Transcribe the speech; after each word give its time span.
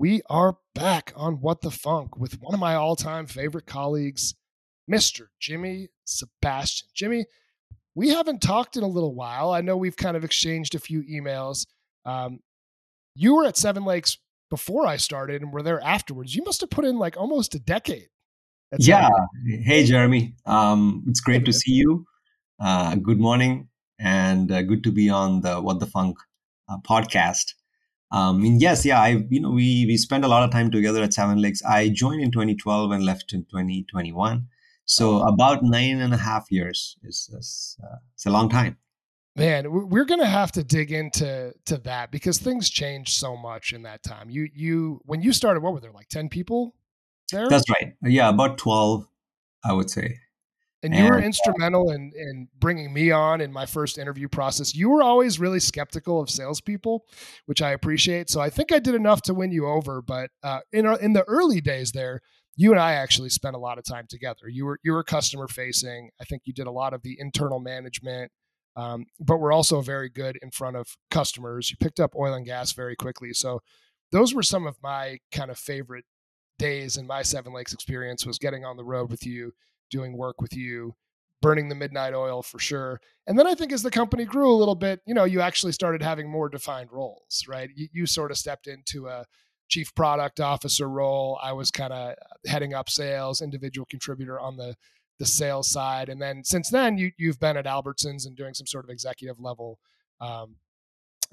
we 0.00 0.22
are 0.30 0.56
back 0.74 1.12
on 1.14 1.42
What 1.42 1.60
the 1.60 1.70
Funk 1.70 2.16
with 2.16 2.40
one 2.40 2.54
of 2.54 2.58
my 2.58 2.74
all 2.74 2.96
time 2.96 3.26
favorite 3.26 3.66
colleagues, 3.66 4.34
Mr. 4.90 5.26
Jimmy 5.38 5.88
Sebastian. 6.06 6.88
Jimmy, 6.94 7.26
we 7.94 8.08
haven't 8.08 8.40
talked 8.40 8.78
in 8.78 8.82
a 8.82 8.88
little 8.88 9.14
while. 9.14 9.50
I 9.50 9.60
know 9.60 9.76
we've 9.76 9.98
kind 9.98 10.16
of 10.16 10.24
exchanged 10.24 10.74
a 10.74 10.78
few 10.78 11.02
emails. 11.02 11.66
Um, 12.06 12.38
you 13.14 13.34
were 13.34 13.44
at 13.44 13.58
Seven 13.58 13.84
Lakes 13.84 14.16
before 14.48 14.86
I 14.86 14.96
started 14.96 15.42
and 15.42 15.52
were 15.52 15.62
there 15.62 15.82
afterwards. 15.82 16.34
You 16.34 16.44
must 16.44 16.62
have 16.62 16.70
put 16.70 16.86
in 16.86 16.96
like 16.96 17.18
almost 17.18 17.54
a 17.54 17.58
decade. 17.58 18.08
Yeah. 18.78 19.10
Hey, 19.44 19.84
Jeremy. 19.84 20.34
Um, 20.46 21.04
it's 21.08 21.20
great 21.20 21.44
to 21.44 21.52
see 21.52 21.72
you. 21.72 22.06
Uh, 22.58 22.94
good 22.94 23.20
morning 23.20 23.68
and 23.98 24.50
uh, 24.50 24.62
good 24.62 24.82
to 24.84 24.92
be 24.92 25.10
on 25.10 25.42
the 25.42 25.60
What 25.60 25.78
the 25.78 25.86
Funk 25.86 26.16
uh, 26.70 26.78
podcast. 26.88 27.52
Um, 28.12 28.44
and 28.44 28.60
yes, 28.60 28.84
yeah, 28.84 29.00
I 29.00 29.24
you 29.28 29.40
know 29.40 29.50
we 29.50 29.86
we 29.86 29.96
spent 29.96 30.24
a 30.24 30.28
lot 30.28 30.42
of 30.42 30.50
time 30.50 30.70
together 30.70 31.02
at 31.02 31.14
Seven 31.14 31.40
Lakes. 31.40 31.62
I 31.62 31.88
joined 31.88 32.22
in 32.22 32.30
2012 32.30 32.90
and 32.90 33.04
left 33.04 33.32
in 33.32 33.44
2021. 33.44 34.48
So 34.84 35.20
about 35.20 35.62
nine 35.62 36.00
and 36.00 36.12
a 36.12 36.16
half 36.16 36.50
years 36.50 36.96
is, 37.04 37.30
is 37.32 37.76
uh, 37.80 37.98
it's 38.14 38.26
a 38.26 38.30
long 38.30 38.48
time. 38.48 38.76
Man, 39.36 39.88
we're 39.88 40.04
gonna 40.04 40.26
have 40.26 40.50
to 40.52 40.64
dig 40.64 40.90
into 40.90 41.54
to 41.66 41.78
that 41.78 42.10
because 42.10 42.38
things 42.38 42.68
changed 42.68 43.12
so 43.12 43.36
much 43.36 43.72
in 43.72 43.82
that 43.82 44.02
time. 44.02 44.28
You 44.28 44.48
you 44.52 45.00
when 45.04 45.22
you 45.22 45.32
started, 45.32 45.62
what 45.62 45.72
were 45.72 45.80
there 45.80 45.92
like 45.92 46.08
ten 46.08 46.28
people 46.28 46.74
there? 47.30 47.48
That's 47.48 47.70
right. 47.70 47.94
Yeah, 48.02 48.28
about 48.28 48.58
twelve, 48.58 49.06
I 49.64 49.72
would 49.72 49.88
say. 49.88 50.18
And 50.82 50.94
you 50.94 51.00
and, 51.00 51.10
were 51.10 51.18
uh, 51.18 51.22
instrumental 51.22 51.90
in 51.90 52.12
in 52.14 52.48
bringing 52.58 52.92
me 52.92 53.10
on 53.10 53.40
in 53.40 53.52
my 53.52 53.66
first 53.66 53.98
interview 53.98 54.28
process. 54.28 54.74
You 54.74 54.88
were 54.88 55.02
always 55.02 55.38
really 55.38 55.60
skeptical 55.60 56.20
of 56.20 56.30
salespeople, 56.30 57.04
which 57.46 57.60
I 57.60 57.72
appreciate. 57.72 58.30
So 58.30 58.40
I 58.40 58.48
think 58.50 58.72
I 58.72 58.78
did 58.78 58.94
enough 58.94 59.22
to 59.22 59.34
win 59.34 59.52
you 59.52 59.66
over. 59.66 60.00
But 60.00 60.30
uh, 60.42 60.60
in 60.72 60.86
in 61.00 61.12
the 61.12 61.24
early 61.24 61.60
days 61.60 61.92
there, 61.92 62.20
you 62.56 62.70
and 62.70 62.80
I 62.80 62.94
actually 62.94 63.28
spent 63.28 63.56
a 63.56 63.58
lot 63.58 63.78
of 63.78 63.84
time 63.84 64.06
together. 64.08 64.48
You 64.48 64.64
were 64.64 64.78
you 64.82 64.92
were 64.92 65.04
customer 65.04 65.48
facing. 65.48 66.10
I 66.20 66.24
think 66.24 66.42
you 66.46 66.54
did 66.54 66.66
a 66.66 66.72
lot 66.72 66.94
of 66.94 67.02
the 67.02 67.16
internal 67.18 67.60
management 67.60 68.32
um, 68.76 69.06
but 69.18 69.38
we're 69.38 69.52
also 69.52 69.80
very 69.80 70.08
good 70.08 70.38
in 70.42 70.50
front 70.50 70.76
of 70.76 70.86
customers. 71.10 71.70
You 71.70 71.76
picked 71.80 72.00
up 72.00 72.14
oil 72.16 72.34
and 72.34 72.46
gas 72.46 72.72
very 72.72 72.96
quickly. 72.96 73.32
So 73.32 73.60
those 74.12 74.34
were 74.34 74.42
some 74.42 74.66
of 74.66 74.76
my 74.82 75.18
kind 75.32 75.50
of 75.50 75.58
favorite 75.58 76.04
days 76.58 76.96
in 76.96 77.06
my 77.06 77.22
Seven 77.22 77.52
Lakes 77.52 77.72
experience 77.72 78.26
was 78.26 78.38
getting 78.38 78.64
on 78.64 78.76
the 78.76 78.84
road 78.84 79.10
with 79.10 79.26
you, 79.26 79.52
doing 79.90 80.16
work 80.16 80.40
with 80.40 80.54
you, 80.56 80.94
burning 81.42 81.68
the 81.68 81.74
midnight 81.74 82.14
oil 82.14 82.42
for 82.42 82.58
sure. 82.58 83.00
And 83.26 83.38
then 83.38 83.46
I 83.46 83.54
think 83.54 83.72
as 83.72 83.82
the 83.82 83.90
company 83.90 84.24
grew 84.24 84.50
a 84.50 84.56
little 84.56 84.74
bit, 84.74 85.00
you 85.06 85.14
know, 85.14 85.24
you 85.24 85.40
actually 85.40 85.72
started 85.72 86.02
having 86.02 86.30
more 86.30 86.48
defined 86.48 86.90
roles, 86.92 87.44
right? 87.48 87.70
You, 87.74 87.88
you 87.92 88.06
sort 88.06 88.30
of 88.30 88.38
stepped 88.38 88.66
into 88.66 89.08
a 89.08 89.24
chief 89.68 89.94
product 89.94 90.40
officer 90.40 90.88
role. 90.88 91.38
I 91.42 91.52
was 91.52 91.70
kind 91.70 91.92
of 91.92 92.14
heading 92.46 92.74
up 92.74 92.90
sales, 92.90 93.40
individual 93.40 93.86
contributor 93.88 94.38
on 94.40 94.56
the 94.56 94.74
the 95.18 95.26
sales 95.26 95.70
side. 95.70 96.08
And 96.08 96.20
then 96.20 96.42
since 96.44 96.70
then, 96.70 96.96
you 96.96 97.12
you've 97.18 97.38
been 97.38 97.56
at 97.56 97.66
Albertsons 97.66 98.26
and 98.26 98.34
doing 98.36 98.54
some 98.54 98.66
sort 98.66 98.84
of 98.84 98.90
executive 98.90 99.38
level 99.38 99.78
um, 100.20 100.56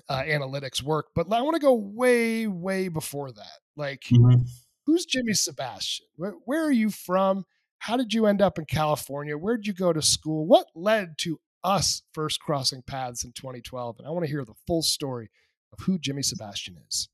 uh, 0.09 0.23
analytics 0.23 0.83
work. 0.83 1.08
But 1.16 1.31
I 1.31 1.41
want 1.41 1.55
to 1.55 1.61
go 1.61 1.73
way 1.73 2.47
way 2.47 2.89
before 2.89 3.31
that. 3.31 3.59
Like, 3.75 4.02
mm-hmm. 4.11 4.41
who's 4.85 5.05
Jimmy 5.05 5.33
Sebastian? 5.33 6.08
Where, 6.16 6.33
where 6.45 6.66
are 6.66 6.72
you 6.72 6.89
from? 6.89 7.45
How 7.80 7.97
did 7.97 8.14
you 8.14 8.25
end 8.25 8.42
up 8.42 8.58
in 8.58 8.66
California? 8.66 9.38
Where 9.38 9.58
did 9.58 9.67
you 9.67 9.73
go 9.73 9.94
to 9.94 10.02
school? 10.02 10.45
What 10.45 10.67
led 10.75 11.17
to 11.20 11.39
us 11.64 12.03
first 12.14 12.39
crossing 12.39 12.81
paths 12.81 13.23
in 13.23 13.31
2012? 13.34 13.97
And 14.00 14.08
I 14.08 14.11
want 14.11 14.25
to 14.25 14.31
hear 14.31 14.45
the 14.45 14.53
full 14.66 14.81
story 14.81 15.30
of 15.72 15.86
who 15.86 16.00
Jimmy 16.00 16.23
Sebastian 16.23 16.78
is. 16.88 17.09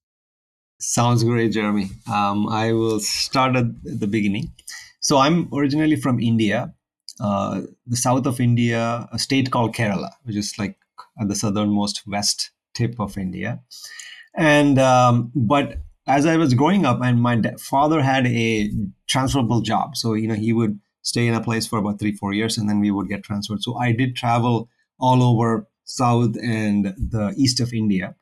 Sounds 0.79 1.23
great, 1.23 1.51
Jeremy. 1.51 1.89
Um, 2.11 2.47
I 2.49 2.73
will 2.73 2.99
start 2.99 3.55
at 3.55 3.65
the 3.83 4.07
beginning. 4.07 4.51
So 4.99 5.17
I'm 5.17 5.49
originally 5.53 5.95
from 5.95 6.19
India, 6.19 6.73
uh, 7.19 7.61
the 7.87 7.97
south 7.97 8.25
of 8.25 8.39
India, 8.39 9.07
a 9.11 9.19
state 9.19 9.51
called 9.51 9.75
Kerala, 9.75 10.11
which 10.23 10.35
is 10.35 10.57
like 10.57 10.77
at 11.19 11.27
the 11.27 11.35
southernmost 11.35 12.03
west 12.07 12.51
tip 12.73 12.99
of 12.99 13.17
India. 13.17 13.61
And 14.35 14.79
um, 14.79 15.31
but 15.35 15.77
as 16.07 16.25
I 16.25 16.37
was 16.37 16.53
growing 16.53 16.85
up, 16.85 16.99
and 17.01 17.21
my 17.21 17.41
father 17.59 18.01
had 18.01 18.27
a 18.27 18.71
transferable 19.07 19.61
job, 19.61 19.95
so 19.95 20.13
you 20.13 20.27
know 20.27 20.35
he 20.35 20.53
would 20.53 20.79
stay 21.01 21.27
in 21.27 21.33
a 21.33 21.41
place 21.41 21.67
for 21.67 21.79
about 21.79 21.99
three 21.99 22.13
four 22.13 22.33
years, 22.33 22.57
and 22.57 22.69
then 22.69 22.79
we 22.79 22.91
would 22.91 23.09
get 23.09 23.23
transferred. 23.23 23.61
So 23.61 23.77
I 23.77 23.91
did 23.91 24.15
travel 24.15 24.69
all 24.99 25.23
over 25.23 25.67
south 25.85 26.35
and 26.41 26.85
the 26.97 27.33
east 27.37 27.59
of 27.59 27.73
India. 27.73 28.15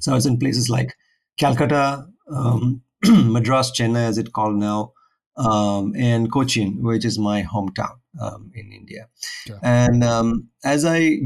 So 0.00 0.12
I 0.12 0.14
was 0.14 0.26
in 0.26 0.38
places 0.38 0.68
like 0.68 0.94
Calcutta, 1.38 2.06
um, 2.30 2.82
Madras, 3.04 3.72
Chennai, 3.72 4.08
as 4.08 4.18
it's 4.18 4.30
called 4.30 4.56
now, 4.56 4.92
um, 5.36 5.94
and 5.96 6.30
Cochin, 6.30 6.82
which 6.82 7.04
is 7.04 7.18
my 7.18 7.42
hometown 7.42 7.96
um, 8.20 8.50
in 8.54 8.72
India. 8.72 9.08
Yeah. 9.46 9.58
And 9.62 10.04
um, 10.04 10.48
as 10.64 10.84
I 10.84 11.18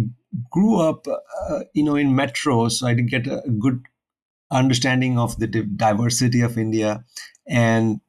grew 0.51 0.81
up, 0.81 1.07
uh, 1.09 1.61
you 1.75 1.83
know, 1.83 1.97
in 1.97 2.11
metros, 2.15 2.83
I 2.83 2.95
did 2.95 3.09
get 3.09 3.27
a 3.27 3.43
good 3.59 3.83
understanding 4.55 5.19
of 5.19 5.39
the 5.39 5.47
diversity 5.47 6.41
of 6.41 6.57
India, 6.57 7.05
and 7.47 8.01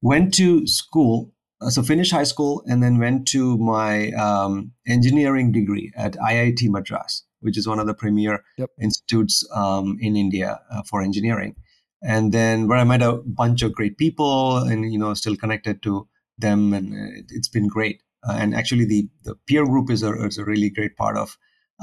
went 0.00 0.34
to 0.34 0.66
school. 0.66 1.32
Uh, 1.60 1.70
so 1.70 1.80
finished 1.80 2.10
high 2.10 2.24
school 2.24 2.64
and 2.66 2.82
then 2.82 2.98
went 2.98 3.26
to 3.28 3.56
my 3.56 4.10
um, 4.12 4.72
engineering 4.86 5.52
degree 5.52 5.92
at 5.96 6.14
IIT 6.14 6.68
Madras, 6.68 7.24
which 7.38 7.56
is 7.56 7.68
one 7.68 7.78
of 7.78 7.86
the 7.86 7.94
premier 7.94 8.42
yep. 8.58 8.68
institutes 8.80 9.48
um, 9.54 9.96
in 10.00 10.16
India 10.16 10.60
uh, 10.72 10.82
for 10.82 11.02
engineering 11.02 11.54
and 12.02 12.32
then 12.32 12.66
where 12.66 12.78
I 12.78 12.84
met 12.84 13.00
a 13.00 13.12
bunch 13.24 13.62
of 13.62 13.72
great 13.72 13.96
people 13.96 14.56
and 14.56 14.92
you 14.92 14.98
know 14.98 15.14
still 15.14 15.36
connected 15.36 15.82
to 15.82 16.08
them 16.38 16.72
and 16.74 16.92
uh, 16.92 17.22
it's 17.28 17.48
been 17.48 17.68
great. 17.68 18.02
Uh, 18.28 18.36
and 18.38 18.54
actually, 18.54 18.84
the 18.84 19.08
the 19.24 19.34
peer 19.46 19.64
group 19.64 19.90
is 19.90 20.02
a 20.02 20.12
is 20.26 20.38
a 20.38 20.44
really 20.44 20.70
great 20.70 20.96
part 20.96 21.16
of 21.16 21.36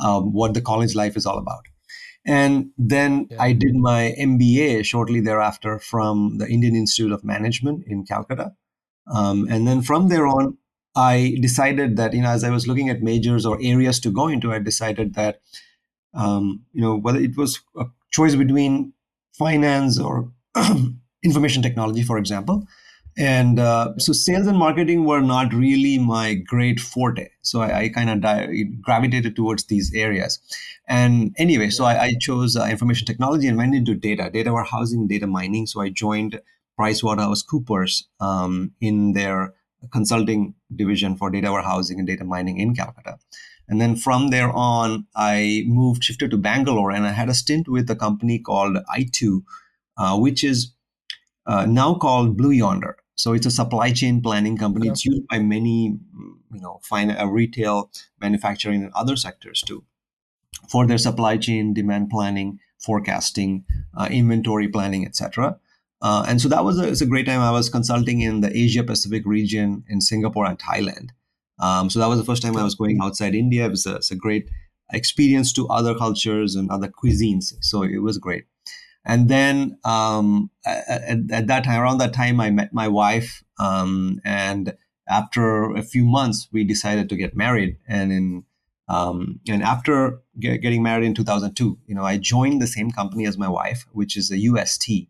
um, 0.04 0.34
what 0.34 0.54
the 0.54 0.62
college 0.62 0.96
life 0.96 1.18
is 1.18 1.26
all 1.26 1.38
about. 1.38 1.66
And 2.26 2.72
then 2.78 3.28
yeah. 3.30 3.42
I 3.42 3.54
did 3.54 3.76
my 3.76 4.16
MBA 4.20 4.86
shortly 4.86 5.20
thereafter 5.20 5.80
from 5.80 6.38
the 6.38 6.48
Indian 6.48 6.76
Institute 6.76 7.12
of 7.12 7.24
Management 7.24 7.86
in 7.88 8.06
Calcutta. 8.06 8.54
Um, 9.12 9.48
and 9.50 9.68
then 9.68 9.82
from 9.82 10.10
there 10.10 10.28
on, 10.28 10.58
I 10.96 11.38
decided 11.42 11.98
that 11.98 12.14
you 12.14 12.22
know 12.22 12.30
as 12.30 12.44
I 12.44 12.50
was 12.50 12.68
looking 12.68 12.90
at 12.90 13.02
majors 13.02 13.46
or 13.46 13.58
areas 13.62 14.00
to 14.02 14.12
go 14.12 14.28
into, 14.28 14.52
I 14.52 14.60
decided 14.60 15.16
that 15.16 15.42
um, 16.14 16.66
you 16.74 16.82
know 16.82 16.96
whether 16.98 17.20
it 17.20 17.38
was 17.38 17.60
a 17.78 17.86
choice 18.12 18.36
between 18.36 18.94
finance 19.34 20.00
or 20.00 20.32
information 21.24 21.62
technology, 21.62 22.04
for 22.04 22.18
example. 22.18 22.68
And 23.20 23.60
uh, 23.60 23.98
so 23.98 24.14
sales 24.14 24.48
and 24.48 24.58
marketing 24.58 25.04
were 25.04 25.20
not 25.20 25.54
really 25.54 25.98
my 25.98 26.36
great 26.36 26.80
forte. 26.80 27.28
So 27.42 27.62
I, 27.62 27.80
I 27.80 27.90
kind 27.90 28.10
of 28.10 28.22
di- 28.22 28.64
gravitated 28.82 29.36
towards 29.36 29.66
these 29.66 29.94
areas. 29.94 30.40
And 30.88 31.36
anyway, 31.38 31.70
so 31.70 31.84
I, 31.84 32.02
I 32.02 32.14
chose 32.22 32.56
uh, 32.56 32.66
information 32.66 33.06
technology 33.06 33.48
and 33.50 33.58
went 33.58 33.76
into 33.76 33.94
data, 33.94 34.30
data 34.32 34.54
warehousing, 34.54 35.08
data 35.08 35.28
mining. 35.28 35.68
So 35.68 35.82
I 35.82 35.90
joined 35.90 36.40
PricewaterhouseCoopers 36.80 38.04
um, 38.22 38.72
in 38.80 39.12
their 39.12 39.54
consulting 39.92 40.56
division 40.74 41.18
for 41.18 41.30
data 41.30 41.52
warehousing 41.52 42.00
and 42.00 42.08
data 42.08 42.24
mining 42.24 42.58
in 42.58 42.74
Calcutta. 42.74 43.18
And 43.68 43.82
then 43.82 43.98
from 43.98 44.30
there 44.30 44.52
on, 44.52 45.08
I 45.14 45.64
moved, 45.68 46.06
shifted 46.06 46.32
to 46.32 46.38
Bangalore, 46.38 46.92
and 46.92 47.06
I 47.06 47.12
had 47.12 47.28
a 47.28 47.34
stint 47.34 47.68
with 47.68 47.90
a 47.90 47.96
company 47.96 48.40
called 48.40 48.78
i2, 48.96 49.44
uh, 49.98 50.18
which 50.18 50.42
is 50.42 50.74
uh, 51.46 51.66
now 51.66 51.94
called 51.96 52.38
Blue 52.38 52.52
Yonder. 52.52 52.96
So 53.20 53.34
it's 53.34 53.46
a 53.46 53.52
supply 53.52 53.92
chain 53.92 54.22
planning 54.22 54.56
company. 54.56 54.88
It's 54.88 55.04
used 55.04 55.28
by 55.28 55.40
many, 55.40 56.00
you 56.54 56.62
know, 56.62 56.80
fine, 56.84 57.12
uh, 57.12 57.26
retail, 57.26 57.92
manufacturing, 58.22 58.82
and 58.82 58.94
other 58.94 59.18
sectors 59.18 59.62
too, 59.62 59.84
for 60.70 60.88
their 60.88 60.98
supply 60.98 61.36
chain 61.36 61.74
demand 61.74 62.12
planning, 62.12 62.60
forecasting, 62.78 63.66
uh, 63.98 64.08
inventory 64.10 64.70
planning, 64.70 65.06
etc. 65.06 65.60
Uh, 66.02 66.24
and 66.30 66.40
so 66.40 66.48
that 66.48 66.64
was 66.64 66.80
a, 66.80 67.04
a, 67.04 67.08
great 67.10 67.26
time. 67.26 67.42
I 67.42 67.52
was 67.52 67.68
consulting 67.68 68.22
in 68.22 68.40
the 68.40 68.58
Asia 68.58 68.84
Pacific 68.84 69.24
region 69.26 69.84
in 69.90 70.00
Singapore 70.00 70.46
and 70.46 70.58
Thailand. 70.58 71.10
Um, 71.60 71.90
so 71.90 72.00
that 72.00 72.08
was 72.08 72.20
the 72.20 72.26
first 72.26 72.42
time 72.42 72.56
I 72.56 72.64
was 72.64 72.76
going 72.76 73.00
outside 73.02 73.36
India. 73.36 73.66
It 73.66 73.72
was 73.72 73.86
a, 73.86 74.00
a 74.10 74.16
great 74.16 74.50
experience 74.94 75.52
to 75.54 75.68
other 75.68 75.94
cultures 75.94 76.56
and 76.56 76.72
other 76.72 76.88
cuisines. 76.88 77.54
So 77.60 77.84
it 77.84 78.02
was 78.02 78.18
great. 78.18 78.46
And 79.10 79.28
then 79.28 79.80
um, 79.84 80.52
at, 80.68 81.32
at, 81.32 81.48
that 81.48 81.64
time, 81.64 81.82
around 81.82 81.98
that 81.98 82.14
time, 82.14 82.40
I 82.40 82.52
met 82.52 82.76
my 82.76 82.88
wife. 82.88 83.44
Um, 83.58 84.22
and 84.24 84.76
after 85.10 85.74
a 85.76 85.82
few 85.82 86.06
months, 86.06 86.48
we 86.52 86.64
decided 86.64 87.10
to 87.10 87.16
get 87.16 87.36
married. 87.36 87.78
And 87.88 88.12
in 88.12 88.44
um, 88.88 89.40
and 89.48 89.64
after 89.64 90.20
get, 90.40 90.62
getting 90.62 90.84
married 90.84 91.06
in 91.06 91.16
2002, 91.16 91.80
you 91.88 91.96
know, 91.96 92.04
I 92.04 92.18
joined 92.18 92.62
the 92.62 92.68
same 92.68 92.92
company 92.92 93.26
as 93.26 93.36
my 93.36 93.50
wife, 93.50 93.86
which 93.94 94.16
is 94.16 94.30
a 94.30 94.38
UST, 94.38 95.08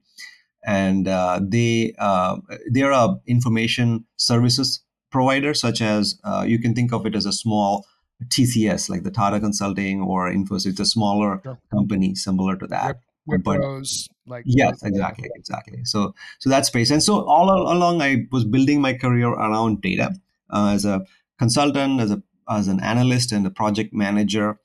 and 0.66 1.06
uh, 1.07 1.42
they 1.42 1.94
uh, 2.00 2.38
they're 2.72 2.92
a 2.92 3.18
information 3.28 4.06
services 4.16 4.81
provider, 5.12 5.54
such 5.54 5.81
as 5.81 6.19
uh, 6.24 6.45
you 6.48 6.60
can 6.60 6.74
think 6.74 6.94
of 6.94 7.06
it 7.06 7.16
as 7.16 7.25
a 7.25 7.34
small 7.34 7.86
TCS, 8.28 8.90
like 8.90 9.04
the 9.04 9.12
Tata 9.12 9.40
Consulting 9.40 10.02
or 10.02 10.30
Infosys, 10.30 10.68
it's 10.68 10.80
a 10.80 10.86
smaller 10.86 11.42
company 11.72 12.16
similar 12.16 12.56
to 12.57 12.68
that. 12.68 12.88
Yep. 12.88 13.02
Wipro's, 13.30 14.10
like 14.26 14.44
yes, 14.46 14.81
exactly, 14.84 15.30
exactly. 15.36 15.84
So 15.86 16.16
so 16.40 16.50
that 16.50 16.66
space, 16.66 16.92
and 16.92 17.02
so 17.02 17.26
all 17.26 17.50
along 17.50 18.02
I 18.02 18.28
was 18.31 18.46
building 18.46 18.81
my 18.81 18.94
career 18.94 19.30
around 19.30 19.81
data 19.81 20.16
uh, 20.50 20.72
as 20.74 20.86
a 20.86 21.06
consultant, 21.38 22.02
as 22.02 22.12
a 22.12 22.22
as 22.50 22.68
an 22.68 22.80
analyst 22.81 23.31
and 23.31 23.46
a 23.46 23.52
project 23.52 23.94
manager, 23.94 24.60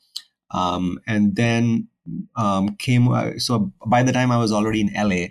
um, 0.50 0.98
and 1.06 1.36
then 1.36 1.88
um, 2.36 2.76
came. 2.76 3.08
Uh, 3.08 3.38
so 3.38 3.72
by 3.86 4.02
the 4.02 4.12
time 4.12 4.30
I 4.30 4.38
was 4.38 4.52
already 4.52 4.80
in 4.80 4.92
LA, 4.94 5.26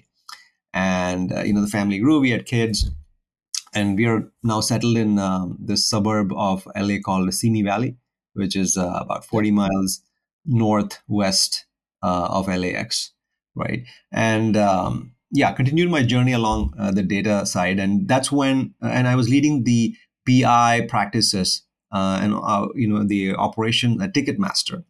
and 0.74 1.31
uh, 1.31 1.41
you 1.41 1.53
know 1.53 1.62
the 1.62 1.68
family 1.68 2.00
grew, 2.00 2.19
we 2.19 2.31
had 2.31 2.45
kids, 2.45 2.89
and 3.74 3.97
we 3.97 4.06
are 4.06 4.31
now 4.44 4.62
settled 4.62 4.97
in 4.97 5.19
um, 5.19 5.57
this 5.59 5.88
suburb 5.88 6.31
of 6.33 6.68
LA 6.75 6.97
called 7.03 7.27
the 7.27 7.31
Simi 7.31 7.62
Valley, 7.62 7.97
which 8.33 8.56
is 8.56 8.77
uh, 8.77 9.00
about 9.01 9.25
40 9.25 9.51
miles 9.51 10.01
northwest 10.45 11.65
uh, 12.01 12.27
of 12.30 12.47
LAX, 12.47 13.12
right? 13.55 13.83
And 14.11 14.57
um, 14.57 15.13
yeah, 15.31 15.51
continued 15.53 15.89
my 15.89 16.03
journey 16.03 16.33
along 16.33 16.73
uh, 16.77 16.91
the 16.91 17.03
data 17.03 17.45
side, 17.45 17.79
and 17.79 18.07
that's 18.07 18.31
when, 18.31 18.73
and 18.81 19.07
I 19.07 19.15
was 19.15 19.29
leading 19.29 19.63
the 19.63 19.95
BI 20.25 20.85
practices 20.88 21.63
uh, 21.91 22.19
and 22.21 22.33
uh, 22.33 22.67
you 22.75 22.88
know 22.88 23.03
the 23.03 23.35
operation 23.35 24.01
uh, 24.01 24.07
Ticketmaster. 24.07 24.83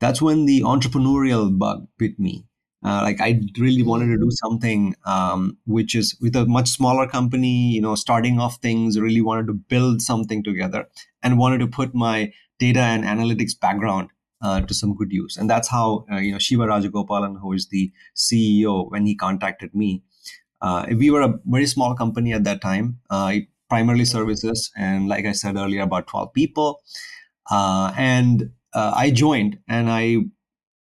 That's 0.00 0.20
when 0.20 0.44
the 0.46 0.62
entrepreneurial 0.62 1.56
bug 1.56 1.86
bit 1.98 2.18
me. 2.18 2.46
Uh, 2.84 3.00
like 3.02 3.20
I 3.20 3.40
really 3.58 3.82
wanted 3.82 4.08
to 4.08 4.18
do 4.18 4.28
something 4.30 4.94
um, 5.06 5.56
which 5.64 5.94
is 5.94 6.16
with 6.20 6.36
a 6.36 6.44
much 6.44 6.68
smaller 6.68 7.06
company, 7.06 7.70
you 7.72 7.80
know, 7.80 7.94
starting 7.94 8.38
off 8.38 8.58
things. 8.60 9.00
Really 9.00 9.22
wanted 9.22 9.46
to 9.46 9.54
build 9.54 10.02
something 10.02 10.44
together, 10.44 10.86
and 11.22 11.38
wanted 11.38 11.58
to 11.58 11.66
put 11.66 11.94
my 11.94 12.32
data 12.58 12.80
and 12.80 13.04
analytics 13.04 13.58
background 13.58 14.10
uh, 14.44 14.60
to 14.60 14.74
some 14.74 14.94
good 14.94 15.10
use. 15.10 15.36
And 15.36 15.48
that's 15.48 15.68
how 15.68 16.04
uh, 16.12 16.18
you 16.18 16.32
know 16.32 16.38
Shiva 16.38 16.66
Rajagopalan, 16.66 17.40
who 17.40 17.52
is 17.52 17.68
the 17.68 17.90
CEO, 18.14 18.90
when 18.90 19.06
he 19.06 19.16
contacted 19.16 19.74
me, 19.74 20.02
uh, 20.60 20.86
we 20.96 21.10
were 21.10 21.22
a 21.22 21.34
very 21.46 21.66
small 21.66 21.96
company 21.96 22.32
at 22.32 22.44
that 22.44 22.60
time. 22.60 22.98
Uh, 23.10 23.36
primarily 23.70 24.04
services, 24.04 24.70
and 24.76 25.08
like 25.08 25.24
I 25.24 25.32
said 25.32 25.56
earlier, 25.56 25.82
about 25.82 26.06
twelve 26.06 26.32
people. 26.34 26.82
Uh, 27.50 27.92
and 27.96 28.50
uh, 28.74 28.92
I 28.94 29.10
joined, 29.10 29.58
and 29.66 29.90
I 29.90 30.18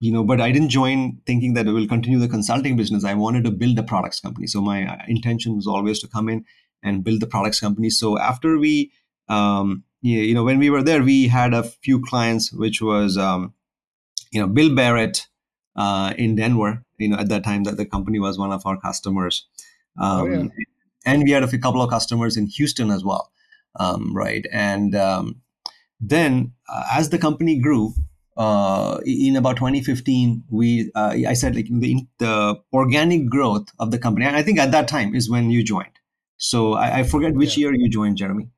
you 0.00 0.12
know 0.12 0.22
but 0.22 0.40
i 0.40 0.52
didn't 0.52 0.68
join 0.68 1.20
thinking 1.26 1.54
that 1.54 1.66
i 1.66 1.72
will 1.72 1.88
continue 1.88 2.20
the 2.20 2.28
consulting 2.28 2.76
business 2.76 3.04
i 3.04 3.14
wanted 3.14 3.42
to 3.42 3.50
build 3.50 3.76
a 3.80 3.82
products 3.82 4.20
company 4.20 4.46
so 4.46 4.60
my 4.60 4.96
intention 5.08 5.56
was 5.56 5.66
always 5.66 5.98
to 5.98 6.06
come 6.06 6.28
in 6.28 6.44
and 6.84 7.02
build 7.02 7.20
the 7.20 7.26
products 7.26 7.58
company 7.58 7.90
so 7.90 8.16
after 8.16 8.58
we 8.58 8.92
um, 9.28 9.82
you 10.00 10.34
know 10.34 10.44
when 10.44 10.58
we 10.58 10.70
were 10.70 10.82
there 10.82 11.02
we 11.02 11.28
had 11.28 11.52
a 11.52 11.62
few 11.62 12.00
clients 12.00 12.52
which 12.52 12.80
was 12.80 13.16
um, 13.16 13.54
you 14.30 14.40
know 14.40 14.46
bill 14.46 14.74
barrett 14.74 15.26
uh, 15.76 16.14
in 16.16 16.34
denver 16.34 16.82
you 16.98 17.08
know 17.08 17.16
at 17.16 17.28
that 17.28 17.44
time 17.44 17.64
that 17.64 17.76
the 17.76 17.86
company 17.86 18.18
was 18.18 18.38
one 18.38 18.52
of 18.52 18.64
our 18.66 18.78
customers 18.78 19.46
um, 20.00 20.20
oh, 20.20 20.26
yeah. 20.26 20.38
Um, 20.38 20.52
and 21.04 21.22
we 21.22 21.30
had 21.30 21.42
a 21.42 21.58
couple 21.58 21.82
of 21.82 21.90
customers 21.90 22.36
in 22.36 22.46
houston 22.46 22.90
as 22.90 23.04
well 23.04 23.32
um, 23.76 24.14
right 24.14 24.46
and 24.52 24.94
um, 24.94 25.40
then 26.00 26.52
uh, 26.68 26.84
as 26.92 27.10
the 27.10 27.18
company 27.18 27.58
grew 27.58 27.94
uh, 28.38 29.00
in 29.04 29.34
about 29.34 29.56
2015, 29.56 30.44
we 30.48 30.92
uh, 30.94 31.16
I 31.26 31.32
said 31.34 31.56
like 31.56 31.66
the, 31.68 32.06
the 32.18 32.56
organic 32.72 33.28
growth 33.28 33.66
of 33.80 33.90
the 33.90 33.98
company, 33.98 34.26
and 34.26 34.36
I 34.36 34.44
think 34.44 34.60
at 34.60 34.70
that 34.70 34.86
time 34.86 35.14
is 35.14 35.28
when 35.28 35.50
you 35.50 35.64
joined. 35.64 35.98
So 36.36 36.74
I, 36.74 37.00
I 37.00 37.02
forget 37.02 37.34
which 37.34 37.58
yeah. 37.58 37.62
year 37.62 37.74
you 37.74 37.88
joined, 37.88 38.16
Jeremy. 38.16 38.48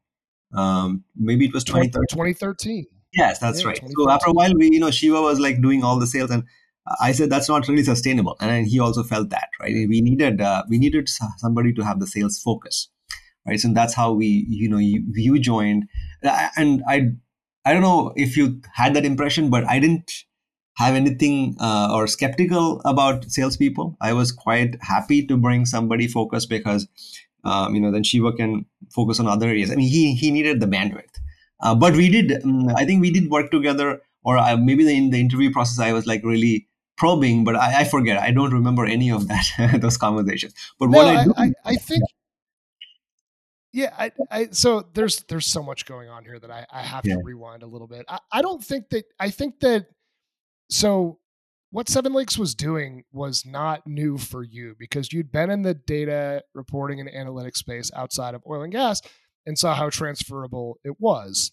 Um, 0.54 1.04
maybe 1.16 1.46
it 1.46 1.54
was 1.54 1.64
2013. 1.64 2.06
2013. 2.08 2.86
Yes, 3.12 3.38
that's 3.38 3.62
yeah, 3.62 3.68
right. 3.68 3.80
So 3.96 4.10
after 4.10 4.30
a 4.30 4.32
while, 4.32 4.54
we 4.54 4.70
you 4.70 4.80
know 4.80 4.90
Shiva 4.90 5.20
was 5.20 5.40
like 5.40 5.60
doing 5.60 5.82
all 5.82 5.98
the 5.98 6.06
sales, 6.06 6.30
and 6.30 6.44
I 7.00 7.12
said 7.12 7.30
that's 7.30 7.48
not 7.48 7.66
really 7.68 7.82
sustainable, 7.82 8.36
and 8.40 8.66
he 8.66 8.78
also 8.78 9.02
felt 9.02 9.30
that 9.30 9.48
right. 9.60 9.74
We 9.88 10.00
needed 10.00 10.40
uh, 10.40 10.62
we 10.68 10.78
needed 10.78 11.08
somebody 11.36 11.72
to 11.74 11.82
have 11.82 12.00
the 12.00 12.06
sales 12.06 12.38
focus, 12.38 12.88
right? 13.46 13.58
So 13.58 13.68
that's 13.72 13.94
how 13.94 14.12
we 14.12 14.46
you 14.48 14.68
know 14.68 14.78
you, 14.78 15.04
you 15.14 15.38
joined, 15.40 15.88
and 16.56 16.82
I 16.88 17.12
I 17.64 17.72
don't 17.72 17.82
know 17.82 18.12
if 18.16 18.36
you 18.36 18.60
had 18.74 18.94
that 18.94 19.04
impression, 19.04 19.50
but 19.50 19.64
I 19.68 19.78
didn't 19.78 20.12
have 20.76 20.94
anything 20.94 21.56
uh, 21.60 21.90
or 21.92 22.06
skeptical 22.06 22.80
about 22.84 23.30
salespeople. 23.30 23.96
I 24.00 24.12
was 24.12 24.32
quite 24.32 24.76
happy 24.80 25.26
to 25.26 25.36
bring 25.36 25.66
somebody 25.66 26.08
focused 26.08 26.48
because, 26.48 26.88
um, 27.44 27.74
you 27.74 27.80
know, 27.80 27.90
then 27.90 28.02
Shiva 28.02 28.32
can 28.32 28.66
focus 28.90 29.20
on 29.20 29.26
other 29.26 29.48
areas. 29.48 29.70
I 29.70 29.76
mean, 29.76 29.88
he 29.88 30.14
he 30.14 30.30
needed 30.30 30.60
the 30.60 30.66
bandwidth, 30.66 31.20
uh, 31.62 31.74
but 31.74 31.94
we 31.94 32.08
did. 32.08 32.42
Um, 32.44 32.68
I 32.76 32.84
think 32.84 33.00
we 33.00 33.10
did 33.10 33.30
work 33.30 33.50
together, 33.50 34.00
or 34.24 34.38
uh, 34.38 34.56
maybe 34.56 34.82
in 34.94 35.10
the 35.10 35.20
interview 35.20 35.50
process, 35.50 35.78
I 35.78 35.92
was 35.92 36.06
like 36.06 36.22
really 36.24 36.68
probing, 36.96 37.44
but 37.44 37.56
I, 37.56 37.80
I 37.80 37.84
forget. 37.84 38.20
I 38.20 38.30
don't 38.30 38.52
remember 38.52 38.84
any 38.84 39.10
of 39.10 39.28
that 39.28 39.78
those 39.80 39.96
conversations. 39.96 40.54
But 40.78 40.90
no, 40.90 40.98
what 40.98 41.06
I, 41.06 41.24
do, 41.24 41.34
I, 41.36 41.52
I 41.64 41.74
think 41.76 42.02
yeah, 43.72 43.94
I, 43.96 44.12
I 44.30 44.48
so 44.50 44.86
there's 44.94 45.22
there's 45.28 45.46
so 45.46 45.62
much 45.62 45.86
going 45.86 46.08
on 46.08 46.24
here 46.24 46.38
that 46.38 46.50
I, 46.50 46.66
I 46.72 46.82
have 46.82 47.06
yeah. 47.06 47.14
to 47.14 47.22
rewind 47.22 47.62
a 47.62 47.66
little 47.66 47.86
bit. 47.86 48.04
I, 48.08 48.18
I 48.32 48.42
don't 48.42 48.62
think 48.62 48.88
that 48.90 49.04
I 49.18 49.30
think 49.30 49.60
that 49.60 49.86
so 50.68 51.18
what 51.70 51.88
Seven 51.88 52.12
Lakes 52.12 52.36
was 52.36 52.54
doing 52.54 53.04
was 53.12 53.46
not 53.46 53.86
new 53.86 54.18
for 54.18 54.42
you 54.42 54.74
because 54.78 55.12
you'd 55.12 55.30
been 55.30 55.50
in 55.50 55.62
the 55.62 55.74
data 55.74 56.42
reporting 56.54 57.00
and 57.00 57.08
analytics 57.08 57.58
space 57.58 57.90
outside 57.94 58.34
of 58.34 58.42
oil 58.48 58.62
and 58.62 58.72
gas 58.72 59.00
and 59.46 59.58
saw 59.58 59.74
how 59.74 59.88
transferable 59.88 60.78
it 60.84 61.00
was. 61.00 61.52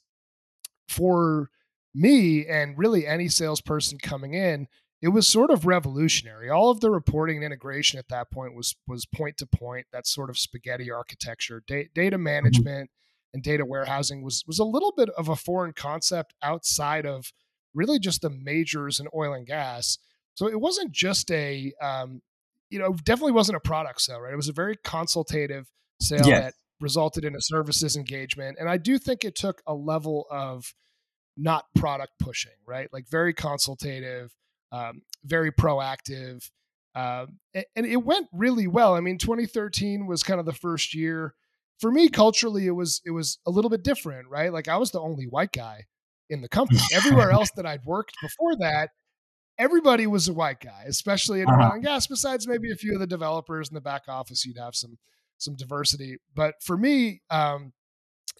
For 0.88 1.50
me 1.94 2.46
and 2.48 2.78
really 2.78 3.06
any 3.06 3.28
salesperson 3.28 4.00
coming 4.00 4.34
in, 4.34 4.68
it 5.02 5.10
was 5.10 5.28
sort 5.28 5.52
of 5.52 5.68
revolutionary. 5.68 6.50
All 6.50 6.72
of 6.72 6.80
the 6.80 6.90
reporting 6.90 7.38
and 7.38 7.46
integration 7.46 8.00
at 8.00 8.08
that 8.10 8.32
point 8.32 8.56
was 8.56 8.76
was 8.88 9.06
point 9.06 9.38
to 9.38 9.46
point. 9.46 9.86
That 9.92 10.08
sort 10.08 10.30
of 10.30 10.40
spaghetti 10.40 10.90
architecture, 10.90 11.62
da- 11.68 11.90
data 11.94 12.16
mm-hmm. 12.16 12.24
management, 12.24 12.90
and 13.34 13.44
data 13.44 13.66
warehousing 13.66 14.24
was 14.24 14.44
was 14.48 14.58
a 14.58 14.64
little 14.64 14.94
bit 14.98 15.10
of 15.10 15.30
a 15.30 15.36
foreign 15.36 15.74
concept 15.74 16.34
outside 16.42 17.06
of 17.06 17.32
really 17.78 18.00
just 18.00 18.22
the 18.22 18.30
majors 18.30 19.00
in 19.00 19.08
oil 19.16 19.34
and 19.34 19.46
gas. 19.46 19.98
So 20.34 20.48
it 20.48 20.60
wasn't 20.60 20.92
just 20.92 21.32
a, 21.32 21.74
um, 21.82 22.22
you 22.70 22.80
know, 22.80 22.94
definitely 22.94 23.32
wasn't 23.32 23.58
a 23.58 23.62
product 23.62 24.02
sale, 24.02 24.20
right? 24.20 24.34
It 24.34 24.38
was 24.38 24.50
a 24.50 24.54
very 24.54 24.78
consultative 24.84 25.68
sale 26.02 26.26
yes. 26.26 26.44
that 26.44 26.54
resulted 26.82 27.24
in 27.24 27.36
a 27.36 27.42
services 27.42 27.96
engagement, 27.96 28.58
and 28.60 28.70
I 28.70 28.78
do 28.78 28.98
think 28.98 29.24
it 29.24 29.36
took 29.36 29.62
a 29.66 29.74
level 29.74 30.26
of 30.30 30.74
not 31.38 31.66
product 31.76 32.14
pushing, 32.20 32.52
right? 32.66 32.90
Like 32.92 33.08
very 33.10 33.34
consultative 33.34 34.34
um, 34.72 35.02
very 35.24 35.52
proactive. 35.52 36.50
Uh, 36.96 37.28
and 37.76 37.86
it 37.86 38.04
went 38.04 38.28
really 38.32 38.68
well. 38.68 38.96
I 38.96 39.02
mean, 39.02 39.18
2013 39.18 40.08
was 40.08 40.24
kind 40.24 40.40
of 40.40 40.46
the 40.46 40.54
first 40.54 40.96
year 40.96 41.36
for 41.80 41.92
me 41.92 42.10
culturally. 42.10 42.66
It 42.66 42.72
was 42.72 43.02
it 43.06 43.12
was 43.12 43.38
a 43.46 43.52
little 43.52 43.70
bit 43.70 43.84
different, 43.84 44.30
right? 44.30 44.52
Like 44.52 44.68
I 44.68 44.78
was 44.78 44.92
the 44.92 45.02
only 45.02 45.26
white 45.26 45.52
guy 45.52 45.86
in 46.30 46.42
the 46.42 46.50
company. 46.50 46.80
Everywhere 46.94 47.32
else 47.32 47.50
that 47.56 47.66
I'd 47.66 47.86
worked 47.86 48.16
before 48.22 48.56
that, 48.58 48.90
everybody 49.58 50.08
was 50.08 50.28
a 50.28 50.34
white 50.34 50.60
guy, 50.60 50.84
especially 50.88 51.42
in 51.42 51.50
uh-huh. 51.50 51.64
oil 51.64 51.72
and 51.74 51.84
gas. 51.84 52.08
Besides 52.08 52.48
maybe 52.48 52.72
a 52.72 52.76
few 52.76 52.94
of 52.94 53.00
the 53.00 53.08
developers 53.08 53.70
in 53.70 53.76
the 53.76 53.82
back 53.82 54.04
office, 54.08 54.46
you'd 54.46 54.58
have 54.58 54.76
some 54.76 54.98
some 55.38 55.56
diversity. 55.56 56.18
But 56.36 56.56
for 56.62 56.78
me, 56.78 57.22
um, 57.30 57.74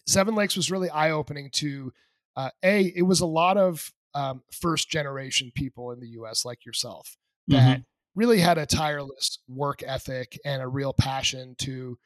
Seven 0.06 0.34
Lakes 0.34 0.56
was 0.56 0.70
really 0.70 0.90
eye 0.90 1.10
opening 1.10 1.50
to 1.54 1.92
uh, 2.36 2.50
a. 2.62 2.92
It 2.96 3.02
was 3.02 3.20
a 3.20 3.26
lot 3.26 3.56
of 3.56 3.92
um, 4.14 4.42
first 4.52 4.90
generation 4.90 5.52
people 5.54 5.92
in 5.92 6.00
the 6.00 6.08
US 6.08 6.44
like 6.44 6.64
yourself 6.64 7.16
that 7.48 7.56
mm-hmm. 7.56 7.80
really 8.14 8.40
had 8.40 8.58
a 8.58 8.66
tireless 8.66 9.38
work 9.48 9.82
ethic 9.86 10.38
and 10.44 10.62
a 10.62 10.68
real 10.68 10.92
passion 10.92 11.54
to 11.58 11.98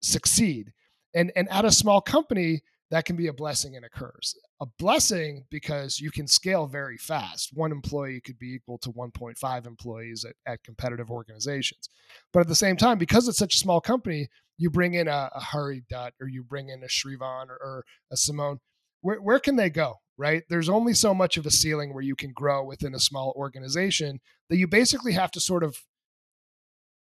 succeed. 0.00 0.72
And 1.14 1.32
and 1.36 1.48
at 1.50 1.64
a 1.64 1.70
small 1.70 2.00
company, 2.00 2.62
that 2.90 3.04
can 3.04 3.16
be 3.16 3.28
a 3.28 3.32
blessing 3.32 3.76
and 3.76 3.84
a 3.84 3.88
curse. 3.88 4.34
A 4.60 4.66
blessing 4.78 5.44
because 5.50 6.00
you 6.00 6.10
can 6.10 6.26
scale 6.26 6.66
very 6.66 6.96
fast. 6.96 7.50
One 7.54 7.72
employee 7.72 8.20
could 8.20 8.38
be 8.38 8.54
equal 8.54 8.78
to 8.78 8.90
1.5 8.90 9.66
employees 9.66 10.24
at, 10.24 10.34
at 10.46 10.64
competitive 10.64 11.10
organizations. 11.10 11.88
But 12.32 12.40
at 12.40 12.48
the 12.48 12.54
same 12.54 12.76
time, 12.76 12.98
because 12.98 13.28
it's 13.28 13.38
such 13.38 13.54
a 13.54 13.58
small 13.58 13.80
company, 13.80 14.28
you 14.58 14.70
bring 14.70 14.94
in 14.94 15.08
a, 15.08 15.30
a 15.34 15.40
Hari 15.40 15.84
Dutt 15.88 16.14
or 16.20 16.28
you 16.28 16.42
bring 16.42 16.68
in 16.68 16.82
a 16.82 16.88
Shrivan 16.88 17.48
or, 17.48 17.58
or 17.62 17.84
a 18.12 18.16
Simone. 18.16 18.58
Where, 19.02 19.20
where 19.22 19.38
can 19.38 19.56
they 19.56 19.70
go? 19.70 19.96
right? 20.20 20.42
There's 20.50 20.68
only 20.68 20.92
so 20.92 21.14
much 21.14 21.38
of 21.38 21.46
a 21.46 21.50
ceiling 21.50 21.94
where 21.94 22.02
you 22.02 22.14
can 22.14 22.32
grow 22.32 22.62
within 22.62 22.94
a 22.94 23.00
small 23.00 23.32
organization 23.36 24.20
that 24.50 24.58
you 24.58 24.66
basically 24.68 25.14
have 25.14 25.30
to 25.30 25.40
sort 25.40 25.64
of 25.64 25.78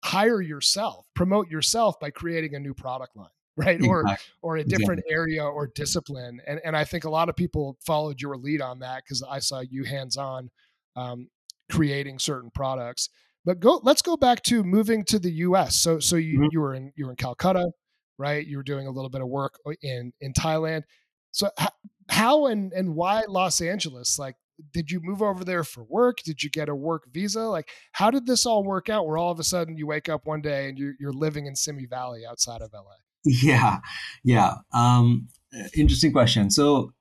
hire 0.05 0.41
yourself, 0.41 1.05
promote 1.13 1.49
yourself 1.49 1.99
by 1.99 2.11
creating 2.11 2.55
a 2.55 2.59
new 2.59 2.73
product 2.73 3.17
line, 3.17 3.27
right? 3.57 3.75
Exactly. 3.75 3.89
Or 3.89 4.17
or 4.41 4.57
a 4.57 4.63
different 4.63 4.99
exactly. 4.99 5.15
area 5.15 5.43
or 5.43 5.67
discipline. 5.67 6.41
And 6.47 6.59
and 6.63 6.75
I 6.75 6.83
think 6.83 7.03
a 7.03 7.09
lot 7.09 7.29
of 7.29 7.35
people 7.35 7.77
followed 7.85 8.21
your 8.21 8.37
lead 8.37 8.61
on 8.61 8.79
that 8.79 9.03
because 9.03 9.23
I 9.23 9.39
saw 9.39 9.61
you 9.61 9.83
hands 9.83 10.17
on 10.17 10.49
um, 10.95 11.29
creating 11.71 12.19
certain 12.19 12.51
products. 12.51 13.09
But 13.45 13.59
go 13.59 13.79
let's 13.83 14.01
go 14.01 14.17
back 14.17 14.41
to 14.43 14.63
moving 14.63 15.03
to 15.05 15.19
the 15.19 15.31
US. 15.31 15.75
So 15.75 15.99
so 15.99 16.15
you 16.15 16.39
mm-hmm. 16.39 16.47
you 16.51 16.61
were 16.61 16.73
in 16.73 16.93
you 16.95 17.05
were 17.05 17.11
in 17.11 17.17
Calcutta, 17.17 17.71
right? 18.17 18.45
You 18.45 18.57
were 18.57 18.63
doing 18.63 18.87
a 18.87 18.91
little 18.91 19.09
bit 19.09 19.21
of 19.21 19.27
work 19.27 19.55
in 19.81 20.13
in 20.21 20.33
Thailand. 20.33 20.83
So 21.31 21.49
how 22.09 22.47
and 22.47 22.71
and 22.73 22.95
why 22.95 23.23
Los 23.27 23.61
Angeles? 23.61 24.17
Like 24.17 24.35
did 24.71 24.91
you 24.91 24.99
move 25.01 25.21
over 25.21 25.43
there 25.43 25.63
for 25.63 25.83
work? 25.83 26.19
Did 26.23 26.43
you 26.43 26.49
get 26.49 26.69
a 26.69 26.75
work 26.75 27.11
visa? 27.11 27.41
Like, 27.41 27.69
how 27.91 28.11
did 28.11 28.27
this 28.27 28.45
all 28.45 28.63
work 28.63 28.87
out? 28.87 29.07
Where 29.07 29.17
all 29.17 29.31
of 29.31 29.39
a 29.39 29.43
sudden 29.43 29.77
you 29.77 29.87
wake 29.87 30.09
up 30.09 30.25
one 30.25 30.41
day 30.41 30.69
and 30.69 30.77
you're 30.77 30.93
you're 30.99 31.11
living 31.11 31.47
in 31.47 31.55
Simi 31.55 31.85
Valley 31.85 32.23
outside 32.25 32.61
of 32.61 32.71
LA? 32.73 32.95
Yeah, 33.25 33.79
yeah. 34.23 34.55
Um, 34.73 35.27
interesting 35.75 36.11
question. 36.11 36.49
So 36.49 36.93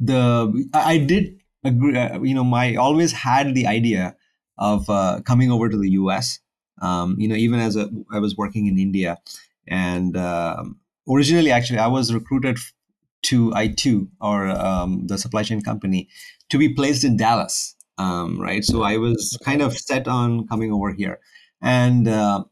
the 0.00 0.68
I 0.74 0.98
did 0.98 1.40
agree. 1.64 1.98
Uh, 1.98 2.20
you 2.22 2.34
know, 2.34 2.44
my 2.44 2.76
always 2.76 3.12
had 3.12 3.54
the 3.54 3.66
idea 3.66 4.16
of 4.58 4.88
uh, 4.90 5.20
coming 5.24 5.50
over 5.50 5.68
to 5.68 5.76
the 5.76 5.90
U.S. 5.92 6.40
Um, 6.82 7.16
you 7.18 7.28
know, 7.28 7.36
even 7.36 7.60
as 7.60 7.76
a, 7.76 7.90
I 8.12 8.18
was 8.20 8.36
working 8.36 8.66
in 8.66 8.78
India, 8.78 9.18
and 9.68 10.16
um, 10.16 10.80
originally, 11.08 11.50
actually, 11.50 11.78
I 11.80 11.88
was 11.88 12.14
recruited 12.14 12.58
to 13.24 13.52
i2 13.52 14.08
or 14.20 14.48
um, 14.48 15.06
the 15.06 15.18
supply 15.18 15.42
chain 15.42 15.62
company 15.62 16.08
to 16.50 16.58
be 16.58 16.68
placed 16.74 17.04
in 17.04 17.16
Dallas, 17.16 17.74
um, 17.98 18.40
right? 18.40 18.64
So 18.64 18.82
I 18.82 18.98
was 18.98 19.38
kind 19.44 19.62
of 19.62 19.76
set 19.76 20.06
on 20.08 20.46
coming 20.48 20.72
over 20.72 20.92
here, 20.92 21.20
and 21.62 22.06
uh, 22.08 22.44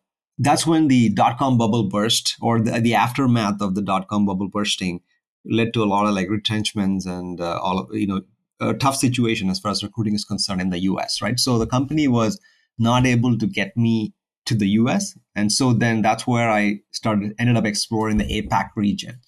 that's 0.42 0.66
when 0.66 0.88
the 0.88 1.08
dot 1.10 1.38
com 1.38 1.58
bubble 1.58 1.88
burst, 1.88 2.36
or 2.40 2.60
the, 2.60 2.80
the 2.80 2.94
aftermath 2.94 3.60
of 3.60 3.74
the 3.74 3.82
dot 3.82 4.08
com 4.08 4.26
bubble 4.26 4.48
bursting, 4.48 5.00
led 5.44 5.72
to 5.74 5.82
a 5.82 5.90
lot 5.92 6.06
of 6.06 6.14
like 6.14 6.28
retrenchments 6.28 7.06
and 7.06 7.40
uh, 7.40 7.58
all 7.62 7.78
of 7.78 7.88
you 7.92 8.06
know 8.06 8.22
a 8.60 8.74
tough 8.74 8.96
situation 8.96 9.50
as 9.50 9.58
far 9.58 9.72
as 9.72 9.82
recruiting 9.82 10.14
is 10.14 10.24
concerned 10.24 10.60
in 10.60 10.70
the 10.70 10.80
U.S. 10.80 11.20
Right, 11.22 11.38
so 11.38 11.58
the 11.58 11.66
company 11.66 12.08
was 12.08 12.40
not 12.78 13.06
able 13.06 13.38
to 13.38 13.46
get 13.46 13.76
me 13.76 14.14
to 14.46 14.54
the 14.54 14.68
US. 14.70 15.16
And 15.34 15.52
so 15.52 15.72
then 15.72 16.02
that's 16.02 16.26
where 16.26 16.50
I 16.50 16.80
started, 16.90 17.34
ended 17.38 17.56
up 17.56 17.64
exploring 17.64 18.16
the 18.16 18.24
APAC 18.24 18.70
region, 18.76 19.20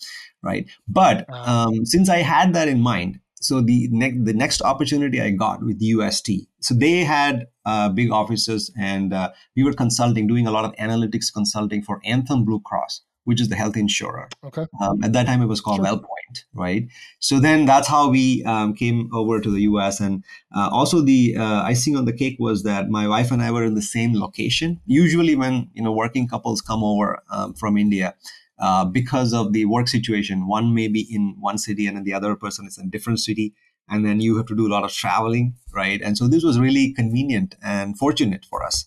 right? 0.43 0.69
But 0.89 1.27
um, 1.33 1.87
since 1.87 2.09
I 2.09 2.19
had 2.19 2.55
that 2.55 2.69
in 2.69 2.81
mind, 2.81 3.21
so 3.45 3.61
the 3.61 3.89
next 3.91 4.25
the 4.25 4.33
next 4.33 4.63
opportunity 4.63 5.21
I 5.21 5.31
got 5.31 5.63
with 5.63 5.79
UST, 5.81 6.31
so 6.61 6.75
they 6.75 7.05
had 7.05 7.47
uh, 7.67 7.89
big 7.91 8.11
offices, 8.11 8.73
and 8.79 9.13
uh, 9.13 9.31
we 9.57 9.65
were 9.65 9.73
consulting, 9.73 10.27
doing 10.27 10.47
a 10.47 10.51
lot 10.51 10.65
of 10.65 10.73
analytics 10.77 11.33
consulting 11.33 11.83
for 11.83 12.01
Anthem 12.05 12.45
Blue 12.45 12.61
Cross, 12.61 13.03
which 13.25 13.41
is 13.41 13.49
the 13.49 13.57
health 13.57 13.77
insurer. 13.77 14.29
Okay. 14.45 14.67
Um, 14.81 15.03
at 15.03 15.13
that 15.13 15.27
time, 15.27 15.43
it 15.43 15.47
was 15.47 15.61
called 15.61 15.85
sure. 15.85 15.87
WellPoint, 15.87 16.45
right? 16.55 16.89
So 17.19 17.41
then 17.41 17.67
that's 17.67 17.89
how 17.89 18.11
we 18.11 18.43
um, 18.45 18.75
came 18.75 19.11
over 19.13 19.41
to 19.41 19.51
the 19.51 19.63
US. 19.63 20.01
And 20.01 20.25
uh, 20.55 20.69
also 20.73 21.01
the 21.01 21.37
uh, 21.37 21.63
icing 21.63 21.97
on 21.97 22.05
the 22.05 22.13
cake 22.13 22.37
was 22.39 22.63
that 22.63 22.89
my 22.89 23.09
wife 23.09 23.31
and 23.31 23.43
I 23.43 23.51
were 23.51 23.65
in 23.65 23.75
the 23.75 23.83
same 23.83 24.15
location. 24.15 24.81
Usually, 24.87 25.35
when 25.35 25.71
you 25.75 25.83
know 25.83 25.93
working 25.93 26.29
couples 26.29 26.61
come 26.61 26.85
over 26.85 27.23
um, 27.31 27.55
from 27.55 27.77
India. 27.77 28.15
Uh, 28.59 28.85
because 28.85 29.33
of 29.35 29.53
the 29.53 29.65
work 29.65 29.89
situation, 29.89 30.47
one 30.47 30.75
may 30.75 30.87
be 30.87 31.07
in 31.11 31.35
one 31.41 31.59
city 31.59 31.87
and 31.87 31.97
then 31.97 32.05
the 32.05 32.15
other 32.15 32.37
person 32.37 32.67
is 32.67 32.79
in 32.79 32.87
a 32.87 32.91
different 32.91 33.19
city, 33.19 33.53
and 33.89 34.07
then 34.07 34.21
you 34.21 34.37
have 34.37 34.47
to 34.47 34.55
do 34.55 34.67
a 34.67 34.73
lot 34.73 34.85
of 34.85 34.93
traveling, 34.93 35.55
right? 35.73 36.01
And 36.01 36.17
so 36.17 36.29
this 36.29 36.45
was 36.45 36.59
really 36.59 36.93
convenient 36.93 37.57
and 37.63 37.99
fortunate 37.99 38.45
for 38.45 38.65
us 38.65 38.87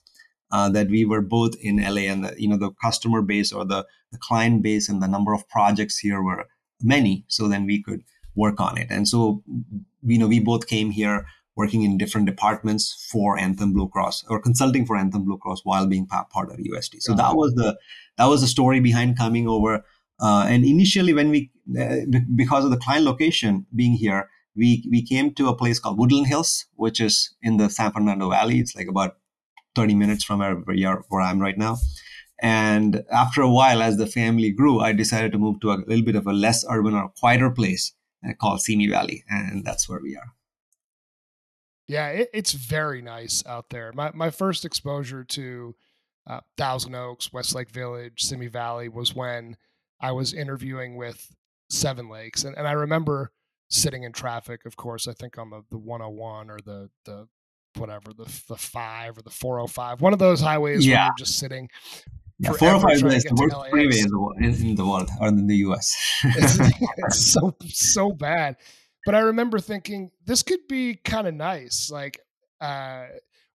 uh, 0.52 0.70
that 0.70 0.90
we 0.90 1.06
were 1.06 1.22
both 1.22 1.56
in 1.62 1.78
LA 1.78 2.02
and 2.12 2.24
the, 2.24 2.36
you 2.38 2.48
know 2.48 2.58
the 2.58 2.72
customer 2.84 3.22
base 3.22 3.52
or 3.52 3.66
the, 3.66 3.86
the 4.12 4.18
client 4.18 4.64
base 4.64 4.90
and 4.90 5.02
the 5.02 5.08
number 5.08 5.34
of 5.34 5.48
projects 5.50 5.98
here 6.00 6.22
were 6.22 6.48
many 6.82 7.26
so 7.28 7.48
then 7.48 7.66
we 7.66 7.82
could 7.82 8.04
work 8.36 8.60
on 8.60 8.78
it 8.78 8.88
and 8.90 9.08
so 9.08 9.44
you 10.04 10.18
know 10.18 10.28
we 10.28 10.40
both 10.40 10.68
came 10.68 10.92
here 10.92 11.26
working 11.58 11.82
in 11.82 11.98
different 11.98 12.28
departments 12.28 13.08
for 13.12 13.38
Anthem 13.38 13.74
Blue 13.74 13.90
Cross 13.90 14.24
or 14.30 14.40
consulting 14.40 14.86
for 14.86 14.96
Anthem 14.96 15.26
Blue 15.26 15.38
Cross 15.38 15.62
while 15.64 15.88
being 15.88 16.06
part 16.06 16.52
of 16.52 16.60
UST. 16.60 17.02
So 17.02 17.14
that 17.16 17.36
was 17.36 17.54
the 17.56 17.78
that 18.18 18.26
was 18.26 18.42
the 18.42 18.48
story 18.48 18.80
behind 18.80 19.18
coming 19.18 19.48
over. 19.48 19.84
Uh, 20.20 20.46
and 20.48 20.64
initially, 20.64 21.14
when 21.14 21.30
we 21.30 21.52
uh, 21.80 21.98
because 22.36 22.64
of 22.64 22.72
the 22.72 22.78
client 22.78 23.06
location 23.06 23.66
being 23.76 23.94
here, 23.94 24.30
we 24.56 24.88
we 24.90 25.02
came 25.04 25.34
to 25.34 25.50
a 25.50 25.56
place 25.56 25.80
called 25.80 25.98
Woodland 25.98 26.28
Hills, 26.28 26.66
which 26.76 27.02
is 27.02 27.36
in 27.42 27.58
the 27.58 27.70
San 27.70 27.92
Fernando 27.92 28.30
Valley. 28.30 28.60
It's 28.60 28.76
like 28.76 28.88
about 28.88 29.18
30 29.76 29.96
minutes 29.96 30.24
from 30.24 30.40
where, 30.40 30.56
where 31.10 31.22
I'm 31.22 31.40
right 31.40 31.58
now. 31.58 31.78
And 32.40 33.04
after 33.12 33.42
a 33.42 33.50
while, 33.50 33.82
as 33.82 33.98
the 33.98 34.08
family 34.08 34.52
grew, 34.52 34.80
I 34.80 34.92
decided 34.92 35.32
to 35.32 35.38
move 35.40 35.60
to 35.62 35.72
a 35.72 35.82
little 35.88 36.06
bit 36.06 36.16
of 36.16 36.28
a 36.28 36.34
less 36.34 36.64
urban 36.70 36.94
or 36.94 37.10
quieter 37.20 37.50
place 37.50 37.94
uh, 38.28 38.34
called 38.34 38.62
Simi 38.62 38.88
Valley. 38.88 39.24
And 39.30 39.66
that's 39.66 39.90
where 39.90 40.00
we 40.02 40.16
are. 40.16 40.34
Yeah, 41.88 42.10
it, 42.10 42.30
it's 42.34 42.52
very 42.52 43.02
nice 43.02 43.44
out 43.46 43.70
there. 43.70 43.92
My, 43.94 44.12
my 44.14 44.30
first 44.30 44.66
exposure 44.66 45.24
to 45.24 45.76
uh, 46.28 46.42
Thousand 46.58 46.96
Oaks, 46.96 47.32
Westlake 47.32 47.70
Village, 47.70 48.24
Simi 48.24 48.48
Valley 48.48 48.90
was 48.90 49.16
when 49.16 49.56
I 50.02 50.12
was 50.12 50.34
interviewing 50.34 50.98
with 50.98 51.34
Seven 51.70 52.10
Lakes. 52.10 52.44
And, 52.44 52.58
and 52.58 52.68
I 52.68 52.74
remember 52.74 53.32
sitting 53.70 54.04
in 54.04 54.12
traffic, 54.12 54.66
of 54.66 54.76
course, 54.76 55.08
I 55.08 55.14
think 55.14 55.38
on 55.38 55.50
the, 55.50 55.64
the 55.72 55.78
101 55.78 56.50
or 56.50 56.60
the, 56.64 56.90
the 57.06 57.28
whatever 57.78 58.12
the 58.14 58.26
the 58.48 58.58
five 58.58 59.18
or 59.18 59.22
the 59.22 59.30
405, 59.30 60.02
one 60.02 60.14
of 60.14 60.20
those 60.20 60.42
highways 60.42 60.86
yeah. 60.86 60.96
where 60.96 61.06
you're 61.06 61.14
just 61.18 61.38
sitting. 61.38 61.70
Yeah, 62.40 62.52
405 62.52 63.14
is 63.14 63.24
the 63.24 63.36
worst 63.36 63.70
freeway 63.72 64.00
in 64.00 64.10
the, 64.10 64.34
in, 64.40 64.70
in 64.70 64.76
the 64.76 64.86
world 64.86 65.10
or 65.20 65.28
in 65.30 65.48
the 65.48 65.58
US. 65.58 65.96
it's, 66.24 66.60
it's 66.98 67.20
so 67.20 67.56
so 67.66 68.12
bad. 68.12 68.58
But 69.08 69.16
I 69.16 69.20
remember 69.20 69.58
thinking 69.60 70.12
this 70.26 70.44
could 70.44 70.68
be 70.68 70.96
kind 70.96 71.28
of 71.28 71.34
nice, 71.34 71.90
like 71.90 72.20
uh, 72.60 73.06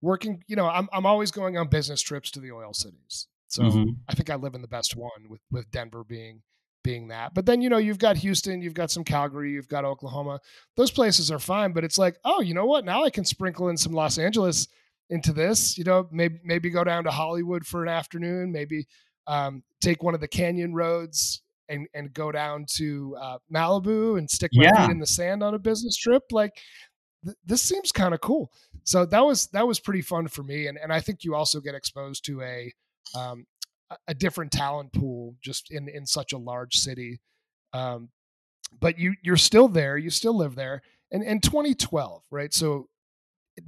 working. 0.00 0.44
You 0.46 0.54
know, 0.54 0.68
I'm 0.68 0.88
I'm 0.92 1.06
always 1.06 1.32
going 1.32 1.58
on 1.58 1.66
business 1.66 2.00
trips 2.00 2.30
to 2.30 2.40
the 2.40 2.52
oil 2.52 2.72
cities, 2.72 3.26
so 3.48 3.64
mm-hmm. 3.64 3.90
I 4.08 4.14
think 4.14 4.30
I 4.30 4.36
live 4.36 4.54
in 4.54 4.62
the 4.62 4.68
best 4.68 4.94
one 4.94 5.28
with 5.28 5.40
with 5.50 5.68
Denver 5.72 6.04
being 6.04 6.42
being 6.84 7.08
that. 7.08 7.34
But 7.34 7.46
then, 7.46 7.62
you 7.62 7.68
know, 7.68 7.78
you've 7.78 7.98
got 7.98 8.16
Houston, 8.18 8.62
you've 8.62 8.74
got 8.74 8.92
some 8.92 9.02
Calgary, 9.02 9.50
you've 9.50 9.66
got 9.66 9.84
Oklahoma. 9.84 10.38
Those 10.76 10.92
places 10.92 11.32
are 11.32 11.40
fine, 11.40 11.72
but 11.72 11.82
it's 11.82 11.98
like, 11.98 12.16
oh, 12.24 12.40
you 12.40 12.54
know 12.54 12.66
what? 12.66 12.84
Now 12.84 13.02
I 13.02 13.10
can 13.10 13.24
sprinkle 13.24 13.70
in 13.70 13.76
some 13.76 13.92
Los 13.92 14.18
Angeles 14.18 14.68
into 15.08 15.32
this. 15.32 15.76
You 15.76 15.82
know, 15.82 16.06
maybe 16.12 16.38
maybe 16.44 16.70
go 16.70 16.84
down 16.84 17.02
to 17.02 17.10
Hollywood 17.10 17.66
for 17.66 17.82
an 17.82 17.88
afternoon, 17.88 18.52
maybe 18.52 18.86
um, 19.26 19.64
take 19.80 20.00
one 20.00 20.14
of 20.14 20.20
the 20.20 20.28
canyon 20.28 20.74
roads 20.74 21.42
and 21.70 21.86
and 21.94 22.12
go 22.12 22.30
down 22.30 22.66
to 22.76 23.16
uh, 23.20 23.38
Malibu 23.52 24.18
and 24.18 24.28
stick 24.28 24.50
my 24.54 24.64
yeah. 24.64 24.86
feet 24.86 24.92
in 24.92 24.98
the 24.98 25.06
sand 25.06 25.42
on 25.42 25.54
a 25.54 25.58
business 25.58 25.96
trip. 25.96 26.24
Like 26.30 26.52
th- 27.24 27.36
this 27.44 27.62
seems 27.62 27.92
kind 27.92 28.12
of 28.12 28.20
cool. 28.20 28.52
So 28.84 29.06
that 29.06 29.24
was 29.24 29.46
that 29.48 29.66
was 29.66 29.80
pretty 29.80 30.02
fun 30.02 30.28
for 30.28 30.42
me, 30.42 30.66
and 30.66 30.78
and 30.78 30.92
I 30.92 31.00
think 31.00 31.24
you 31.24 31.34
also 31.34 31.60
get 31.60 31.74
exposed 31.74 32.24
to 32.26 32.42
a 32.42 32.72
um, 33.14 33.46
a 34.06 34.14
different 34.14 34.52
talent 34.52 34.92
pool 34.92 35.36
just 35.42 35.70
in 35.70 35.88
in 35.88 36.06
such 36.06 36.32
a 36.32 36.38
large 36.38 36.76
city. 36.76 37.20
Um, 37.72 38.10
but 38.78 38.98
you 38.98 39.14
you're 39.22 39.36
still 39.36 39.68
there. 39.68 39.96
You 39.96 40.10
still 40.10 40.36
live 40.36 40.54
there. 40.54 40.82
And 41.12 41.24
in 41.24 41.40
2012, 41.40 42.22
right? 42.30 42.54
So 42.54 42.88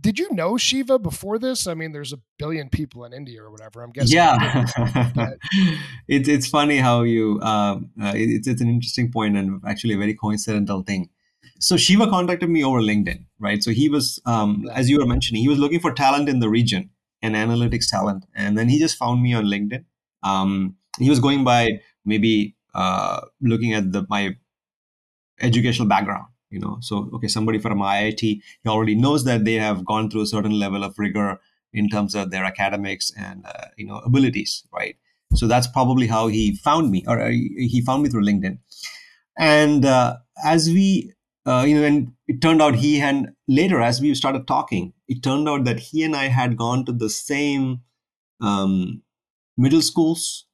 did 0.00 0.18
you 0.18 0.32
know 0.32 0.56
Shiva 0.56 0.98
before 0.98 1.38
this? 1.38 1.66
I 1.66 1.74
mean, 1.74 1.92
there's 1.92 2.12
a 2.12 2.18
billion 2.38 2.68
people 2.68 3.04
in 3.04 3.12
India 3.12 3.42
or 3.42 3.50
whatever. 3.50 3.82
I'm 3.82 3.90
guessing. 3.90 4.16
Yeah, 4.16 4.64
it's 6.08 6.28
it's 6.28 6.46
funny 6.46 6.78
how 6.78 7.02
you. 7.02 7.40
Um, 7.40 7.90
uh, 8.00 8.12
it's 8.14 8.46
it's 8.48 8.60
an 8.60 8.68
interesting 8.68 9.10
point 9.10 9.36
and 9.36 9.60
actually 9.66 9.94
a 9.94 9.98
very 9.98 10.14
coincidental 10.14 10.82
thing. 10.82 11.10
So 11.58 11.76
Shiva 11.76 12.08
contacted 12.08 12.50
me 12.50 12.64
over 12.64 12.80
LinkedIn, 12.80 13.24
right? 13.38 13.62
So 13.62 13.70
he 13.70 13.88
was, 13.88 14.20
um, 14.26 14.68
as 14.74 14.90
you 14.90 14.98
were 14.98 15.06
mentioning, 15.06 15.42
he 15.42 15.48
was 15.48 15.58
looking 15.58 15.78
for 15.78 15.92
talent 15.92 16.28
in 16.28 16.40
the 16.40 16.48
region 16.48 16.90
and 17.22 17.36
analytics 17.36 17.88
talent, 17.88 18.26
and 18.34 18.58
then 18.58 18.68
he 18.68 18.80
just 18.80 18.96
found 18.96 19.22
me 19.22 19.32
on 19.32 19.44
LinkedIn, 19.44 19.84
um, 20.22 20.76
he 20.98 21.08
was 21.08 21.20
going 21.20 21.44
by 21.44 21.80
maybe 22.04 22.56
uh, 22.74 23.20
looking 23.40 23.72
at 23.74 23.92
the 23.92 24.06
my 24.08 24.36
educational 25.40 25.88
background 25.88 26.26
you 26.52 26.60
know 26.60 26.76
so 26.80 27.08
okay 27.12 27.28
somebody 27.28 27.58
from 27.58 27.78
iit 27.78 28.20
he 28.20 28.42
already 28.66 28.94
knows 28.94 29.24
that 29.24 29.44
they 29.44 29.54
have 29.54 29.84
gone 29.84 30.10
through 30.10 30.22
a 30.22 30.32
certain 30.34 30.58
level 30.58 30.84
of 30.84 30.98
rigor 30.98 31.40
in 31.72 31.88
terms 31.88 32.14
of 32.14 32.30
their 32.30 32.44
academics 32.44 33.12
and 33.16 33.44
uh, 33.46 33.66
you 33.76 33.86
know 33.86 33.98
abilities 34.10 34.64
right 34.72 34.96
so 35.34 35.46
that's 35.46 35.66
probably 35.66 36.06
how 36.06 36.26
he 36.28 36.54
found 36.56 36.90
me 36.90 37.04
or 37.06 37.20
uh, 37.20 37.30
he 37.30 37.82
found 37.84 38.02
me 38.02 38.08
through 38.08 38.24
linkedin 38.24 38.58
and 39.38 39.84
uh, 39.84 40.16
as 40.44 40.68
we 40.68 41.12
uh, 41.46 41.64
you 41.66 41.74
know 41.74 41.84
and 41.84 42.12
it 42.28 42.40
turned 42.40 42.62
out 42.62 42.74
he 42.74 43.00
and 43.00 43.30
later 43.48 43.80
as 43.80 44.00
we 44.00 44.14
started 44.14 44.46
talking 44.46 44.92
it 45.08 45.22
turned 45.22 45.48
out 45.48 45.64
that 45.64 45.80
he 45.80 46.04
and 46.04 46.14
i 46.14 46.28
had 46.28 46.56
gone 46.56 46.84
to 46.84 46.92
the 46.92 47.10
same 47.10 47.80
um, 48.42 49.02
middle 49.56 49.82
schools. 49.82 50.46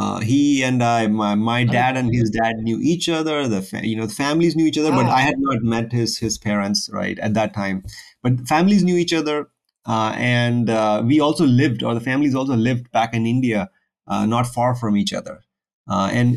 Uh, 0.00 0.18
he 0.20 0.62
and 0.62 0.82
I, 0.82 1.08
my, 1.08 1.34
my 1.34 1.62
dad 1.62 1.94
and 1.94 2.10
his 2.10 2.30
dad 2.30 2.56
knew 2.60 2.78
each 2.80 3.06
other. 3.06 3.46
The 3.46 3.60
fa- 3.60 3.86
you 3.86 3.96
know 3.96 4.06
the 4.06 4.14
families 4.14 4.56
knew 4.56 4.64
each 4.64 4.78
other, 4.78 4.92
but 4.92 5.04
I 5.04 5.20
had 5.20 5.34
not 5.36 5.62
met 5.62 5.92
his 5.92 6.16
his 6.16 6.38
parents 6.38 6.88
right 6.90 7.18
at 7.18 7.34
that 7.34 7.52
time. 7.52 7.84
But 8.22 8.48
families 8.48 8.82
knew 8.82 8.96
each 8.96 9.12
other, 9.12 9.50
uh, 9.84 10.14
and 10.16 10.70
uh, 10.70 11.02
we 11.04 11.20
also 11.20 11.44
lived, 11.44 11.82
or 11.82 11.92
the 11.92 12.00
families 12.00 12.34
also 12.34 12.56
lived 12.56 12.90
back 12.92 13.12
in 13.12 13.26
India, 13.26 13.68
uh, 14.06 14.24
not 14.24 14.46
far 14.46 14.74
from 14.74 14.96
each 14.96 15.12
other. 15.12 15.40
Uh, 15.86 16.08
and 16.10 16.34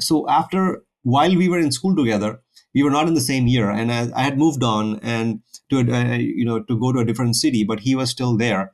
so 0.00 0.28
after 0.28 0.82
while 1.04 1.36
we 1.36 1.48
were 1.48 1.60
in 1.60 1.70
school 1.70 1.94
together, 1.94 2.40
we 2.74 2.82
were 2.82 2.90
not 2.90 3.06
in 3.06 3.14
the 3.14 3.20
same 3.20 3.46
year, 3.46 3.70
and 3.70 3.92
I, 3.92 4.10
I 4.16 4.24
had 4.24 4.36
moved 4.36 4.64
on 4.64 4.98
and 5.00 5.42
to 5.70 5.84
you 6.18 6.44
know 6.44 6.60
to 6.60 6.76
go 6.76 6.92
to 6.92 6.98
a 6.98 7.04
different 7.04 7.36
city, 7.36 7.62
but 7.62 7.78
he 7.80 7.94
was 7.94 8.10
still 8.10 8.36
there 8.36 8.72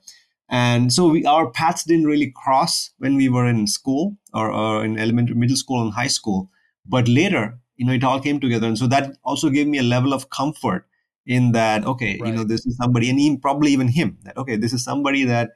and 0.53 0.93
so 0.93 1.09
we, 1.09 1.25
our 1.25 1.51
paths 1.51 1.85
didn't 1.85 2.07
really 2.07 2.31
cross 2.45 2.91
when 2.99 3.17
we 3.17 3.29
were 3.29 3.47
in 3.47 3.67
school 3.67 4.19
or, 4.33 4.51
or 4.51 4.85
in 4.85 4.99
elementary 4.99 5.37
middle 5.37 5.57
school 5.57 5.83
and 5.83 5.93
high 5.93 6.09
school. 6.09 6.51
But 6.87 7.09
later 7.09 7.59
you 7.77 7.87
know 7.87 7.93
it 7.93 8.05
all 8.05 8.21
came 8.21 8.41
together. 8.41 8.67
And 8.67 8.79
so 8.79 8.87
that 8.89 9.17
also 9.25 9.51
gave 9.51 9.67
me 9.67 9.79
a 9.79 9.83
level 9.83 10.13
of 10.13 10.31
comfort 10.31 10.87
in 11.25 11.53
that 11.53 11.85
okay 11.87 12.19
right. 12.21 12.29
you 12.29 12.35
know 12.35 12.45
this 12.45 12.67
is 12.67 12.77
somebody 12.77 13.09
and 13.09 13.19
he, 13.19 13.37
probably 13.37 13.71
even 13.71 13.87
him 13.87 14.19
that 14.25 14.37
okay 14.37 14.57
this 14.57 14.73
is 14.73 14.83
somebody 14.83 15.23
that 15.23 15.51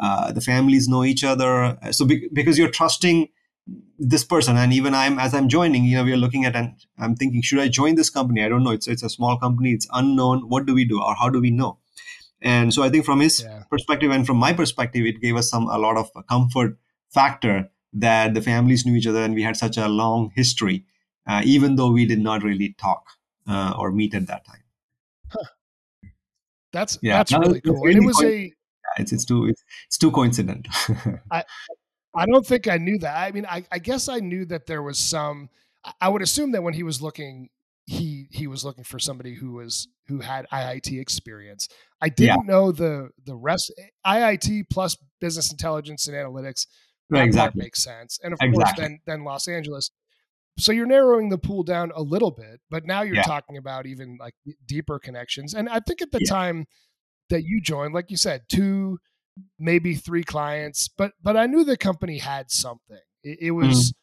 uh, 0.00 0.32
the 0.32 0.40
families 0.40 0.88
know 0.88 1.04
each 1.04 1.22
other. 1.22 1.78
So 1.90 2.06
be, 2.06 2.28
because 2.32 2.58
you're 2.58 2.70
trusting 2.70 3.28
this 3.98 4.24
person. 4.24 4.56
And 4.56 4.72
even 4.72 4.94
i'm 4.94 5.18
as 5.18 5.34
i'm 5.34 5.48
joining 5.48 5.84
you 5.84 5.96
know 5.96 6.04
we're 6.04 6.16
looking 6.16 6.44
at 6.44 6.56
and 6.56 6.74
i'm 6.98 7.14
thinking 7.14 7.42
should 7.42 7.60
i 7.60 7.68
join 7.68 7.94
this 7.94 8.10
company? 8.10 8.44
I 8.44 8.48
don't 8.48 8.64
know. 8.64 8.70
It's 8.70 8.88
it's 8.88 9.02
a 9.02 9.10
small 9.10 9.38
company. 9.38 9.72
It's 9.72 9.88
unknown. 9.92 10.48
What 10.48 10.66
do 10.66 10.74
we 10.74 10.84
do? 10.84 11.02
Or 11.02 11.14
how 11.14 11.28
do 11.28 11.40
we 11.40 11.50
know? 11.50 11.78
And 12.40 12.74
so 12.74 12.82
i 12.82 12.88
think 12.88 13.04
from 13.04 13.20
his 13.20 13.42
yeah. 13.42 13.62
perspective 13.70 14.10
and 14.10 14.26
from 14.26 14.36
my 14.36 14.52
perspective 14.52 15.06
it 15.06 15.20
gave 15.20 15.36
us 15.36 15.48
some 15.48 15.68
a 15.68 15.78
lot 15.78 15.96
of 15.96 16.10
comfort 16.28 16.78
factor 17.14 17.70
that 17.92 18.34
the 18.34 18.42
families 18.42 18.86
knew 18.86 18.96
each 18.96 19.06
other 19.06 19.22
and 19.22 19.34
we 19.34 19.42
had 19.42 19.56
such 19.56 19.76
a 19.76 19.88
long 19.88 20.32
history 20.34 20.84
uh, 21.26 21.42
even 21.44 21.76
though 21.76 21.90
we 21.90 22.06
did 22.06 22.18
not 22.18 22.42
really 22.42 22.74
talk 22.78 23.04
uh, 23.48 23.74
or 23.78 23.92
meet 23.92 24.14
at 24.14 24.26
that 24.26 24.44
time 24.44 24.62
huh. 25.28 25.44
that's 26.72 26.98
yeah, 27.02 27.18
that's 27.18 27.32
really 27.32 27.60
cool 27.60 27.74
really 27.74 27.96
and 27.96 28.04
it 28.04 28.06
was 28.06 28.22
a 28.22 28.38
yeah, 28.44 28.50
it's, 28.98 29.12
it's 29.12 29.24
too 29.24 29.46
it's, 29.46 29.62
it's 29.86 29.98
too 29.98 30.10
coincident 30.10 30.68
I, 31.30 31.44
I 32.14 32.26
don't 32.26 32.46
think 32.46 32.68
I 32.68 32.76
knew 32.76 32.98
that. 32.98 33.16
I 33.16 33.32
mean, 33.32 33.46
I, 33.46 33.64
I 33.72 33.78
guess 33.78 34.08
I 34.08 34.20
knew 34.20 34.44
that 34.46 34.66
there 34.66 34.82
was 34.82 34.98
some. 34.98 35.48
I 36.00 36.08
would 36.08 36.22
assume 36.22 36.52
that 36.52 36.62
when 36.62 36.74
he 36.74 36.82
was 36.82 37.00
looking, 37.00 37.48
he 37.86 38.28
he 38.30 38.46
was 38.46 38.64
looking 38.64 38.84
for 38.84 38.98
somebody 38.98 39.34
who 39.34 39.52
was 39.52 39.88
who 40.06 40.20
had 40.20 40.46
IIT 40.52 41.00
experience. 41.00 41.68
I 42.00 42.08
didn't 42.08 42.44
yeah. 42.44 42.52
know 42.52 42.70
the 42.70 43.10
the 43.24 43.34
rest 43.34 43.72
IIT 44.06 44.64
plus 44.70 44.96
business 45.20 45.50
intelligence 45.50 46.06
and 46.06 46.16
analytics. 46.16 46.66
That 47.18 47.26
exactly 47.26 47.62
makes 47.62 47.82
sense. 47.82 48.18
And 48.22 48.32
of 48.32 48.38
exactly. 48.40 48.64
course, 48.64 48.72
then 48.76 49.00
then 49.06 49.24
Los 49.24 49.48
Angeles. 49.48 49.90
So 50.58 50.70
you're 50.70 50.86
narrowing 50.86 51.30
the 51.30 51.38
pool 51.38 51.62
down 51.62 51.92
a 51.94 52.02
little 52.02 52.30
bit, 52.30 52.60
but 52.70 52.84
now 52.84 53.00
you're 53.02 53.16
yeah. 53.16 53.22
talking 53.22 53.56
about 53.56 53.86
even 53.86 54.18
like 54.20 54.34
deeper 54.66 54.98
connections. 54.98 55.54
And 55.54 55.66
I 55.68 55.80
think 55.80 56.02
at 56.02 56.12
the 56.12 56.20
yeah. 56.20 56.30
time 56.30 56.66
that 57.30 57.44
you 57.44 57.60
joined, 57.62 57.94
like 57.94 58.10
you 58.10 58.18
said, 58.18 58.42
two 58.50 58.98
maybe 59.58 59.94
three 59.94 60.24
clients, 60.24 60.88
but 60.88 61.12
but 61.22 61.36
I 61.36 61.46
knew 61.46 61.64
the 61.64 61.76
company 61.76 62.18
had 62.18 62.50
something. 62.50 62.98
It, 63.22 63.38
it 63.40 63.50
was 63.52 63.92
mm. 63.92 63.94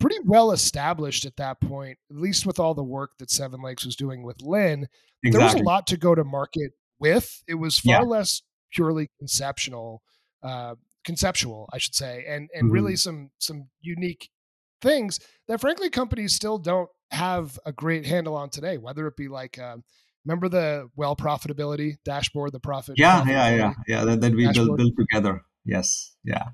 pretty 0.00 0.18
well 0.24 0.52
established 0.52 1.24
at 1.24 1.36
that 1.36 1.60
point, 1.60 1.98
at 2.10 2.16
least 2.16 2.46
with 2.46 2.58
all 2.58 2.74
the 2.74 2.82
work 2.82 3.12
that 3.18 3.30
Seven 3.30 3.62
Lakes 3.62 3.84
was 3.84 3.96
doing 3.96 4.22
with 4.22 4.42
Linn. 4.42 4.88
Exactly. 5.22 5.30
There 5.30 5.40
was 5.40 5.54
a 5.54 5.64
lot 5.64 5.86
to 5.88 5.96
go 5.96 6.14
to 6.14 6.24
market 6.24 6.72
with. 6.98 7.42
It 7.46 7.54
was 7.54 7.78
far 7.78 8.02
yeah. 8.02 8.08
less 8.08 8.42
purely 8.72 9.10
conceptual, 9.18 10.02
uh, 10.42 10.74
conceptual, 11.08 11.68
I 11.72 11.78
should 11.78 11.94
say, 11.94 12.24
and 12.28 12.42
and 12.54 12.70
mm. 12.70 12.74
really 12.76 12.96
some 12.96 13.30
some 13.38 13.68
unique 13.80 14.30
things 14.82 15.18
that 15.48 15.60
frankly 15.60 15.90
companies 15.90 16.34
still 16.34 16.58
don't 16.58 16.90
have 17.10 17.58
a 17.64 17.72
great 17.72 18.04
handle 18.06 18.36
on 18.36 18.50
today. 18.50 18.76
Whether 18.76 19.06
it 19.06 19.16
be 19.16 19.28
like 19.28 19.58
uh, 19.58 19.78
Remember 20.28 20.48
the 20.50 20.90
well 20.94 21.16
profitability 21.16 21.96
dashboard, 22.04 22.52
the 22.52 22.60
profit? 22.60 22.96
Yeah, 22.98 23.24
yeah, 23.26 23.48
yeah, 23.56 23.72
yeah. 23.86 24.04
That, 24.04 24.20
that 24.20 24.34
we 24.34 24.52
built, 24.52 24.76
built 24.76 24.92
together. 24.98 25.42
Yes, 25.64 26.14
yeah. 26.22 26.48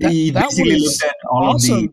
That, 0.00 0.10
he 0.10 0.30
that 0.30 0.42
basically 0.50 0.80
looked 0.80 1.04
at 1.04 1.14
all 1.30 1.54
awesome. 1.54 1.74
of 1.74 1.80
the 1.82 1.88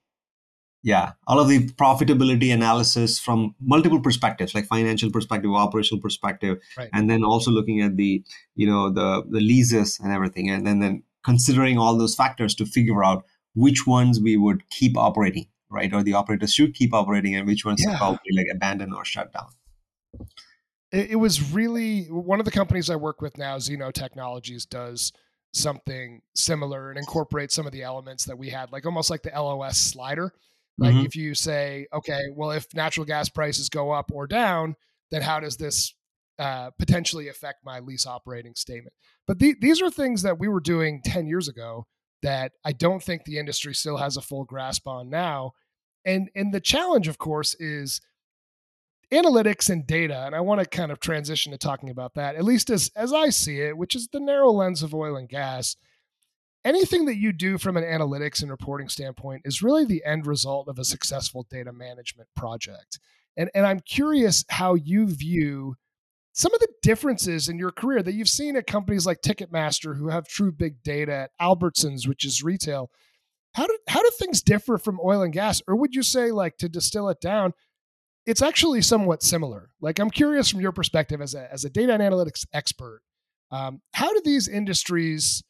yeah 0.84 1.14
all 1.28 1.40
of 1.40 1.48
the 1.48 1.68
profitability 1.70 2.54
analysis 2.54 3.20
from 3.20 3.56
multiple 3.60 4.00
perspectives 4.00 4.54
like 4.54 4.66
financial 4.66 5.10
perspective 5.10 5.52
operational 5.52 6.00
perspective 6.00 6.60
right. 6.78 6.90
and 6.94 7.10
then 7.10 7.24
also 7.24 7.50
looking 7.50 7.82
at 7.82 7.98
the 7.98 8.24
you 8.56 8.68
know 8.68 8.92
the 8.92 9.24
the 9.28 9.42
leases 9.42 10.00
and 10.00 10.14
everything 10.14 10.52
and 10.52 10.68
then 10.68 10.80
then 10.80 11.02
considering 11.28 11.78
all 11.78 11.98
those 11.98 12.16
factors 12.16 12.56
to 12.56 12.66
figure 12.66 13.04
out 13.04 13.24
which 13.54 13.86
ones 13.86 14.20
we 14.20 14.38
would 14.38 14.68
keep 14.70 14.98
operating 14.98 15.46
right 15.70 15.94
or 15.94 16.02
the 16.02 16.14
operators 16.14 16.54
should 16.54 16.74
keep 16.74 16.94
operating 16.94 17.36
and 17.36 17.46
which 17.46 17.66
ones 17.66 17.84
yeah. 17.86 17.98
probably 17.98 18.32
like 18.36 18.48
abandon 18.56 18.94
or 18.94 19.06
shut 19.06 19.32
down 19.34 19.50
it, 20.92 21.12
it 21.12 21.16
was 21.16 21.52
really 21.52 22.06
one 22.06 22.40
of 22.40 22.46
the 22.46 22.52
companies 22.52 22.90
I 22.90 22.96
work 22.96 23.22
with 23.22 23.38
now, 23.38 23.58
Xeno 23.58 23.92
Technologies, 23.92 24.66
does 24.66 25.12
something 25.54 26.22
similar 26.36 26.90
and 26.90 27.00
incorporate 27.00 27.52
some 27.52 27.66
of 27.66 27.72
the 27.72 27.84
elements 27.84 28.26
that 28.26 28.38
we 28.38 28.50
had, 28.50 28.72
like 28.72 28.86
almost 28.86 29.10
like 29.10 29.24
the 29.24 29.32
LOS 29.32 29.78
slider. 29.78 30.34
Like 30.78 30.94
mm-hmm. 30.94 31.06
if 31.06 31.16
you 31.16 31.34
say, 31.34 31.88
okay, 31.92 32.22
well, 32.36 32.52
if 32.52 32.74
natural 32.74 33.06
gas 33.06 33.30
prices 33.30 33.70
go 33.70 33.92
up 33.92 34.12
or 34.14 34.28
down, 34.28 34.76
then 35.10 35.22
how 35.22 35.40
does 35.40 35.58
this 35.58 35.94
uh, 36.40 36.72
potentially 36.78 37.28
affect 37.28 37.66
my 37.66 37.80
lease 37.80 38.06
operating 38.06 38.56
statement? 38.56 38.94
But 39.26 39.40
the, 39.40 39.56
these 39.60 39.82
are 39.82 39.90
things 39.90 40.22
that 40.24 40.40
we 40.40 40.48
were 40.48 40.60
doing 40.60 41.02
10 41.04 41.28
years 41.28 41.48
ago 41.48 41.86
that 42.24 42.54
I 42.66 42.72
don't 42.72 43.04
think 43.04 43.24
the 43.24 43.38
industry 43.38 43.74
still 43.74 43.98
has 43.98 44.18
a 44.18 44.22
full 44.22 44.44
grasp 44.44 44.88
on 44.88 45.10
now. 45.10 45.52
And 46.06 46.30
and 46.36 46.54
the 46.54 46.62
challenge, 46.62 47.08
of 47.08 47.18
course, 47.18 47.54
is 47.56 48.02
analytics 49.12 49.70
and 49.70 49.88
data 49.88 50.26
and 50.26 50.36
i 50.36 50.42
want 50.42 50.60
to 50.60 50.66
kind 50.66 50.92
of 50.92 51.00
transition 51.00 51.54
to 51.54 51.58
talking 51.58 51.90
about 51.90 52.14
that 52.16 52.36
at 52.36 52.44
least 52.44 52.70
as 52.70 52.92
as 52.96 53.14
i 53.14 53.30
see 53.30 53.62
it 53.62 53.78
which 53.78 53.96
is 53.96 54.10
the 54.10 54.20
narrow 54.20 54.52
lens 54.52 54.84
of 54.84 54.94
oil 54.94 55.16
and 55.16 55.30
gas 55.30 55.78
anything 56.66 57.06
that 57.06 57.16
you 57.16 57.32
do 57.32 57.58
from 57.58 57.78
an 57.78 57.86
analytics 57.86 58.42
and 58.42 58.52
reporting 58.52 58.90
standpoint 58.90 59.42
is 59.46 59.64
really 59.64 59.86
the 59.86 60.04
end 60.04 60.28
result 60.28 60.68
of 60.68 60.78
a 60.78 60.84
successful 60.84 61.48
data 61.50 61.72
management 61.72 62.28
project 62.36 63.00
and 63.38 63.50
and 63.56 63.66
i'm 63.66 63.80
curious 63.80 64.44
how 64.50 64.74
you 64.74 65.08
view 65.08 65.74
some 66.38 66.54
of 66.54 66.60
the 66.60 66.70
differences 66.84 67.50
in 67.50 67.58
your 67.58 67.72
career 67.72 68.04
that 68.04 68.14
you've 68.14 68.30
seen 68.30 68.56
at 68.56 68.68
companies 68.68 69.06
like 69.06 69.22
ticketmaster 69.22 69.98
who 69.98 70.10
have 70.10 70.28
true 70.28 70.52
big 70.52 70.84
data 70.84 71.14
at 71.14 71.32
albertsons 71.42 72.08
which 72.08 72.24
is 72.24 72.44
retail 72.44 72.90
how 73.54 73.66
do 73.66 73.78
how 73.90 74.02
do 74.02 74.12
things 74.20 74.42
differ 74.42 74.78
from 74.78 75.00
oil 75.04 75.22
and 75.22 75.34
gas 75.34 75.62
or 75.68 75.76
would 75.76 75.96
you 75.96 76.04
say 76.04 76.32
like 76.32 76.58
to 76.58 76.70
distill 76.70 77.10
it 77.10 77.20
down 77.20 77.54
it's 78.28 78.42
actually 78.42 78.82
somewhat 78.82 79.24
similar. 79.24 79.70
Like 79.80 80.00
I'm 80.00 80.12
curious 80.12 80.50
from 80.50 80.60
your 80.60 80.74
perspective 80.74 81.22
as 81.22 81.34
a 81.34 81.52
as 81.52 81.64
a 81.64 81.70
data 81.70 81.94
and 81.94 82.04
analytics 82.04 82.46
expert, 82.54 83.02
um, 83.52 83.82
how 83.94 84.14
do 84.14 84.22
these 84.24 84.50
industries 84.50 85.44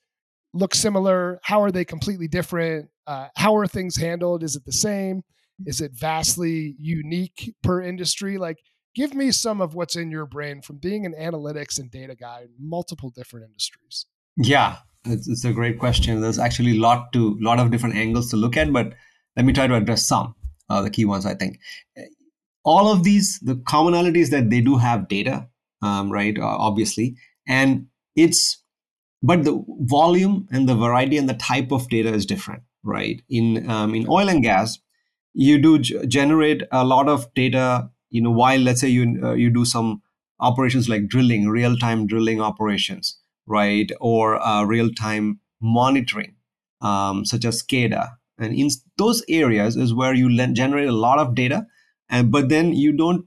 look 0.53 0.75
similar? 0.75 1.39
How 1.43 1.61
are 1.63 1.71
they 1.71 1.83
completely 1.83 2.27
different? 2.27 2.89
Uh, 3.07 3.29
how 3.35 3.57
are 3.57 3.67
things 3.67 3.97
handled? 3.97 4.43
Is 4.43 4.55
it 4.55 4.63
the 4.63 4.71
same? 4.71 5.23
Is 5.65 5.81
it 5.81 5.91
vastly 5.93 6.75
unique 6.77 7.55
per 7.63 7.81
industry? 7.81 8.37
Like, 8.37 8.59
give 8.97 9.13
me 9.13 9.31
some 9.31 9.61
of 9.61 9.75
what's 9.75 9.95
in 9.95 10.09
your 10.09 10.25
brain 10.25 10.61
from 10.61 10.77
being 10.77 11.05
an 11.05 11.13
analytics 11.13 11.79
and 11.79 11.91
data 11.91 12.15
guy 12.15 12.41
in 12.41 12.49
multiple 12.59 13.11
different 13.11 13.45
industries. 13.45 14.07
Yeah, 14.35 14.77
it's, 15.05 15.27
it's 15.29 15.45
a 15.45 15.53
great 15.53 15.77
question. 15.79 16.19
There's 16.19 16.39
actually 16.39 16.71
a 16.77 16.81
lot 16.81 17.13
to 17.13 17.37
lot 17.39 17.59
of 17.59 17.69
different 17.69 17.95
angles 17.95 18.31
to 18.31 18.37
look 18.37 18.57
at, 18.57 18.73
but 18.73 18.93
let 19.35 19.45
me 19.45 19.53
try 19.53 19.67
to 19.67 19.75
address 19.75 20.07
some 20.07 20.33
uh, 20.69 20.81
the 20.81 20.89
key 20.89 21.05
ones. 21.05 21.27
I 21.27 21.35
think 21.35 21.59
all 22.67 22.91
of 22.91 23.03
these 23.03 23.39
the 23.39 23.55
commonalities 23.55 24.31
that 24.31 24.49
they 24.49 24.61
do 24.61 24.77
have 24.77 25.07
data 25.07 25.47
um, 25.81 26.11
right 26.11 26.37
uh, 26.37 26.57
obviously 26.69 27.15
and 27.47 27.87
it's 28.15 28.61
but 29.23 29.43
the 29.45 29.63
volume 29.81 30.47
and 30.51 30.67
the 30.67 30.75
variety 30.75 31.17
and 31.17 31.29
the 31.29 31.33
type 31.33 31.71
of 31.71 31.87
data 31.89 32.13
is 32.13 32.25
different 32.25 32.63
right 32.83 33.21
in 33.29 33.69
um, 33.69 33.95
in 33.95 34.05
oil 34.09 34.27
and 34.27 34.43
gas 34.43 34.79
you 35.33 35.57
do 35.57 35.79
g- 35.79 36.05
generate 36.07 36.63
a 36.71 36.83
lot 36.83 37.07
of 37.07 37.33
data 37.35 37.89
you 38.09 38.21
know 38.21 38.31
while 38.31 38.59
let's 38.59 38.81
say 38.81 38.87
you 38.87 39.19
uh, 39.23 39.33
you 39.33 39.49
do 39.49 39.65
some 39.65 40.01
operations 40.39 40.87
like 40.87 41.07
drilling 41.07 41.47
real 41.47 41.77
time 41.77 42.07
drilling 42.07 42.41
operations 42.41 43.19
right? 43.47 43.89
Or 43.99 44.35
uh, 44.45 44.63
real 44.63 44.91
time 44.93 45.39
monitoring 45.59 46.35
um, 46.81 47.25
such 47.25 47.45
as 47.45 47.63
SCADA. 47.63 48.09
And 48.37 48.53
in 48.53 48.69
those 48.97 49.23
areas 49.27 49.75
is 49.75 49.93
where 49.93 50.13
you 50.13 50.29
generate 50.53 50.87
a 50.87 50.91
lot 50.91 51.17
of 51.17 51.33
data 51.33 51.65
and 52.09 52.31
but 52.31 52.49
then 52.49 52.73
you 52.73 52.95
don't 52.95 53.25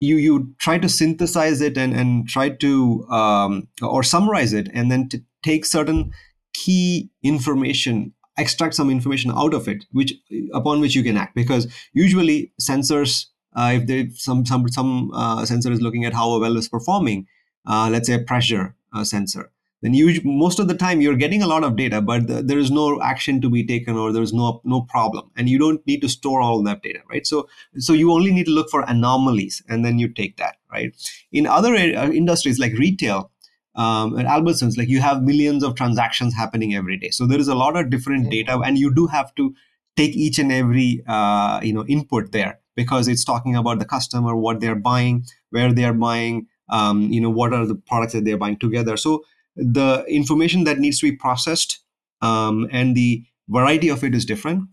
you 0.00 0.16
you 0.16 0.54
try 0.58 0.78
to 0.78 0.88
synthesize 0.88 1.60
it 1.60 1.76
and 1.76 1.94
and 1.94 2.26
try 2.26 2.48
to 2.48 3.06
um, 3.10 3.68
or 3.82 4.02
summarize 4.02 4.54
it 4.54 4.70
and 4.72 4.90
then 4.90 5.08
to 5.10 5.22
take 5.42 5.66
certain 5.66 6.12
key 6.54 7.10
information 7.22 8.14
extract 8.38 8.74
some 8.74 8.88
information 8.88 9.30
out 9.32 9.52
of 9.52 9.68
it 9.68 9.84
which 9.92 10.14
upon 10.54 10.80
which 10.80 10.94
you 10.94 11.02
can 11.02 11.18
act. 11.18 11.34
Because 11.34 11.70
usually 11.92 12.52
sensors 12.58 13.26
uh, 13.54 13.72
if 13.74 13.86
they 13.86 14.08
some 14.10 14.44
some 14.44 14.68
some 14.68 15.10
uh, 15.12 15.44
sensor 15.44 15.72
is 15.72 15.80
looking 15.80 16.04
at 16.04 16.12
how 16.12 16.30
a 16.32 16.38
well 16.38 16.56
is 16.56 16.68
performing 16.68 17.26
uh, 17.66 17.88
let's 17.90 18.08
say 18.08 18.14
a 18.14 18.18
pressure 18.18 18.74
uh, 18.92 19.04
sensor 19.04 19.50
then 19.82 19.94
you 19.94 20.20
most 20.24 20.58
of 20.58 20.68
the 20.68 20.74
time 20.74 21.00
you're 21.00 21.16
getting 21.16 21.42
a 21.42 21.46
lot 21.46 21.64
of 21.64 21.76
data 21.76 22.00
but 22.00 22.26
the, 22.28 22.42
there 22.42 22.58
is 22.58 22.70
no 22.70 23.02
action 23.02 23.40
to 23.40 23.50
be 23.50 23.66
taken 23.66 23.96
or 23.96 24.12
there's 24.12 24.32
no 24.32 24.60
no 24.64 24.82
problem 24.82 25.30
and 25.36 25.48
you 25.48 25.58
don't 25.58 25.86
need 25.86 26.00
to 26.00 26.08
store 26.08 26.40
all 26.40 26.62
that 26.62 26.82
data 26.82 27.00
right? 27.10 27.26
So 27.26 27.48
so 27.78 27.92
you 27.92 28.12
only 28.12 28.32
need 28.32 28.46
to 28.46 28.52
look 28.52 28.70
for 28.70 28.82
anomalies 28.82 29.62
and 29.68 29.84
then 29.84 29.98
you 29.98 30.08
take 30.08 30.36
that 30.36 30.56
right? 30.72 30.94
In 31.32 31.46
other 31.46 31.74
uh, 31.74 32.10
industries 32.10 32.58
like 32.58 32.72
retail 32.72 33.30
um, 33.74 34.18
at 34.18 34.26
Albertsons, 34.26 34.76
like 34.76 34.88
you 34.88 35.00
have 35.00 35.22
millions 35.22 35.62
of 35.62 35.74
transactions 35.74 36.34
happening 36.34 36.74
every 36.74 36.98
day. 36.98 37.08
So 37.08 37.26
there 37.26 37.40
is 37.40 37.48
a 37.48 37.54
lot 37.54 37.74
of 37.74 37.88
different 37.88 38.30
data, 38.30 38.58
and 38.58 38.78
you 38.78 38.94
do 38.94 39.06
have 39.06 39.34
to 39.36 39.54
take 39.96 40.14
each 40.14 40.38
and 40.38 40.52
every 40.52 41.02
uh, 41.06 41.60
you 41.62 41.72
know 41.72 41.84
input 41.86 42.32
there 42.32 42.58
because 42.74 43.08
it's 43.08 43.24
talking 43.24 43.56
about 43.56 43.78
the 43.78 43.84
customer, 43.84 44.34
what 44.34 44.60
they're 44.60 44.74
buying, 44.74 45.24
where 45.50 45.72
they're 45.72 45.92
buying, 45.92 46.46
um, 46.70 47.12
you 47.12 47.20
know, 47.20 47.30
what 47.30 47.52
are 47.52 47.66
the 47.66 47.74
products 47.74 48.12
that 48.12 48.24
they're 48.24 48.38
buying 48.38 48.58
together. 48.58 48.96
So 48.96 49.24
the 49.56 50.04
information 50.08 50.64
that 50.64 50.78
needs 50.78 51.00
to 51.00 51.10
be 51.10 51.16
processed 51.16 51.80
um, 52.22 52.68
and 52.70 52.96
the 52.96 53.24
variety 53.48 53.88
of 53.88 54.02
it 54.04 54.14
is 54.14 54.24
different. 54.24 54.68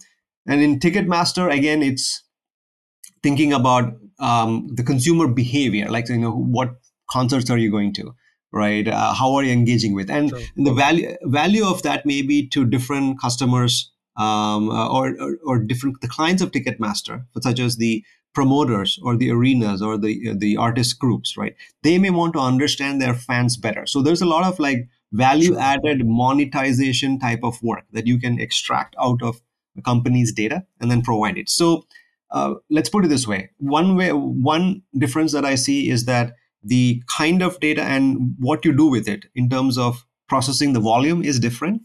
And 0.47 0.61
in 0.61 0.79
Ticketmaster, 0.79 1.51
again, 1.51 1.83
it's 1.83 2.23
thinking 3.21 3.53
about 3.53 3.93
um, 4.19 4.69
the 4.73 4.83
consumer 4.83 5.27
behavior, 5.27 5.89
like 5.89 6.09
you 6.09 6.17
know 6.17 6.31
what 6.31 6.75
concerts 7.09 7.49
are 7.49 7.57
you 7.57 7.71
going 7.71 7.93
to 7.93 8.13
right 8.51 8.87
uh, 8.87 9.13
how 9.13 9.35
are 9.35 9.43
you 9.43 9.51
engaging 9.51 9.93
with 9.93 10.09
and 10.09 10.29
True. 10.29 10.43
the 10.57 10.73
value 10.73 11.15
value 11.23 11.65
of 11.65 11.83
that 11.83 12.05
may 12.05 12.21
be 12.21 12.47
to 12.49 12.65
different 12.65 13.19
customers 13.19 13.91
um, 14.19 14.69
uh, 14.69 14.87
or, 14.89 15.15
or, 15.19 15.37
or 15.45 15.59
different 15.59 16.01
the 16.01 16.07
clients 16.07 16.41
of 16.41 16.51
ticketmaster 16.51 17.25
such 17.41 17.59
as 17.59 17.77
the 17.77 18.03
promoters 18.33 18.99
or 19.01 19.15
the 19.15 19.31
arenas 19.31 19.81
or 19.81 19.97
the 19.97 20.33
the 20.35 20.57
artist 20.57 20.99
groups 20.99 21.37
right? 21.37 21.55
They 21.83 21.97
may 21.97 22.09
want 22.09 22.33
to 22.33 22.39
understand 22.39 23.01
their 23.01 23.13
fans 23.13 23.57
better. 23.57 23.85
So 23.87 24.01
there's 24.01 24.21
a 24.21 24.27
lot 24.27 24.43
of 24.43 24.59
like 24.59 24.87
value 25.11 25.57
added 25.57 26.05
monetization 26.05 27.17
type 27.17 27.39
of 27.43 27.61
work 27.63 27.85
that 27.93 28.05
you 28.05 28.19
can 28.19 28.39
extract 28.39 28.95
out 29.01 29.23
of 29.23 29.41
a 29.77 29.81
company's 29.81 30.31
data 30.31 30.65
and 30.79 30.91
then 30.91 31.01
provide 31.01 31.37
it. 31.37 31.49
So 31.49 31.85
uh, 32.29 32.55
let's 32.69 32.89
put 32.89 33.05
it 33.05 33.07
this 33.07 33.27
way. 33.27 33.49
One 33.57 33.95
way 33.95 34.11
one 34.11 34.83
difference 34.97 35.31
that 35.31 35.45
i 35.45 35.55
see 35.55 35.89
is 35.89 36.05
that 36.05 36.35
the 36.63 37.01
kind 37.17 37.41
of 37.41 37.59
data 37.59 37.83
and 37.83 38.35
what 38.39 38.65
you 38.65 38.75
do 38.75 38.85
with 38.85 39.07
it 39.07 39.25
in 39.33 39.49
terms 39.49 39.77
of 39.77 40.05
processing 40.27 40.73
the 40.73 40.79
volume 40.79 41.23
is 41.23 41.39
different 41.39 41.81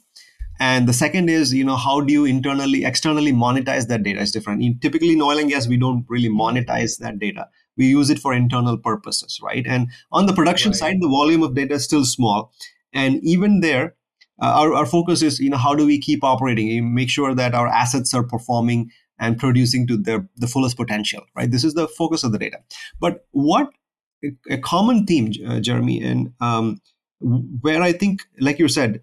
and 0.60 0.88
the 0.88 0.92
second 0.92 1.28
is 1.28 1.52
you 1.52 1.64
know 1.64 1.76
how 1.76 2.00
do 2.00 2.12
you 2.12 2.24
internally 2.24 2.84
externally 2.84 3.32
monetize 3.32 3.88
that 3.88 4.02
data 4.02 4.20
is 4.20 4.32
different. 4.32 4.62
In, 4.62 4.78
typically 4.78 5.12
in 5.12 5.22
oil 5.22 5.38
and 5.38 5.50
gas 5.50 5.66
we 5.66 5.76
don't 5.76 6.04
really 6.08 6.28
monetize 6.28 6.98
that 6.98 7.18
data. 7.18 7.48
We 7.76 7.86
use 7.86 8.08
it 8.10 8.20
for 8.20 8.32
internal 8.32 8.78
purposes 8.78 9.40
right? 9.42 9.64
And 9.66 9.88
on 10.12 10.26
the 10.26 10.32
production 10.32 10.70
right. 10.70 10.78
side 10.78 10.96
the 11.00 11.08
volume 11.08 11.42
of 11.42 11.54
data 11.54 11.74
is 11.74 11.84
still 11.84 12.04
small. 12.04 12.52
And 12.92 13.20
even 13.22 13.60
there 13.60 13.94
uh, 14.42 14.52
our, 14.60 14.74
our 14.74 14.86
focus 14.86 15.22
is 15.22 15.40
you 15.40 15.50
know 15.50 15.56
how 15.56 15.74
do 15.74 15.86
we 15.86 16.00
keep 16.00 16.22
operating? 16.22 16.70
And 16.76 16.94
make 16.94 17.10
sure 17.10 17.34
that 17.34 17.54
our 17.54 17.68
assets 17.68 18.14
are 18.14 18.24
performing 18.24 18.90
and 19.18 19.38
producing 19.38 19.86
to 19.86 19.96
their 19.96 20.28
the 20.36 20.46
fullest 20.46 20.76
potential 20.76 21.24
right? 21.36 21.50
This 21.50 21.64
is 21.64 21.74
the 21.74 21.88
focus 21.88 22.24
of 22.24 22.32
the 22.32 22.38
data. 22.38 22.58
But 23.00 23.26
what 23.32 23.70
a, 24.50 24.58
common 24.58 25.06
theme 25.06 25.32
uh, 25.46 25.60
jeremy 25.60 26.02
and 26.02 26.32
um, 26.40 26.80
where 27.20 27.82
i 27.82 27.92
think 27.92 28.22
like 28.40 28.58
you 28.58 28.68
said 28.68 29.02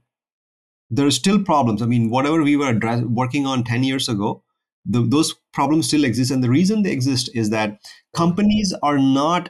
there 0.92 1.08
are 1.08 1.12
still 1.12 1.42
problems. 1.42 1.82
I 1.82 1.86
mean, 1.86 2.10
whatever 2.10 2.44
we 2.44 2.58
were 2.58 2.70
address- 2.70 3.04
working 3.04 3.46
on 3.48 3.64
10 3.64 3.84
years 3.84 4.10
ago, 4.10 4.44
the, 4.86 5.02
those 5.02 5.34
problems 5.54 5.88
still 5.88 6.04
exist. 6.04 6.32
And 6.32 6.44
the 6.44 6.50
reason 6.50 6.84
they 6.84 6.92
exist 6.92 7.30
is 7.34 7.50
that 7.52 7.80
companies 8.14 8.74
are 8.84 9.00
not 9.00 9.50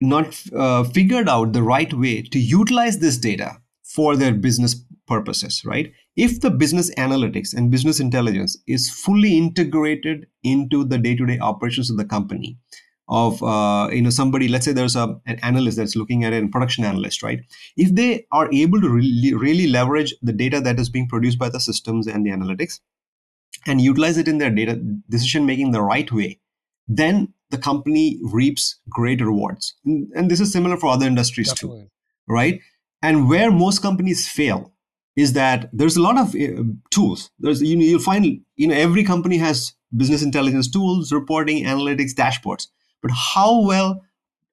not 0.00 0.38
uh, 0.54 0.84
figured 0.84 1.28
out 1.28 1.52
the 1.52 1.62
right 1.62 1.92
way 1.94 2.20
to 2.20 2.38
utilize 2.38 2.98
this 2.98 3.16
data 3.16 3.56
for 3.84 4.16
their 4.16 4.34
business 4.34 4.84
purposes, 5.06 5.62
right? 5.64 5.92
If 6.16 6.40
the 6.40 6.50
business 6.50 6.94
analytics 6.96 7.54
and 7.54 7.70
business 7.70 8.00
intelligence 8.00 8.58
is 8.66 8.90
fully 8.90 9.38
integrated 9.38 10.26
into 10.42 10.84
the 10.84 10.98
day 10.98 11.16
to 11.16 11.24
day 11.26 11.38
operations 11.38 11.90
of 11.90 11.96
the 11.96 12.04
company, 12.04 12.58
of 13.08 13.42
uh, 13.42 13.88
you 13.92 14.00
know 14.00 14.10
somebody 14.10 14.48
let's 14.48 14.64
say 14.64 14.72
there's 14.72 14.96
a, 14.96 15.20
an 15.26 15.38
analyst 15.42 15.76
that's 15.76 15.96
looking 15.96 16.24
at 16.24 16.32
it, 16.32 16.44
a 16.44 16.48
production 16.48 16.84
analyst 16.84 17.22
right? 17.22 17.40
If 17.76 17.94
they 17.94 18.26
are 18.32 18.52
able 18.52 18.80
to 18.80 18.88
really, 18.88 19.34
really 19.34 19.66
leverage 19.66 20.14
the 20.22 20.32
data 20.32 20.60
that 20.60 20.78
is 20.78 20.88
being 20.88 21.08
produced 21.08 21.38
by 21.38 21.48
the 21.48 21.60
systems 21.60 22.06
and 22.06 22.24
the 22.24 22.30
analytics 22.30 22.80
and 23.66 23.80
utilize 23.80 24.18
it 24.18 24.28
in 24.28 24.38
their 24.38 24.50
data 24.50 24.76
decision 25.08 25.46
making 25.46 25.72
the 25.72 25.82
right 25.82 26.10
way 26.10 26.40
then 26.86 27.32
the 27.50 27.56
company 27.56 28.18
reaps 28.22 28.80
great 28.90 29.20
rewards. 29.22 29.74
And, 29.86 30.10
and 30.14 30.30
this 30.30 30.40
is 30.40 30.52
similar 30.52 30.76
for 30.76 30.88
other 30.88 31.06
industries 31.06 31.48
Definitely. 31.48 31.82
too 31.82 31.90
right? 32.26 32.60
And 33.02 33.28
where 33.28 33.50
most 33.50 33.82
companies 33.82 34.28
fail 34.28 34.72
is 35.16 35.34
that 35.34 35.68
there's 35.72 35.96
a 35.96 36.02
lot 36.02 36.18
of 36.18 36.34
uh, 36.34 36.62
tools. 36.90 37.30
There's 37.38 37.62
you 37.62 37.76
know 37.76 37.84
you'll 37.84 38.00
find 38.00 38.40
you 38.56 38.66
know 38.66 38.74
every 38.74 39.04
company 39.04 39.38
has 39.38 39.74
business 39.96 40.22
intelligence 40.22 40.68
tools 40.68 41.12
reporting 41.12 41.64
analytics 41.64 42.12
dashboards 42.14 42.68
but 43.04 43.12
how 43.12 43.60
well 43.60 44.02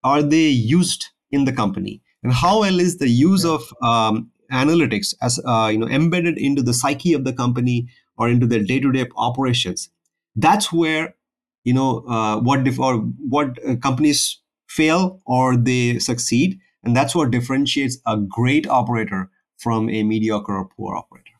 are 0.03 0.21
they 0.21 0.49
used 0.49 1.07
in 1.31 1.45
the 1.45 1.53
company? 1.53 2.01
And 2.21 2.33
how 2.33 2.59
well 2.59 2.81
is 2.81 2.97
the 2.97 3.07
use 3.07 3.45
yeah. 3.45 3.51
of 3.51 3.73
um, 3.81 4.29
analytics 4.51 5.13
as 5.21 5.39
uh, 5.45 5.69
you 5.71 5.77
know 5.77 5.87
embedded 5.87 6.37
into 6.37 6.61
the 6.61 6.73
psyche 6.73 7.13
of 7.13 7.23
the 7.23 7.31
company 7.31 7.87
or 8.17 8.27
into 8.27 8.45
their 8.45 8.61
day-to-day 8.61 9.05
operations? 9.15 9.89
That's 10.35 10.71
where 10.73 11.15
you 11.63 11.73
know 11.73 11.99
uh, 12.09 12.41
what 12.41 12.65
dif- 12.65 12.79
or 12.79 12.97
what 13.35 13.57
uh, 13.65 13.77
companies 13.77 14.41
fail 14.67 15.21
or 15.25 15.55
they 15.55 15.99
succeed. 15.99 16.59
And 16.83 16.93
that's 16.93 17.15
what 17.15 17.31
differentiates 17.31 17.99
a 18.05 18.17
great 18.17 18.67
operator 18.67 19.29
from 19.57 19.89
a 19.89 20.03
mediocre 20.03 20.57
or 20.57 20.67
poor 20.67 20.97
operator 20.97 21.30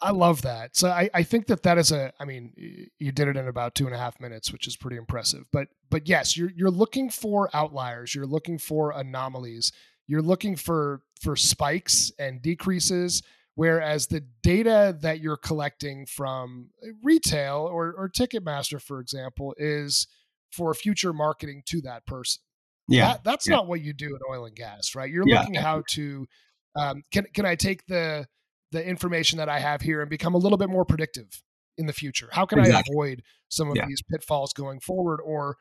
I 0.00 0.10
love 0.10 0.42
that. 0.42 0.76
So 0.76 0.88
I, 0.88 1.10
I 1.12 1.22
think 1.22 1.46
that 1.46 1.62
that 1.64 1.78
is 1.78 1.92
a. 1.92 2.12
I 2.20 2.24
mean, 2.24 2.52
you 2.98 3.12
did 3.12 3.28
it 3.28 3.36
in 3.36 3.48
about 3.48 3.74
two 3.74 3.86
and 3.86 3.94
a 3.94 3.98
half 3.98 4.20
minutes, 4.20 4.52
which 4.52 4.66
is 4.66 4.76
pretty 4.76 4.96
impressive. 4.96 5.44
But 5.52 5.68
but 5.90 6.08
yes, 6.08 6.36
you're 6.36 6.50
you're 6.54 6.70
looking 6.70 7.10
for 7.10 7.50
outliers. 7.54 8.14
You're 8.14 8.26
looking 8.26 8.58
for 8.58 8.92
anomalies. 8.92 9.72
You're 10.06 10.22
looking 10.22 10.56
for 10.56 11.02
for 11.20 11.36
spikes 11.36 12.12
and 12.18 12.40
decreases. 12.42 13.22
Whereas 13.54 14.06
the 14.06 14.24
data 14.42 14.96
that 15.02 15.20
you're 15.20 15.36
collecting 15.36 16.06
from 16.06 16.70
retail 17.02 17.68
or 17.70 17.92
or 17.92 18.08
Ticketmaster, 18.08 18.80
for 18.80 19.00
example, 19.00 19.54
is 19.58 20.06
for 20.50 20.72
future 20.74 21.12
marketing 21.12 21.62
to 21.66 21.80
that 21.82 22.06
person. 22.06 22.42
Yeah, 22.88 23.12
that, 23.12 23.24
that's 23.24 23.48
yeah. 23.48 23.56
not 23.56 23.66
what 23.66 23.80
you 23.80 23.92
do 23.92 24.14
in 24.14 24.20
oil 24.30 24.46
and 24.46 24.54
gas, 24.54 24.94
right? 24.94 25.10
You're 25.10 25.24
yeah. 25.26 25.40
looking 25.40 25.54
how 25.54 25.82
to. 25.90 26.26
Um, 26.74 27.02
can 27.10 27.26
can 27.34 27.44
I 27.44 27.54
take 27.54 27.86
the 27.86 28.26
the 28.72 28.84
information 28.84 29.38
that 29.38 29.48
I 29.48 29.60
have 29.60 29.80
here 29.80 30.00
and 30.00 30.10
become 30.10 30.34
a 30.34 30.38
little 30.38 30.58
bit 30.58 30.68
more 30.68 30.84
predictive 30.84 31.42
in 31.78 31.86
the 31.86 31.92
future? 31.92 32.28
How 32.32 32.46
can 32.46 32.58
exactly. 32.58 32.92
I 32.92 32.94
avoid 32.94 33.22
some 33.48 33.70
of 33.70 33.76
yeah. 33.76 33.86
these 33.86 34.02
pitfalls 34.02 34.52
going 34.52 34.80
forward? 34.80 35.20
Or 35.24 35.56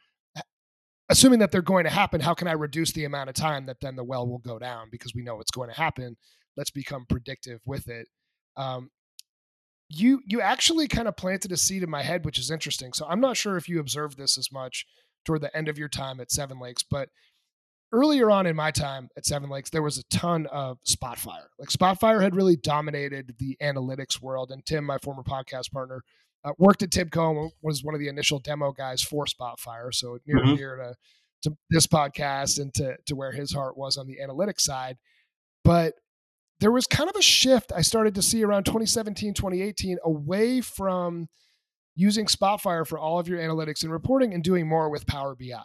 assuming 1.10 1.40
that 1.40 1.52
they're 1.52 1.62
going 1.62 1.84
to 1.84 1.90
happen, 1.90 2.22
how 2.22 2.34
can 2.34 2.48
I 2.48 2.54
reduce 2.54 2.92
the 2.94 3.06
amount 3.06 3.30
of 3.30 3.36
time 3.36 3.66
that 3.68 3.78
then 3.82 3.96
the 3.96 4.04
well 4.04 4.28
will 4.28 4.40
go 4.40 4.58
down 4.58 4.88
because 4.92 5.14
we 5.14 5.24
know 5.24 5.40
it's 5.40 5.52
going 5.52 5.70
to 5.70 5.76
happen? 5.76 6.18
Let's 6.58 6.72
become 6.72 7.06
predictive 7.08 7.60
with 7.66 7.88
it. 7.88 8.08
Um, 8.58 8.90
you 9.90 10.22
you 10.26 10.40
actually 10.40 10.88
kind 10.88 11.08
of 11.08 11.18
planted 11.18 11.52
a 11.52 11.58
seed 11.58 11.84
in 11.84 11.90
my 11.90 12.02
head, 12.02 12.24
which 12.24 12.40
is 12.40 12.50
interesting. 12.50 12.94
So 12.94 13.06
I'm 13.08 13.20
not 13.20 13.36
sure 13.36 13.58
if 13.58 13.68
you 13.68 13.80
observed 13.80 14.18
this 14.18 14.38
as 14.38 14.52
much 14.52 14.86
toward 15.26 15.42
the 15.42 15.56
end 15.56 15.68
of 15.68 15.78
your 15.78 15.90
time 15.90 16.20
at 16.20 16.32
Seven 16.32 16.60
Lakes, 16.60 16.84
but 16.84 17.10
earlier 17.92 18.32
on 18.32 18.46
in 18.46 18.56
my 18.56 18.72
time 18.72 19.10
at 19.18 19.26
Seven 19.26 19.50
Lakes, 19.50 19.70
there 19.70 19.82
was 19.82 19.98
a 19.98 20.04
ton 20.06 20.48
of 20.48 20.78
Spotfire. 20.84 21.48
Like 21.60 21.70
Spotfire 21.70 22.22
had 22.22 22.36
really 22.36 22.56
dominated 22.56 23.36
the 23.40 23.58
analytics 23.62 24.22
world. 24.22 24.52
And 24.52 24.66
Tim, 24.66 24.86
my 24.86 24.98
former 24.98 25.24
podcast 25.24 25.72
partner, 25.72 26.04
uh, 26.44 26.54
worked 26.58 26.82
at 26.82 26.90
Tibco 26.90 27.44
and 27.44 27.52
was 27.62 27.84
one 27.84 27.94
of 27.94 28.00
the 28.00 28.08
initial 28.08 28.40
demo 28.40 28.72
guys 28.72 29.02
for 29.02 29.26
Spotfire. 29.26 29.94
So 29.94 30.18
near 30.26 30.38
mm-hmm. 30.38 30.56
near 30.56 30.76
to, 30.78 31.50
to 31.50 31.58
this 31.70 31.88
podcast 31.88 32.60
and 32.60 32.74
to, 32.76 32.96
to 33.06 33.16
where 33.16 33.32
his 33.32 33.54
heart 33.54 33.78
was 33.78 33.98
on 33.98 34.08
the 34.08 34.18
analytics 34.26 34.62
side. 34.62 34.98
But 35.64 35.94
there 36.60 36.72
was 36.72 36.88
kind 36.88 37.10
of 37.10 37.16
a 37.16 37.22
shift 37.22 37.72
I 37.76 37.82
started 37.82 38.16
to 38.16 38.22
see 38.22 38.44
around 38.44 38.66
2017, 38.66 39.34
2018 39.34 39.98
away 40.04 40.62
from 40.62 41.28
using 41.96 42.26
Spotfire 42.26 42.88
for 42.88 42.98
all 42.98 43.20
of 43.20 43.28
your 43.28 43.40
analytics 43.40 43.84
and 43.84 43.92
reporting 43.92 44.34
and 44.34 44.44
doing 44.44 44.68
more 44.68 44.90
with 44.90 45.06
Power 45.06 45.36
BI. 45.36 45.64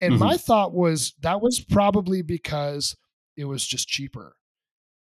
And 0.00 0.14
mm-hmm. 0.14 0.24
my 0.24 0.36
thought 0.36 0.72
was 0.72 1.14
that 1.20 1.40
was 1.40 1.60
probably 1.60 2.22
because 2.22 2.96
it 3.36 3.44
was 3.44 3.66
just 3.66 3.88
cheaper. 3.88 4.36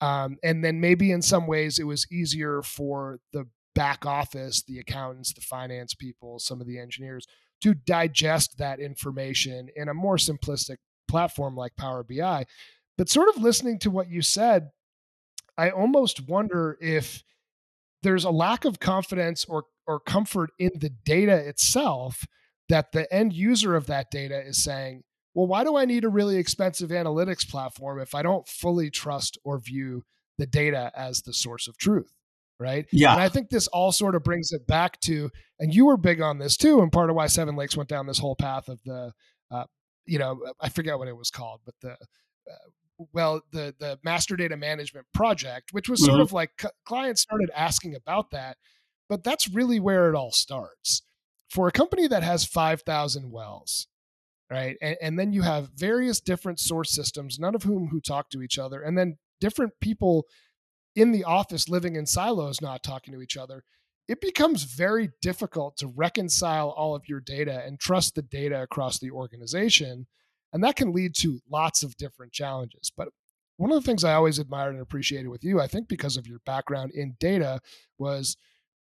Um, 0.01 0.37
and 0.43 0.65
then 0.65 0.81
maybe 0.81 1.11
in 1.11 1.23
some 1.23 1.47
ways 1.47 1.79
it 1.79 1.85
was 1.85 2.07
easier 2.13 2.63
for 2.63 3.19
the 3.33 3.47
back 3.75 4.05
office, 4.05 4.63
the 4.63 4.79
accountants, 4.79 5.33
the 5.33 5.41
finance 5.41 5.95
people, 5.95 6.39
some 6.39 6.61
of 6.61 6.67
the 6.67 6.79
engineers 6.79 7.27
to 7.63 7.75
digest 7.75 8.59
that 8.59 8.81
information 8.81 9.69
in 9.77 9.89
a 9.89 9.95
more 9.95 10.17
simplistic 10.17 10.77
platform 11.09 11.57
like 11.57 11.77
Power 11.77 12.05
BI. 12.05 12.45
But 12.99 13.09
sort 13.09 13.29
of 13.29 13.43
listening 13.43 13.79
to 13.81 13.91
what 13.91 14.11
you 14.11 14.23
said, 14.23 14.71
I 15.57 15.71
almost 15.71 16.29
wonder 16.29 16.77
if 16.81 17.23
there's 18.03 18.25
a 18.25 18.31
lack 18.31 18.65
of 18.65 18.81
confidence 18.81 19.45
or 19.45 19.65
or 19.87 20.01
comfort 20.01 20.51
in 20.59 20.73
the 20.75 20.91
data 20.91 21.37
itself 21.37 22.27
that 22.69 22.93
the 22.93 23.13
end 23.13 23.33
user 23.33 23.75
of 23.75 23.87
that 23.87 24.11
data 24.11 24.41
is 24.41 24.63
saying, 24.63 25.03
well, 25.35 25.47
why 25.47 25.65
do 25.65 25.77
I 25.77 25.85
need 25.85 26.05
a 26.05 26.09
really 26.09 26.37
expensive 26.37 26.91
analytics 26.91 27.49
platform 27.49 28.01
if 28.01 28.15
I 28.15 28.23
don't 28.23 28.49
fully 28.49 28.91
trust 28.91 29.39
or 29.45 29.59
view 29.59 30.03
the 30.39 30.47
data 30.47 30.91
as 30.97 31.23
the 31.23 31.33
source 31.33 31.69
of 31.69 31.77
truth? 31.77 32.11
Right. 32.59 32.87
Yeah. 32.91 33.13
And 33.13 33.21
I 33.21 33.29
think 33.29 33.51
this 33.51 33.67
all 33.67 33.93
sort 33.93 34.15
of 34.15 34.25
brings 34.25 34.51
it 34.51 34.67
back 34.67 34.99
to, 35.03 35.31
and 35.61 35.75
you 35.75 35.85
were 35.85 35.99
big 35.99 36.23
on 36.23 36.39
this 36.39 36.57
too, 36.57 36.81
and 36.81 36.91
part 36.91 37.11
of 37.11 37.17
why 37.17 37.27
Seven 37.27 37.55
Lakes 37.55 37.77
went 37.77 37.91
down 37.91 38.07
this 38.07 38.19
whole 38.19 38.35
path 38.35 38.69
of 38.69 38.81
the, 38.87 39.13
uh, 39.51 39.65
you 40.07 40.19
know, 40.19 40.41
I 40.59 40.71
forget 40.71 40.99
what 40.99 41.07
it 41.09 41.17
was 41.17 41.31
called, 41.31 41.61
but 41.67 41.75
the, 41.83 41.91
uh, 41.91 43.05
well, 43.13 43.43
the 43.53 43.75
the 43.79 43.99
master 44.05 44.37
data 44.37 44.57
management 44.57 45.07
project, 45.13 45.69
which 45.73 45.91
was 45.91 46.03
sort 46.03 46.15
mm-hmm. 46.15 46.23
of 46.23 46.33
like 46.33 46.53
c- 46.59 46.69
clients 46.87 47.21
started 47.21 47.51
asking 47.55 47.95
about 47.95 48.31
that, 48.31 48.57
but 49.11 49.23
that's 49.23 49.51
really 49.51 49.79
where 49.79 50.09
it 50.09 50.15
all 50.15 50.33
starts 50.33 51.03
for 51.49 51.69
a 51.69 51.73
company 51.73 52.09
that 52.09 52.23
has 52.23 52.45
5,000 52.45 53.31
wells, 53.31 53.87
right? 54.51 54.77
And, 54.81 54.97
and, 55.01 55.19
then 55.19 55.33
you 55.33 55.43
have 55.43 55.71
various 55.77 56.21
different 56.21 56.61
source 56.61 56.95
systems, 56.95 57.39
none 57.39 57.55
of 57.55 57.63
whom 57.63 57.89
who 57.89 58.01
talk 58.01 58.31
to 58.31 58.43
each 58.43 58.59
other, 58.59 58.83
and 58.83 58.97
then 58.99 59.19
different 59.41 59.73
people 59.81 60.27
in 60.95 61.13
the 61.13 61.25
office 61.25 61.69
living 61.69 61.95
in 61.95 62.07
silos 62.07 62.61
not 62.61 62.83
talking 62.83 63.13
to 63.15 63.21
each 63.21 63.37
other. 63.37 63.63
it 64.09 64.21
becomes 64.21 64.63
very 64.63 65.11
difficult 65.21 65.77
to 65.77 65.89
reconcile 65.89 66.71
all 66.71 66.95
of 66.95 67.09
your 67.09 67.21
data 67.21 67.63
and 67.67 67.81
trust 67.81 68.15
the 68.15 68.23
data 68.23 68.63
across 68.63 68.99
the 69.01 69.11
organization. 69.11 70.07
And 70.53 70.63
that 70.63 70.77
can 70.77 70.93
lead 70.93 71.15
to 71.17 71.41
lots 71.51 71.83
of 71.83 71.97
different 71.97 72.33
challenges. 72.33 72.93
But 72.97 73.09
one 73.57 73.73
of 73.73 73.83
the 73.83 73.87
things 73.87 74.05
I 74.05 74.15
always 74.15 74.39
admired 74.39 74.75
and 74.75 74.83
appreciated 74.83 75.29
with 75.29 75.43
you, 75.43 75.61
I 75.61 75.67
think 75.67 75.89
because 75.89 76.17
of 76.17 76.27
your 76.27 76.39
background 76.47 76.93
in 76.95 77.17
data, 77.19 77.61
was 77.99 78.37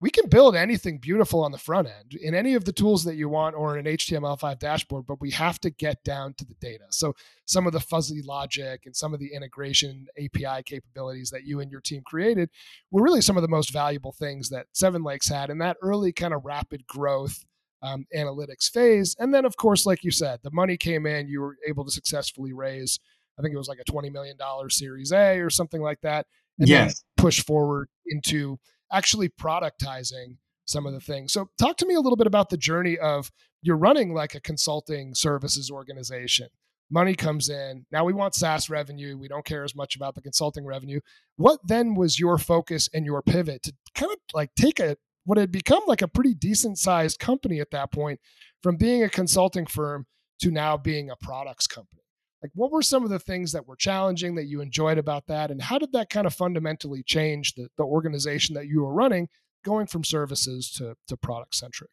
we 0.02 0.10
can 0.10 0.28
build 0.28 0.56
anything 0.56 0.98
beautiful 0.98 1.44
on 1.44 1.52
the 1.52 1.60
front 1.60 1.88
end 1.88 2.16
in 2.16 2.34
any 2.34 2.56
of 2.56 2.66
the 2.66 2.74
tools 2.74 3.04
that 3.04 3.16
you 3.16 3.30
want 3.30 3.56
or 3.56 3.78
in 3.78 3.86
an 3.86 3.96
HTML5 3.96 4.58
dashboard, 4.58 5.06
but 5.06 5.22
we 5.22 5.30
have 5.32 5.60
to 5.60 5.70
get 5.70 6.04
down 6.04 6.34
to 6.34 6.46
the 6.46 6.56
data. 6.56 6.86
So 6.90 7.16
some 7.46 7.68
of 7.68 7.74
the 7.74 7.80
fuzzy 7.80 8.24
logic 8.24 8.82
and 8.86 8.96
some 8.96 9.14
of 9.14 9.20
the 9.20 9.32
integration 9.32 10.08
API 10.18 10.64
capabilities 10.64 11.30
that 11.30 11.44
you 11.44 11.60
and 11.60 11.72
your 11.72 11.82
team 11.82 12.02
created 12.04 12.50
were 12.90 13.04
really 13.04 13.22
some 13.22 13.38
of 13.38 13.44
the 13.44 13.48
most 13.48 13.72
valuable 13.72 14.12
things 14.12 14.50
that 14.50 14.66
Seven 14.74 15.04
Lakes 15.04 15.30
had 15.30 15.52
in 15.52 15.60
that 15.60 15.78
early 15.84 16.12
kind 16.12 16.34
of 16.34 16.44
rapid 16.44 16.88
growth 16.88 17.46
um, 17.84 18.06
analytics 18.16 18.72
phase. 18.72 19.16
And 19.20 19.32
then, 19.32 19.46
of 19.46 19.56
course, 19.56 19.86
like 19.86 20.04
you 20.04 20.12
said, 20.12 20.40
the 20.42 20.52
money 20.52 20.78
came 20.78 21.06
in, 21.06 21.28
you 21.28 21.42
were 21.42 21.58
able 21.68 21.86
to 21.86 21.92
successfully 21.92 22.54
raise, 22.54 23.00
I 23.38 23.44
think 23.44 23.54
it 23.54 23.58
was 23.58 23.70
like 23.70 23.80
a 23.80 23.92
$20 23.92 24.12
million 24.12 24.38
series 24.70 25.12
A 25.12 25.40
or 25.40 25.52
something 25.52 25.82
like 25.82 26.02
that. 26.02 26.26
And 26.60 26.68
yes. 26.68 27.04
push 27.18 27.44
forward 27.44 27.88
into 28.06 28.60
actually 28.92 29.30
productizing 29.30 30.38
some 30.66 30.86
of 30.86 30.94
the 30.94 31.00
things. 31.00 31.34
So, 31.34 31.50
talk 31.60 31.78
to 31.78 31.86
me 31.86 31.96
a 31.96 32.00
little 32.00 32.18
bit 32.18 32.28
about 32.28 32.50
the 32.50 32.58
journey 32.58 32.98
of 32.98 33.32
you're 33.62 33.78
running 33.78 34.14
like 34.14 34.36
a 34.36 34.42
consulting 34.42 35.14
services 35.14 35.70
organization. 35.70 36.48
Money 36.90 37.16
comes 37.16 37.48
in. 37.48 37.86
Now 37.92 38.04
we 38.04 38.12
want 38.12 38.36
SaaS 38.36 38.70
revenue. 38.70 39.18
We 39.18 39.30
don't 39.30 39.46
care 39.46 39.64
as 39.64 39.76
much 39.76 39.96
about 39.96 40.14
the 40.16 40.22
consulting 40.22 40.66
revenue. 40.66 41.00
What 41.38 41.60
then 41.66 41.96
was 41.96 42.20
your 42.20 42.38
focus 42.38 42.90
and 42.94 43.06
your 43.06 43.22
pivot 43.22 43.64
to 43.64 43.74
kind 43.96 44.12
of 44.12 44.18
like 44.34 44.54
take 44.56 44.80
a 44.80 44.98
what 45.24 45.38
had 45.38 45.52
become 45.52 45.84
like 45.88 46.02
a 46.02 46.08
pretty 46.08 46.34
decent 46.34 46.80
sized 46.80 47.20
company 47.20 47.60
at 47.62 47.72
that 47.72 47.92
point 47.92 48.20
from 48.62 48.76
being 48.76 49.04
a 49.04 49.10
consulting 49.10 49.66
firm 49.66 50.06
to 50.42 50.52
now 50.52 50.76
being 50.76 51.10
a 51.10 51.16
products 51.16 51.68
company? 51.68 52.02
Like 52.42 52.52
what 52.56 52.72
were 52.72 52.82
some 52.82 53.04
of 53.04 53.10
the 53.10 53.20
things 53.20 53.52
that 53.52 53.68
were 53.68 53.76
challenging 53.76 54.36
that 54.36 54.46
you 54.46 54.62
enjoyed 54.62 54.98
about 54.98 55.28
that? 55.28 55.52
And 55.52 55.62
how 55.62 55.78
did 55.78 55.92
that 55.94 56.10
kind 56.10 56.26
of 56.26 56.34
fundamentally 56.34 57.04
change 57.04 57.54
the, 57.54 57.68
the 57.78 57.84
organization 57.84 58.56
that 58.56 58.68
you 58.68 58.82
were 58.82 58.94
running 58.94 59.30
going 59.64 59.88
from 59.88 60.04
services 60.04 60.72
to, 60.72 60.96
to 61.08 61.18
product 61.18 61.56
centric? 61.56 61.92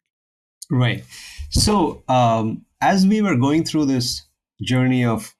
Right. 0.71 1.03
So 1.49 2.03
um, 2.07 2.65
as 2.81 3.05
we 3.05 3.21
were 3.21 3.35
going 3.35 3.63
through 3.63 3.85
this 3.85 4.23
journey 4.61 5.05
of 5.05 5.35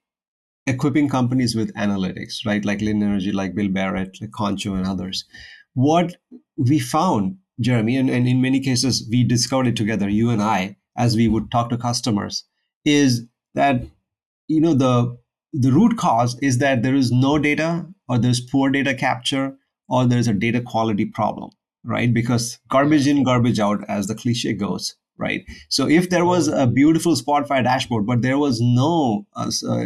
equipping 0.68 1.10
companies 1.10 1.56
with 1.56 1.74
analytics 1.74 2.46
right 2.46 2.64
like 2.64 2.80
linn 2.80 3.02
energy 3.02 3.32
like 3.32 3.56
bill 3.56 3.70
barrett 3.70 4.16
like 4.22 4.32
concho 4.32 4.76
and 4.76 4.86
others 4.86 5.26
what 5.74 6.16
we 6.58 6.78
found 6.80 7.36
jeremy 7.60 7.98
and, 7.98 8.10
and 8.10 8.28
in 8.28 8.40
many 8.40 8.60
cases 8.60 9.08
we 9.10 9.24
discovered 9.24 9.68
it 9.68 9.76
together 9.76 10.08
you 10.08 10.30
and 10.30 10.42
i 10.42 10.76
as 10.96 11.16
we 11.16 11.28
would 11.28 11.50
talk 11.50 11.70
to 11.70 11.78
customers 11.78 12.44
is 12.86 13.26
that 13.56 13.82
you 14.50 14.60
know 14.60 14.74
the 14.74 15.16
the 15.54 15.72
root 15.72 15.98
cause 15.98 16.38
is 16.42 16.58
that 16.58 16.84
there 16.84 16.96
is 16.96 17.12
no 17.12 17.38
data 17.40 17.86
or 18.08 18.18
there's 18.18 18.42
poor 18.42 18.70
data 18.70 18.94
capture 18.94 19.56
or 19.88 20.06
there's 20.06 20.28
a 20.28 20.34
data 20.34 20.62
quality 20.62 21.06
problem 21.06 21.52
right? 21.86 22.14
Because 22.14 22.60
garbage 22.70 23.08
in 23.08 23.24
garbage 23.24 23.58
out 23.60 23.86
as 23.88 24.08
the 24.08 24.16
cliche 24.16 24.54
goes 24.54 24.96
right? 25.18 25.42
So 25.70 25.88
if 25.90 26.10
there 26.10 26.24
was 26.24 26.48
a 26.48 26.66
beautiful 26.66 27.14
Spotfire 27.16 27.64
dashboard 27.64 28.06
but 28.06 28.22
there 28.22 28.38
was 28.38 28.60
no 28.62 29.26
uh, 29.36 29.52
uh, 29.68 29.86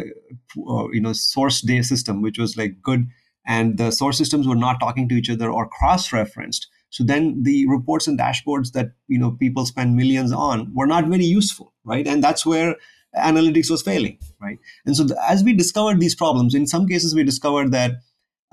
uh, 0.67 0.87
you 0.91 1.01
know 1.01 1.13
source 1.13 1.61
data 1.61 1.83
system 1.83 2.21
which 2.21 2.39
was 2.39 2.57
like 2.57 2.81
good 2.81 3.07
and 3.45 3.77
the 3.77 3.91
source 3.91 4.17
systems 4.17 4.47
were 4.47 4.55
not 4.55 4.79
talking 4.79 5.09
to 5.09 5.15
each 5.15 5.29
other 5.29 5.51
or 5.51 5.67
cross 5.67 6.13
referenced 6.13 6.67
so 6.89 7.03
then 7.03 7.41
the 7.43 7.67
reports 7.67 8.07
and 8.07 8.19
dashboards 8.19 8.71
that 8.73 8.91
you 9.07 9.17
know 9.17 9.31
people 9.31 9.65
spend 9.65 9.95
millions 9.95 10.31
on 10.31 10.71
were 10.73 10.87
not 10.87 11.07
very 11.07 11.25
useful 11.25 11.73
right? 11.83 12.07
And 12.07 12.23
that's 12.23 12.45
where 12.45 12.75
analytics 13.15 13.69
was 13.69 13.81
failing, 13.81 14.17
right? 14.41 14.59
And 14.85 14.95
so 14.95 15.03
the, 15.03 15.17
as 15.29 15.43
we 15.43 15.53
discovered 15.53 15.99
these 15.99 16.15
problems, 16.15 16.55
in 16.55 16.67
some 16.67 16.87
cases 16.87 17.13
we 17.15 17.23
discovered 17.23 17.71
that 17.71 17.91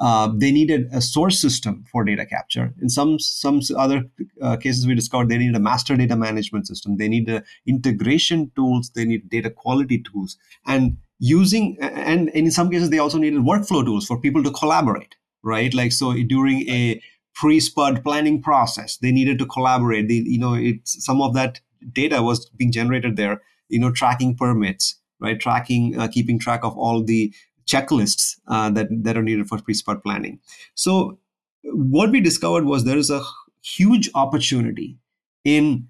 uh, 0.00 0.32
they 0.34 0.50
needed 0.50 0.88
a 0.92 1.00
source 1.00 1.38
system 1.38 1.84
for 1.92 2.04
data 2.04 2.24
capture. 2.24 2.72
In 2.80 2.88
some 2.88 3.18
some 3.18 3.60
other 3.76 4.04
uh, 4.40 4.56
cases, 4.56 4.86
we 4.86 4.94
discovered 4.94 5.28
they 5.28 5.36
needed 5.36 5.56
a 5.56 5.60
master 5.60 5.94
data 5.94 6.16
management 6.16 6.66
system. 6.66 6.96
They 6.96 7.08
need 7.08 7.30
integration 7.66 8.50
tools. 8.56 8.90
They 8.94 9.04
need 9.04 9.28
data 9.28 9.50
quality 9.50 10.02
tools, 10.02 10.38
and 10.66 10.96
using 11.18 11.76
and, 11.82 12.30
and 12.30 12.30
in 12.30 12.50
some 12.50 12.70
cases 12.70 12.88
they 12.88 12.98
also 12.98 13.18
needed 13.18 13.40
workflow 13.40 13.84
tools 13.84 14.06
for 14.06 14.18
people 14.18 14.42
to 14.42 14.50
collaborate. 14.50 15.16
Right, 15.42 15.72
like 15.72 15.92
so 15.92 16.14
during 16.14 16.68
a 16.68 17.00
pre-spud 17.34 18.02
planning 18.02 18.42
process, 18.42 18.96
they 18.98 19.12
needed 19.12 19.38
to 19.38 19.46
collaborate. 19.46 20.08
They, 20.08 20.22
you 20.26 20.38
know, 20.38 20.54
it's 20.54 21.02
some 21.04 21.22
of 21.22 21.34
that 21.34 21.60
data 21.92 22.22
was 22.22 22.48
being 22.50 22.72
generated 22.72 23.16
there 23.16 23.40
you 23.70 23.78
know 23.78 23.90
tracking 23.90 24.36
permits 24.36 24.96
right? 25.20 25.38
Tracking 25.38 25.98
uh, 25.98 26.08
keeping 26.08 26.38
track 26.38 26.64
of 26.64 26.76
all 26.76 27.02
the 27.04 27.32
checklists 27.66 28.36
uh, 28.48 28.70
that 28.70 28.88
that 28.90 29.16
are 29.16 29.22
needed 29.22 29.48
for 29.48 29.58
pre-spud 29.60 30.02
planning. 30.02 30.40
So 30.74 31.18
what 31.62 32.10
we 32.10 32.20
discovered 32.20 32.64
was 32.64 32.84
there 32.84 32.98
is 32.98 33.10
a 33.10 33.22
huge 33.62 34.10
opportunity 34.14 34.98
in 35.44 35.88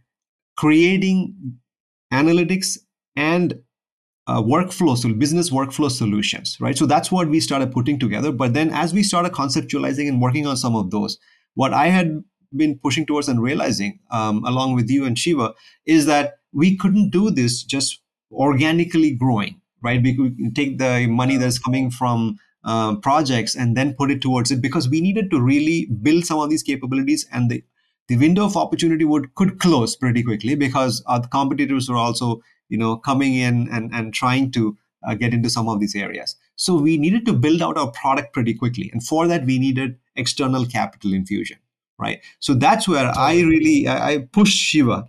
creating 0.57 1.35
analytics 2.13 2.79
and 3.17 3.61
uh, 4.27 4.43
workflow 4.43 4.97
so 4.97 5.13
business 5.15 5.51
workflow 5.51 5.91
solutions 5.91 6.57
right? 6.61 6.77
So 6.77 6.87
that's 6.87 7.11
what 7.11 7.29
we 7.29 7.41
started 7.41 7.73
putting 7.73 7.99
together. 7.99 8.33
But 8.33 8.55
then 8.55 8.71
as 8.71 8.93
we 8.93 9.03
started 9.03 9.33
conceptualizing 9.33 10.09
and 10.09 10.21
working 10.21 10.47
on 10.47 10.57
some 10.57 10.77
of 10.77 10.91
those 10.91 11.19
what 11.55 11.73
i 11.73 11.87
had 11.89 12.23
been 12.57 12.79
pushing 12.79 13.07
towards 13.07 13.29
and 13.29 13.43
realizing 13.43 13.99
um, 14.11 14.45
along 14.45 14.75
with 14.75 14.91
you 14.91 15.05
and 15.05 15.19
shiva 15.19 15.55
is 15.87 16.07
that 16.07 16.40
we 16.53 16.77
couldn't 16.77 17.11
do 17.11 17.31
this 17.31 17.63
just 17.63 18.01
organically 18.33 19.13
growing, 19.13 19.61
right? 19.83 20.03
We 20.03 20.17
could 20.17 20.55
take 20.55 20.79
the 20.79 21.07
money 21.07 21.37
that's 21.37 21.59
coming 21.59 21.91
from 21.91 22.39
uh, 22.65 22.97
projects 22.97 23.55
and 23.55 23.77
then 23.77 23.95
put 23.95 24.11
it 24.11 24.21
towards 24.21 24.51
it 24.51 24.61
because 24.61 24.89
we 24.89 25.01
needed 25.01 25.31
to 25.31 25.41
really 25.41 25.87
build 26.03 26.25
some 26.27 26.39
of 26.39 26.51
these 26.51 26.63
capabilities 26.63 27.27
and 27.33 27.51
the 27.51 27.65
the 28.09 28.17
window 28.17 28.45
of 28.45 28.57
opportunity 28.57 29.05
would 29.05 29.35
could 29.37 29.61
close 29.61 29.95
pretty 29.95 30.23
quickly 30.23 30.55
because 30.57 31.03
our 31.07 31.27
competitors 31.29 31.89
were 31.89 31.97
also 31.97 32.43
you 32.69 32.77
know 32.77 32.97
coming 32.97 33.35
in 33.35 33.69
and 33.71 33.91
and 33.95 34.13
trying 34.13 34.51
to 34.51 34.77
uh, 35.07 35.15
get 35.15 35.33
into 35.33 35.49
some 35.49 35.69
of 35.69 35.81
these 35.81 35.95
areas. 35.97 36.37
So 36.57 36.75
we 36.75 36.99
needed 36.99 37.25
to 37.27 37.33
build 37.33 37.63
out 37.63 37.79
our 37.79 37.91
product 37.93 38.35
pretty 38.35 38.53
quickly 38.53 38.91
and 38.93 39.03
for 39.03 39.27
that 39.27 39.47
we 39.47 39.59
needed 39.59 39.97
external 40.17 40.67
capital 40.67 41.15
infusion 41.15 41.59
right? 41.99 42.21
So 42.39 42.55
that's 42.55 42.89
where 42.89 43.13
i 43.17 43.41
really 43.41 43.87
i, 43.87 44.13
I 44.13 44.19
pushed 44.19 44.57
shiva 44.57 45.09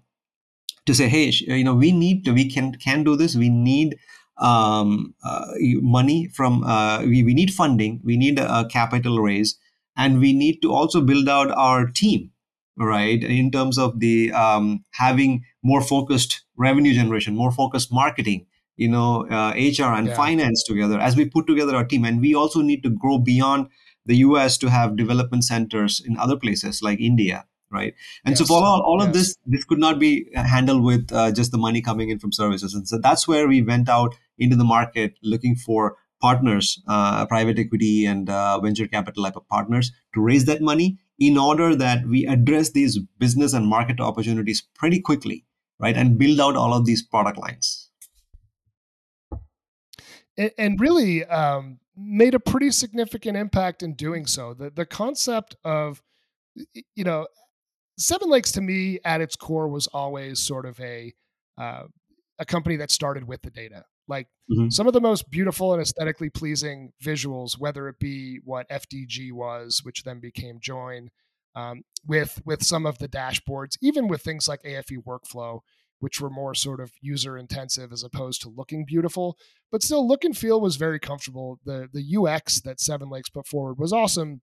to 0.91 0.95
say, 0.95 1.07
hey, 1.07 1.31
you 1.31 1.63
know, 1.63 1.73
we 1.73 1.91
need 1.91 2.25
to, 2.25 2.33
we 2.33 2.49
can 2.49 2.73
can 2.75 3.03
do 3.03 3.15
this. 3.15 3.35
We 3.35 3.49
need 3.49 3.97
um, 4.37 5.13
uh, 5.23 5.45
money 5.81 6.27
from, 6.33 6.63
uh, 6.63 7.01
we, 7.03 7.23
we 7.23 7.33
need 7.33 7.53
funding. 7.53 8.01
We 8.03 8.17
need 8.17 8.39
a, 8.39 8.59
a 8.59 8.65
capital 8.67 9.19
raise, 9.19 9.57
and 9.95 10.19
we 10.19 10.33
need 10.33 10.61
to 10.61 10.73
also 10.73 11.01
build 11.01 11.29
out 11.29 11.51
our 11.51 11.87
team, 11.87 12.31
right? 12.77 13.23
In 13.23 13.51
terms 13.51 13.77
of 13.77 13.99
the 13.99 14.31
um, 14.33 14.83
having 14.91 15.43
more 15.63 15.81
focused 15.81 16.43
revenue 16.57 16.93
generation, 16.93 17.35
more 17.35 17.51
focused 17.51 17.93
marketing, 17.93 18.47
you 18.75 18.89
know, 18.89 19.27
uh, 19.29 19.51
HR 19.55 19.93
and 19.93 20.07
yeah. 20.07 20.15
finance 20.15 20.63
together 20.63 20.99
as 20.99 21.15
we 21.15 21.25
put 21.25 21.47
together 21.47 21.75
our 21.75 21.85
team. 21.85 22.03
And 22.05 22.19
we 22.19 22.35
also 22.35 22.61
need 22.61 22.83
to 22.83 22.89
grow 22.89 23.17
beyond 23.17 23.67
the 24.05 24.17
US 24.17 24.57
to 24.57 24.69
have 24.69 24.97
development 24.97 25.43
centers 25.43 26.01
in 26.03 26.17
other 26.17 26.35
places 26.35 26.81
like 26.81 26.99
India 26.99 27.45
right? 27.71 27.93
And 28.25 28.33
yes. 28.33 28.39
so 28.39 28.45
for 28.45 28.63
all, 28.63 28.81
all 28.81 28.99
yes. 28.99 29.07
of 29.07 29.13
this 29.13 29.37
this 29.45 29.63
could 29.63 29.79
not 29.79 29.99
be 29.99 30.27
handled 30.35 30.83
with 30.83 31.11
uh, 31.11 31.31
just 31.31 31.51
the 31.51 31.57
money 31.57 31.81
coming 31.81 32.09
in 32.09 32.19
from 32.19 32.31
services. 32.31 32.73
And 32.73 32.87
so 32.87 32.97
that's 32.97 33.27
where 33.27 33.47
we 33.47 33.61
went 33.61 33.89
out 33.89 34.15
into 34.37 34.55
the 34.55 34.63
market 34.63 35.13
looking 35.23 35.55
for 35.55 35.97
partners 36.21 36.81
uh, 36.87 37.25
private 37.25 37.57
equity 37.57 38.05
and 38.05 38.29
uh, 38.29 38.59
venture 38.59 38.87
capital 38.87 39.23
type 39.23 39.35
of 39.35 39.47
partners 39.47 39.91
to 40.13 40.21
raise 40.21 40.45
that 40.45 40.61
money 40.61 40.97
in 41.17 41.37
order 41.37 41.75
that 41.75 42.07
we 42.07 42.27
address 42.27 42.71
these 42.71 42.99
business 43.17 43.53
and 43.53 43.67
market 43.67 43.99
opportunities 43.99 44.61
pretty 44.75 44.99
quickly 44.99 45.45
right? 45.81 45.97
And 45.97 46.17
build 46.17 46.39
out 46.39 46.55
all 46.55 46.73
of 46.73 46.85
these 46.85 47.01
product 47.01 47.37
lines. 47.37 47.89
And, 50.37 50.51
and 50.57 50.79
really 50.79 51.25
um, 51.25 51.79
made 51.97 52.35
a 52.35 52.39
pretty 52.39 52.71
significant 52.71 53.35
impact 53.35 53.83
in 53.83 53.95
doing 53.95 54.27
so. 54.27 54.53
The, 54.53 54.69
the 54.69 54.85
concept 54.85 55.57
of 55.65 56.01
you 56.95 57.03
know 57.03 57.27
Seven 57.97 58.29
Lakes 58.29 58.51
to 58.53 58.61
me 58.61 58.99
at 59.05 59.21
its 59.21 59.35
core 59.35 59.67
was 59.67 59.87
always 59.87 60.39
sort 60.39 60.65
of 60.65 60.79
a 60.79 61.13
uh, 61.57 61.83
a 62.39 62.45
company 62.45 62.75
that 62.77 62.91
started 62.91 63.27
with 63.27 63.41
the 63.43 63.51
data. 63.51 63.83
Like 64.07 64.27
mm-hmm. 64.51 64.69
some 64.69 64.87
of 64.87 64.93
the 64.93 65.01
most 65.01 65.29
beautiful 65.29 65.73
and 65.73 65.81
aesthetically 65.81 66.29
pleasing 66.29 66.91
visuals, 67.03 67.57
whether 67.57 67.87
it 67.87 67.99
be 67.99 68.39
what 68.43 68.69
FDG 68.69 69.31
was, 69.31 69.81
which 69.83 70.03
then 70.03 70.19
became 70.19 70.57
Join, 70.59 71.09
um, 71.55 71.83
with 72.05 72.41
with 72.45 72.63
some 72.63 72.85
of 72.85 72.97
the 72.97 73.07
dashboards, 73.07 73.77
even 73.81 74.07
with 74.07 74.21
things 74.21 74.47
like 74.47 74.61
AFE 74.63 75.03
workflow, 75.07 75.59
which 75.99 76.19
were 76.19 76.29
more 76.29 76.55
sort 76.55 76.79
of 76.79 76.91
user 77.01 77.37
intensive 77.37 77.91
as 77.93 78.03
opposed 78.03 78.41
to 78.41 78.49
looking 78.49 78.85
beautiful, 78.85 79.37
but 79.71 79.83
still 79.83 80.05
look 80.07 80.23
and 80.23 80.37
feel 80.37 80.59
was 80.59 80.75
very 80.75 80.99
comfortable. 80.99 81.59
The 81.63 81.87
the 81.93 82.17
UX 82.17 82.61
that 82.61 82.79
Seven 82.79 83.09
Lakes 83.09 83.29
put 83.29 83.47
forward 83.47 83.77
was 83.77 83.93
awesome, 83.93 84.41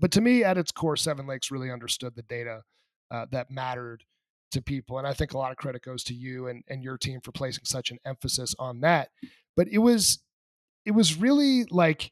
but 0.00 0.10
to 0.12 0.20
me, 0.20 0.44
at 0.44 0.58
its 0.58 0.72
core, 0.72 0.96
Seven 0.96 1.26
Lakes 1.26 1.50
really 1.50 1.70
understood 1.70 2.14
the 2.14 2.22
data 2.22 2.62
uh, 3.10 3.26
that 3.30 3.50
mattered 3.50 4.04
to 4.52 4.62
people. 4.62 4.98
And 4.98 5.06
I 5.06 5.12
think 5.12 5.32
a 5.32 5.38
lot 5.38 5.50
of 5.50 5.56
credit 5.56 5.82
goes 5.82 6.04
to 6.04 6.14
you 6.14 6.48
and, 6.48 6.62
and 6.68 6.82
your 6.82 6.96
team 6.96 7.20
for 7.20 7.32
placing 7.32 7.64
such 7.64 7.90
an 7.90 7.98
emphasis 8.04 8.54
on 8.58 8.80
that. 8.80 9.10
But 9.56 9.68
it 9.68 9.78
was 9.78 10.20
it 10.84 10.92
was 10.92 11.16
really 11.16 11.64
like 11.70 12.10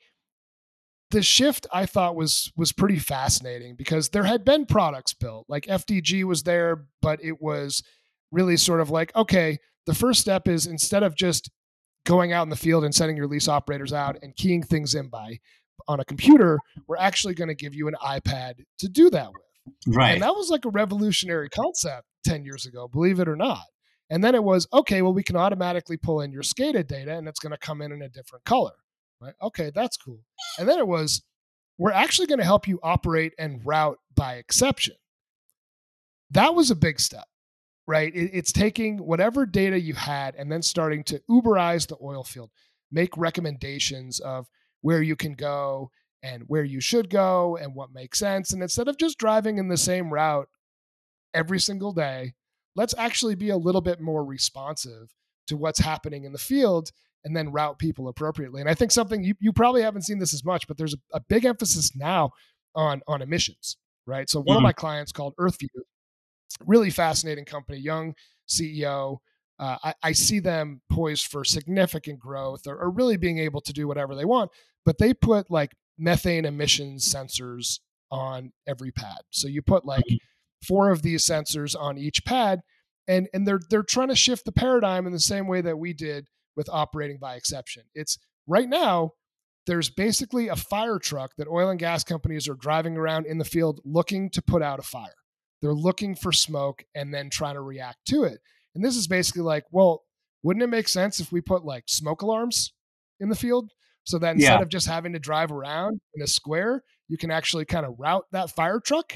the 1.11 1.23
shift 1.23 1.67
I 1.73 1.87
thought 1.87 2.17
was 2.17 2.53
was 2.57 2.73
pretty 2.73 2.99
fascinating 2.99 3.77
because 3.77 4.09
there 4.09 4.25
had 4.25 4.45
been 4.45 4.67
products 4.67 5.15
built. 5.15 5.47
Like 5.49 5.67
FDG 5.67 6.25
was 6.25 6.43
there, 6.43 6.87
but 7.01 7.23
it 7.23 7.41
was 7.41 7.83
really 8.31 8.57
sort 8.57 8.81
of 8.81 8.91
like, 8.91 9.15
okay, 9.15 9.59
the 9.87 9.95
first 9.95 10.21
step 10.21 10.49
is 10.49 10.67
instead 10.67 11.03
of 11.03 11.15
just 11.15 11.51
going 12.05 12.33
out 12.33 12.43
in 12.43 12.49
the 12.49 12.57
field 12.57 12.85
and 12.85 12.95
sending 12.95 13.17
your 13.17 13.29
lease 13.29 13.47
operators 13.47 13.93
out 13.93 14.17
and 14.23 14.35
keying 14.37 14.63
things 14.63 14.95
in 14.95 15.09
by 15.09 15.39
on 15.89 16.01
a 16.01 16.05
computer, 16.05 16.59
we're 16.87 16.97
actually 16.97 17.35
going 17.35 17.49
to 17.49 17.55
give 17.55 17.75
you 17.75 17.89
an 17.89 17.95
iPad 18.05 18.55
to 18.79 18.89
do 18.89 19.11
that 19.11 19.33
with. 19.33 19.43
Right. 19.87 20.13
And 20.13 20.23
that 20.23 20.35
was 20.35 20.51
like 20.51 20.65
a 20.65 20.71
revolutionary 20.71 21.49
concept 21.49 22.07
10 22.25 22.45
years 22.45 22.67
ago, 22.67 22.89
believe 22.89 23.21
it 23.21 23.29
or 23.29 23.37
not. 23.37 23.65
And 24.11 24.23
then 24.23 24.35
it 24.35 24.45
was, 24.45 24.67
okay, 24.73 25.03
well, 25.03 25.15
we 25.15 25.23
can 25.23 25.37
automatically 25.37 25.97
pull 25.97 26.21
in 26.21 26.33
your 26.33 26.43
SCADA 26.43 26.87
data 26.87 27.17
and 27.17 27.27
it's 27.27 27.41
going 27.41 27.53
to 27.53 27.59
come 27.59 27.81
in 27.81 27.93
in 27.93 28.03
a 28.03 28.09
different 28.09 28.45
color. 28.45 28.73
Right. 29.21 29.35
Okay, 29.41 29.71
that's 29.75 29.97
cool. 29.97 30.21
And 30.59 30.69
then 30.69 30.79
it 30.79 30.87
was, 30.87 31.23
we're 31.79 31.93
actually 31.93 32.27
going 32.27 32.41
to 32.41 32.45
help 32.45 32.67
you 32.67 32.79
operate 32.83 33.33
and 33.39 33.61
route 33.65 33.99
by 34.15 34.35
exception. 34.35 34.97
That 36.31 36.55
was 36.55 36.71
a 36.71 36.77
big 36.77 36.99
step, 36.99 37.27
right? 37.87 38.15
It, 38.15 38.31
it's 38.33 38.53
taking 38.53 38.99
whatever 38.99 39.47
data 39.47 39.81
you 39.81 39.95
had 39.95 40.35
and 40.35 40.51
then 40.51 40.63
starting 40.63 41.05
to 41.05 41.23
Uberize 41.31 41.87
the 41.87 41.97
oil 42.03 42.25
field, 42.25 42.51
make 42.91 43.17
recommendations 43.17 44.19
of 44.21 44.49
where 44.83 45.03
you 45.03 45.17
can 45.17 45.33
go 45.35 45.91
and 46.23 46.45
where 46.47 46.65
you 46.65 46.81
should 46.81 47.11
go 47.11 47.57
and 47.57 47.75
what 47.75 47.93
makes 47.93 48.19
sense. 48.19 48.53
And 48.53 48.63
instead 48.63 48.89
of 48.89 48.99
just 48.99 49.19
driving 49.19 49.59
in 49.59 49.69
the 49.69 49.77
same 49.77 50.13
route 50.13 50.49
every 51.35 51.59
single 51.59 51.93
day, 51.93 52.35
let's 52.77 52.95
actually 52.97 53.35
be 53.35 53.51
a 53.51 53.57
little 53.57 53.81
bit 53.81 54.01
more 54.01 54.25
responsive 54.25 55.15
to 55.49 55.57
what's 55.57 55.81
happening 55.81 56.25
in 56.25 56.33
the 56.33 56.39
field 56.39 56.91
and 57.25 57.37
then 57.37 57.53
route 57.53 57.79
people 57.79 58.09
appropriately. 58.09 58.61
And 58.61 58.71
I 58.71 58.75
think 58.75 58.91
something 58.91 59.23
you, 59.23 59.35
you 59.41 59.53
probably 59.53 59.83
haven't 59.83 60.03
seen 60.03 60.19
this 60.19 60.35
as 60.35 60.45
much, 60.45 60.67
but 60.67 60.77
there's 60.77 60.95
a, 60.95 61.17
a 61.17 61.21
big 61.21 61.45
emphasis 61.45 61.95
now 61.95 62.31
on 62.75 63.03
on 63.07 63.23
emissions, 63.23 63.77
right? 64.07 64.29
So 64.29 64.41
one 64.41 64.49
mm-hmm. 64.49 64.57
of 64.59 64.63
my 64.63 64.73
clients 64.73 65.13
called 65.13 65.35
Earthview, 65.39 65.69
really 66.67 66.91
fascinating 66.91 67.45
company, 67.45 67.79
young 67.79 68.15
CEO. 68.49 69.19
Uh, 69.59 69.77
I, 69.85 69.95
I, 70.03 70.13
see 70.13 70.41
them 70.41 70.81
poised 70.91 71.27
for 71.27 71.45
significant 71.45 72.19
growth 72.19 72.67
or, 72.67 72.77
or 72.77 72.91
really 72.91 73.17
being 73.17 73.39
able 73.39 73.61
to 73.61 73.73
do 73.73 73.87
whatever 73.87 74.17
they 74.17 74.25
want, 74.25 74.51
but 74.85 74.99
they 74.99 75.15
put 75.15 75.51
like 75.51 75.73
methane 75.99 76.45
emissions 76.45 77.13
sensors 77.13 77.81
on 78.11 78.53
every 78.67 78.91
pad. 78.91 79.21
So 79.31 79.49
you 79.49 79.63
put 79.63 79.85
like 79.85 80.05
mm-hmm. 80.05 80.17
four 80.67 80.91
of 80.91 81.03
these 81.03 81.25
sensors 81.25 81.75
on 81.79 81.99
each 81.99 82.25
pad, 82.25 82.61
and 83.09 83.29
and 83.33 83.47
they're 83.47 83.61
they're 83.71 83.83
trying 83.83 84.09
to 84.09 84.17
shift 84.17 84.45
the 84.45 84.53
paradigm 84.53 85.07
in 85.07 85.13
the 85.13 85.21
same 85.21 85.47
way 85.47 85.61
that 85.63 85.79
we 85.79 85.93
did 85.93 86.29
with 86.57 86.69
operating 86.69 87.19
by 87.19 87.35
exception. 87.35 87.85
It's 87.95 88.19
right 88.47 88.69
now, 88.69 89.13
there's 89.67 89.89
basically 89.91 90.49
a 90.49 90.57
fire 90.57 90.99
truck 90.99 91.33
that 91.39 91.49
oil 91.49 91.71
and 91.71 91.81
gas 91.81 92.05
companies 92.05 92.49
are 92.49 92.55
driving 92.55 92.97
around 92.97 93.27
in 93.27 93.39
the 93.39 93.45
field 93.45 93.81
looking 93.85 94.29
to 94.31 94.43
put 94.43 94.63
out 94.63 94.79
a 94.79 94.83
fire. 94.83 95.15
They're 95.61 95.73
looking 95.73 96.17
for 96.17 96.33
smoke 96.33 96.85
and 96.95 97.15
then 97.15 97.31
trying 97.31 97.55
to 97.55 97.61
react 97.61 98.07
to 98.09 98.25
it. 98.25 98.41
And 98.75 98.85
this 98.85 98.97
is 98.97 99.07
basically 99.07 99.43
like, 99.43 99.65
well, 99.71 100.03
wouldn't 100.43 100.65
it 100.65 100.69
make 100.69 100.89
sense 100.89 101.21
if 101.21 101.31
we 101.31 101.41
put 101.41 101.65
like 101.65 101.85
smoke 101.87 102.23
alarms 102.23 102.73
in 103.21 103.29
the 103.29 103.37
field 103.37 103.71
so 104.05 104.19
that 104.19 104.35
instead 104.35 104.59
yeah. 104.59 104.63
of 104.63 104.69
just 104.69 104.87
having 104.87 105.13
to 105.13 105.19
drive 105.19 105.53
around 105.53 106.01
in 106.15 106.23
a 106.23 106.27
square, 106.27 106.83
you 107.09 107.17
can 107.17 107.31
actually 107.31 107.65
kind 107.65 107.87
of 107.87 107.95
route 107.99 108.25
that 108.33 108.51
fire 108.51 108.81
truck 108.81 109.15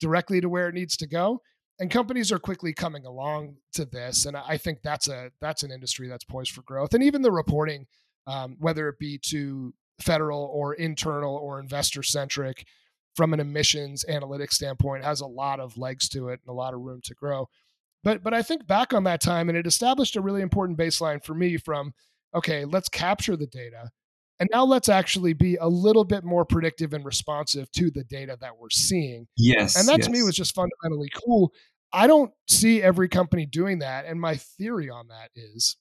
directly 0.00 0.40
to 0.40 0.48
where 0.48 0.68
it 0.68 0.74
needs 0.74 0.96
to 0.98 1.06
go? 1.06 1.40
and 1.80 1.90
companies 1.90 2.30
are 2.30 2.38
quickly 2.38 2.72
coming 2.72 3.04
along 3.06 3.56
to 3.72 3.84
this 3.84 4.26
and 4.26 4.36
i 4.36 4.56
think 4.56 4.80
that's 4.82 5.08
a 5.08 5.30
that's 5.40 5.62
an 5.62 5.70
industry 5.70 6.08
that's 6.08 6.24
poised 6.24 6.52
for 6.52 6.62
growth 6.62 6.94
and 6.94 7.02
even 7.02 7.22
the 7.22 7.32
reporting 7.32 7.86
um, 8.26 8.56
whether 8.58 8.88
it 8.88 8.98
be 8.98 9.18
to 9.18 9.74
federal 10.00 10.50
or 10.52 10.74
internal 10.74 11.36
or 11.36 11.60
investor 11.60 12.02
centric 12.02 12.66
from 13.14 13.32
an 13.32 13.40
emissions 13.40 14.04
analytics 14.08 14.54
standpoint 14.54 15.04
has 15.04 15.20
a 15.20 15.26
lot 15.26 15.60
of 15.60 15.76
legs 15.76 16.08
to 16.08 16.28
it 16.28 16.40
and 16.44 16.50
a 16.50 16.56
lot 16.56 16.74
of 16.74 16.80
room 16.80 17.00
to 17.02 17.14
grow 17.14 17.48
but 18.02 18.22
but 18.22 18.34
i 18.34 18.42
think 18.42 18.66
back 18.66 18.92
on 18.92 19.04
that 19.04 19.20
time 19.20 19.48
and 19.48 19.58
it 19.58 19.66
established 19.66 20.16
a 20.16 20.20
really 20.20 20.42
important 20.42 20.78
baseline 20.78 21.22
for 21.24 21.34
me 21.34 21.56
from 21.56 21.92
okay 22.34 22.64
let's 22.64 22.88
capture 22.88 23.36
the 23.36 23.46
data 23.46 23.90
and 24.40 24.48
now 24.52 24.64
let's 24.64 24.88
actually 24.88 25.32
be 25.32 25.56
a 25.56 25.68
little 25.68 26.04
bit 26.04 26.24
more 26.24 26.44
predictive 26.44 26.92
and 26.92 27.04
responsive 27.04 27.70
to 27.72 27.90
the 27.90 28.04
data 28.04 28.36
that 28.40 28.56
we're 28.58 28.70
seeing. 28.70 29.26
Yes. 29.36 29.76
And 29.76 29.88
that 29.88 29.98
yes. 29.98 30.06
to 30.06 30.12
me 30.12 30.22
was 30.22 30.34
just 30.34 30.54
fundamentally 30.54 31.10
cool. 31.24 31.52
I 31.92 32.08
don't 32.08 32.32
see 32.48 32.82
every 32.82 33.08
company 33.08 33.46
doing 33.46 33.78
that. 33.78 34.06
And 34.06 34.20
my 34.20 34.36
theory 34.36 34.90
on 34.90 35.08
that 35.08 35.30
is 35.36 35.76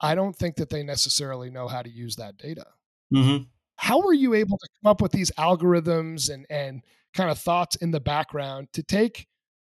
I 0.00 0.16
don't 0.16 0.34
think 0.34 0.56
that 0.56 0.70
they 0.70 0.82
necessarily 0.82 1.50
know 1.50 1.68
how 1.68 1.82
to 1.82 1.88
use 1.88 2.16
that 2.16 2.36
data. 2.36 2.66
Mm-hmm. 3.14 3.44
How 3.76 4.02
were 4.02 4.12
you 4.12 4.34
able 4.34 4.58
to 4.58 4.68
come 4.82 4.90
up 4.90 5.00
with 5.00 5.12
these 5.12 5.30
algorithms 5.32 6.32
and, 6.32 6.46
and 6.50 6.82
kind 7.14 7.30
of 7.30 7.38
thoughts 7.38 7.76
in 7.76 7.92
the 7.92 8.00
background 8.00 8.68
to 8.72 8.82
take 8.82 9.26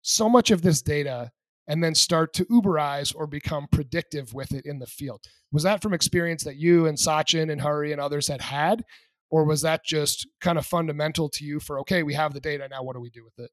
so 0.02 0.28
much 0.28 0.52
of 0.52 0.62
this 0.62 0.82
data 0.82 1.32
and 1.70 1.84
then 1.84 1.96
start 1.96 2.34
to 2.34 2.46
Uberize 2.46 3.16
or 3.16 3.28
become 3.28 3.68
predictive 3.72 4.34
with 4.34 4.52
it 4.52 4.66
in 4.66 4.80
the 4.80 4.88
field. 4.88 5.22
Was 5.52 5.64
that 5.64 5.82
from 5.82 5.94
experience 5.94 6.44
that 6.44 6.58
you 6.58 6.88
and 6.88 6.98
Sachin 6.98 7.50
and 7.50 7.62
Hari 7.62 7.94
and 7.94 8.02
others 8.02 8.28
had 8.28 8.42
had? 8.42 8.84
Or 9.32 9.46
was 9.46 9.62
that 9.62 9.86
just 9.86 10.28
kind 10.42 10.58
of 10.58 10.66
fundamental 10.66 11.30
to 11.30 11.46
you 11.46 11.60
for, 11.60 11.80
okay, 11.82 12.02
we 12.02 12.16
have 12.16 12.34
the 12.34 12.40
data, 12.40 12.68
now 12.68 12.82
what 12.82 12.96
do 12.96 13.00
we 13.00 13.12
do 13.12 13.24
with 13.24 13.38
it? 13.38 13.52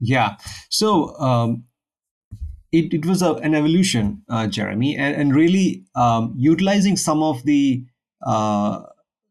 Yeah. 0.00 0.34
So 0.68 1.16
um, 1.18 1.64
it, 2.72 2.92
it 2.92 3.06
was 3.06 3.22
a, 3.22 3.34
an 3.34 3.54
evolution, 3.54 4.24
uh, 4.28 4.48
Jeremy, 4.48 4.96
and, 4.96 5.14
and 5.14 5.34
really 5.34 5.84
um, 5.94 6.34
utilizing 6.36 6.96
some 6.96 7.22
of 7.22 7.44
the 7.44 7.86
uh, 8.26 8.82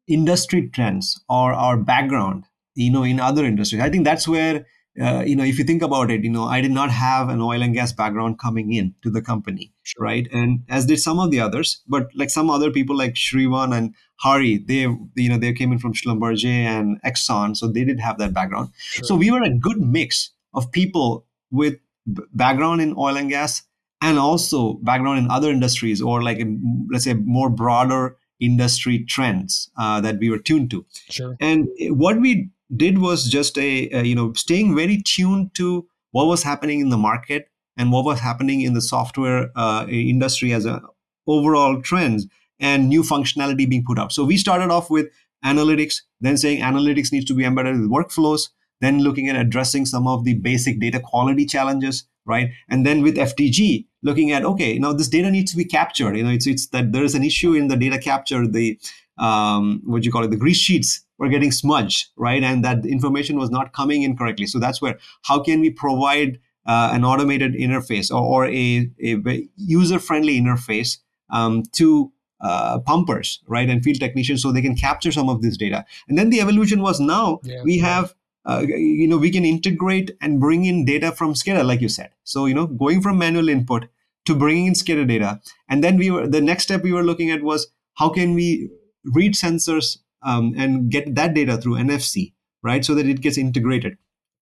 industry 0.08 0.70
trends 0.70 1.22
or 1.28 1.52
our 1.52 1.76
background, 1.76 2.46
you 2.76 2.90
know, 2.90 3.04
in 3.04 3.20
other 3.20 3.44
industries. 3.44 3.82
I 3.82 3.90
think 3.90 4.06
that's 4.06 4.30
where 4.30 4.66
uh, 5.00 5.24
you 5.26 5.36
know, 5.36 5.44
if 5.44 5.58
you 5.58 5.64
think 5.64 5.82
about 5.82 6.12
it, 6.12 6.24
you 6.24 6.30
know, 6.30 6.44
I 6.44 6.60
did 6.60 6.72
not 6.72 6.92
have 6.92 7.30
an 7.30 7.42
oil 7.42 7.62
and 7.62 7.74
gas 7.74 7.94
background 7.94 8.40
coming 8.40 8.74
in 8.74 8.94
to 9.04 9.10
the 9.10 9.22
company, 9.22 9.72
sure. 9.84 10.04
right? 10.04 10.28
And 10.34 10.64
as 10.68 10.86
did 10.86 11.00
some 11.00 11.18
of 11.20 11.32
the 11.32 11.40
others, 11.40 11.82
but 11.88 12.10
like 12.14 12.30
some 12.30 12.50
other 12.50 12.72
people 12.72 12.98
like 12.98 13.14
Shrivan 13.14 13.76
and 13.76 13.96
Hari, 14.18 14.58
they, 14.58 14.88
you 15.16 15.30
know, 15.30 15.38
they 15.38 15.54
came 15.54 15.72
in 15.72 15.80
from 15.80 15.94
Schlumberger 15.94 16.46
and 16.46 17.02
Exxon, 17.04 17.56
so 17.56 17.68
they 17.68 17.86
did 17.86 18.02
have 18.02 18.18
that 18.18 18.34
background. 18.34 18.72
Sure. 18.78 19.06
So 19.06 19.16
we 19.16 19.32
were 19.32 19.42
a 19.42 19.50
good 19.50 19.80
mix 19.80 20.32
of 20.54 20.72
people 20.72 21.26
with 21.52 21.80
background 22.06 22.82
in 22.82 22.94
oil 22.98 23.16
and 23.16 23.30
gas 23.30 23.64
and 24.02 24.20
also 24.20 24.74
background 24.84 25.20
in 25.20 25.32
other 25.32 25.52
industries 25.52 26.02
or 26.02 26.22
like 26.22 26.40
in, 26.40 26.88
let's 26.92 27.06
say 27.06 27.14
more 27.14 27.50
broader 27.50 28.18
industry 28.42 29.06
trends 29.06 29.70
uh, 29.78 30.02
that 30.02 30.18
we 30.20 30.30
were 30.30 30.40
tuned 30.40 30.70
to. 30.72 30.86
Sure. 31.10 31.38
And 31.40 31.70
what 31.92 32.20
we 32.20 32.50
did 32.76 33.00
was 33.00 33.26
just 33.26 33.58
a, 33.58 33.90
a, 33.92 34.04
you 34.04 34.16
know 34.16 34.34
staying 34.34 34.76
very 34.76 35.02
tuned 35.02 35.54
to 35.56 35.88
what 36.12 36.26
was 36.26 36.44
happening 36.44 36.80
in 36.80 36.90
the 36.90 36.98
market 36.98 37.50
and 37.78 37.92
what 37.92 38.06
was 38.06 38.20
happening 38.20 38.62
in 38.62 38.74
the 38.74 38.82
software 38.82 39.50
uh, 39.56 39.86
industry 39.90 40.54
as 40.54 40.66
a 40.66 40.82
overall 41.28 41.82
trends 41.82 42.28
and 42.60 42.90
new 42.90 43.02
functionality 43.02 43.68
being 43.70 43.84
put 43.86 44.00
up. 44.00 44.12
so 44.12 44.24
we 44.24 44.38
started 44.38 44.70
off 44.70 44.90
with 44.90 45.08
analytics 45.44 46.02
then 46.20 46.38
saying 46.38 46.62
analytics 46.62 47.12
needs 47.12 47.26
to 47.26 47.34
be 47.34 47.44
embedded 47.44 47.80
with 47.80 47.90
workflows 47.90 48.50
then 48.80 49.00
looking 49.00 49.30
at 49.30 49.36
addressing 49.36 49.86
some 49.86 50.08
of 50.08 50.24
the 50.24 50.36
basic 50.36 50.80
data 50.80 51.00
quality 51.00 51.46
challenges 51.46 52.06
right 52.26 52.52
and 52.70 52.86
then 52.86 53.02
with 53.02 53.16
ftg 53.16 53.86
looking 54.04 54.32
at 54.32 54.46
okay 54.46 54.78
now 54.78 54.94
this 54.94 55.08
data 55.08 55.32
needs 55.32 55.52
to 55.52 55.58
be 55.58 55.66
captured 55.66 56.16
you 56.16 56.24
know 56.24 56.30
it's 56.30 56.48
it's 56.48 56.68
that 56.68 56.92
there 56.92 57.04
is 57.04 57.16
an 57.16 57.24
issue 57.24 57.54
in 57.54 57.68
the 57.68 57.76
data 57.76 57.98
capture 57.98 58.48
the 58.48 58.80
um, 59.18 59.82
what 59.86 60.02
do 60.02 60.06
you 60.06 60.12
call 60.12 60.24
it 60.24 60.32
the 60.32 60.38
grease 60.38 60.58
sheets 60.58 61.06
were 61.18 61.30
getting 61.30 61.52
smudged, 61.52 62.10
right? 62.18 62.44
And 62.44 62.66
that 62.66 62.86
information 62.86 63.38
was 63.38 63.50
not 63.50 63.74
coming 63.74 64.04
in 64.04 64.18
correctly. 64.18 64.48
So 64.48 64.60
that's 64.60 64.82
where 64.82 64.98
how 65.24 65.42
can 65.42 65.62
we 65.62 65.70
provide 65.70 66.40
uh, 66.66 66.92
an 66.94 67.04
automated 67.04 67.54
interface 67.54 68.12
or, 68.12 68.22
or 68.22 68.46
a, 68.48 68.90
a 69.04 69.50
user 69.56 70.00
friendly 70.00 70.40
interface 70.40 70.98
um, 71.30 71.64
to 71.74 72.12
uh, 72.42 72.80
pumpers, 72.80 73.40
right, 73.48 73.70
and 73.70 73.84
field 73.84 74.00
technicians 74.00 74.42
so 74.42 74.52
they 74.52 74.62
can 74.62 74.76
capture 74.76 75.12
some 75.12 75.30
of 75.30 75.42
this 75.42 75.58
data. 75.58 75.86
And 76.08 76.18
then 76.18 76.30
the 76.30 76.42
evolution 76.42 76.82
was 76.82 77.00
now 77.00 77.40
yeah. 77.44 77.62
we 77.64 77.80
have. 77.80 78.16
Uh, 78.44 78.64
you 78.66 79.08
know, 79.08 79.18
we 79.18 79.30
can 79.30 79.46
integrate 79.46 80.10
and 80.20 80.40
bring 80.40 80.66
in 80.66 80.84
data 80.84 81.12
from 81.12 81.36
SCADA, 81.36 81.64
like 81.64 81.80
you 81.80 81.88
said. 81.88 82.10
So, 82.24 82.48
you 82.48 82.56
know, 82.56 82.66
going 82.66 83.00
from 83.00 83.20
manual 83.20 83.50
input 83.50 83.86
to 84.26 84.34
bringing 84.34 84.66
in 84.66 84.74
SCADA 84.74 85.08
data, 85.08 85.40
and 85.70 85.84
then 85.84 85.96
we 85.96 86.10
were 86.10 86.26
the 86.26 86.42
next 86.42 86.64
step 86.64 86.82
we 86.82 86.92
were 86.92 87.04
looking 87.04 87.30
at 87.30 87.44
was 87.44 87.68
how 87.94 88.10
can 88.10 88.34
we 88.34 88.72
read 89.06 89.34
sensors 89.34 89.98
um, 90.24 90.54
and 90.58 90.90
get 90.90 91.16
that 91.16 91.34
data 91.34 91.58
through 91.58 91.76
NFC, 91.76 92.34
right? 92.62 92.84
So 92.86 92.96
that 92.96 93.08
it 93.08 93.22
gets 93.22 93.38
integrated. 93.38 93.98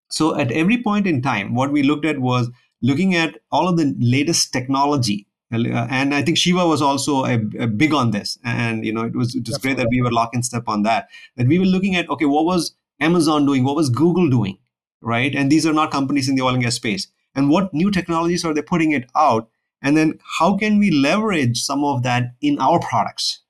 So 0.09 0.37
at 0.37 0.51
every 0.51 0.81
point 0.81 1.07
in 1.07 1.21
time, 1.21 1.55
what 1.55 1.71
we 1.71 1.83
looked 1.83 2.05
at 2.05 2.19
was 2.19 2.49
looking 2.81 3.15
at 3.15 3.37
all 3.51 3.67
of 3.67 3.77
the 3.77 3.95
latest 3.99 4.51
technology. 4.51 5.27
Uh, 5.51 5.87
and 5.89 6.13
I 6.13 6.21
think 6.21 6.37
Shiva 6.37 6.67
was 6.67 6.81
also 6.81 7.25
a, 7.25 7.35
a 7.59 7.67
big 7.67 7.93
on 7.93 8.11
this. 8.11 8.37
And, 8.43 8.85
you 8.85 8.93
know, 8.93 9.03
it 9.03 9.15
was, 9.15 9.35
it 9.35 9.47
was 9.47 9.57
great 9.57 9.77
that 9.77 9.87
we 9.89 10.01
were 10.01 10.11
lock 10.11 10.33
in 10.33 10.43
step 10.43 10.63
on 10.67 10.83
that. 10.83 11.07
That 11.37 11.47
we 11.47 11.59
were 11.59 11.65
looking 11.65 11.95
at, 11.95 12.09
okay, 12.09 12.25
what 12.25 12.45
was 12.45 12.75
Amazon 12.99 13.45
doing? 13.45 13.63
What 13.63 13.75
was 13.75 13.89
Google 13.89 14.29
doing? 14.29 14.57
right? 15.01 15.33
And 15.35 15.51
these 15.51 15.65
are 15.65 15.73
not 15.73 15.91
companies 15.91 16.27
in 16.27 16.35
the 16.35 16.41
oil 16.41 16.53
and 16.53 16.63
gas 16.63 16.75
space. 16.75 17.07
And 17.35 17.49
what 17.49 17.73
new 17.73 17.91
technologies 17.91 18.43
are 18.43 18.53
they 18.53 18.61
putting 18.61 18.91
it 18.91 19.09
out? 19.15 19.49
And 19.81 19.95
then 19.95 20.19
how 20.39 20.57
can 20.57 20.77
we 20.77 20.91
leverage 20.91 21.61
some 21.61 21.83
of 21.83 22.03
that 22.03 22.33
in 22.41 22.59
our 22.59 22.79
products, 22.79 23.41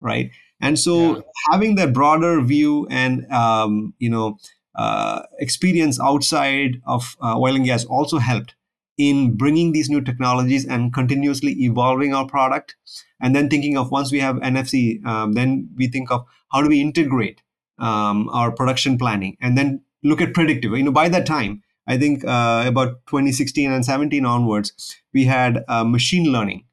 right? 0.00 0.30
And 0.60 0.78
so 0.78 1.16
yeah. 1.16 1.22
having 1.50 1.74
that 1.76 1.92
broader 1.92 2.40
view 2.42 2.86
and 2.90 3.30
um, 3.32 3.94
you 3.98 4.10
know 4.10 4.38
uh, 4.74 5.22
experience 5.38 5.98
outside 6.00 6.80
of 6.86 7.16
uh, 7.22 7.38
oil 7.38 7.54
and 7.54 7.64
gas 7.64 7.84
also 7.84 8.18
helped 8.18 8.54
in 8.98 9.34
bringing 9.34 9.72
these 9.72 9.88
new 9.88 10.00
technologies 10.00 10.66
and 10.66 10.92
continuously 10.92 11.52
evolving 11.62 12.14
our 12.14 12.26
product. 12.26 12.76
And 13.20 13.34
then 13.34 13.48
thinking 13.48 13.76
of 13.76 13.90
once 13.90 14.12
we 14.12 14.20
have 14.20 14.36
NFC, 14.36 15.04
um, 15.06 15.32
then 15.32 15.70
we 15.76 15.88
think 15.88 16.10
of 16.10 16.26
how 16.52 16.62
do 16.62 16.68
we 16.68 16.80
integrate 16.80 17.42
um, 17.78 18.28
our 18.30 18.52
production 18.52 18.98
planning 18.98 19.36
and 19.40 19.56
then 19.56 19.82
look 20.02 20.20
at 20.20 20.34
predictive. 20.34 20.72
You 20.72 20.82
know, 20.82 20.92
by 20.92 21.08
that 21.08 21.26
time, 21.26 21.62
I 21.86 21.96
think 21.98 22.24
uh, 22.24 22.64
about 22.66 23.06
2016 23.06 23.72
and 23.72 23.84
17 23.84 24.24
onwards, 24.24 24.72
we 25.14 25.24
had 25.24 25.64
uh, 25.66 25.82
machine 25.84 26.30
learning 26.30 26.64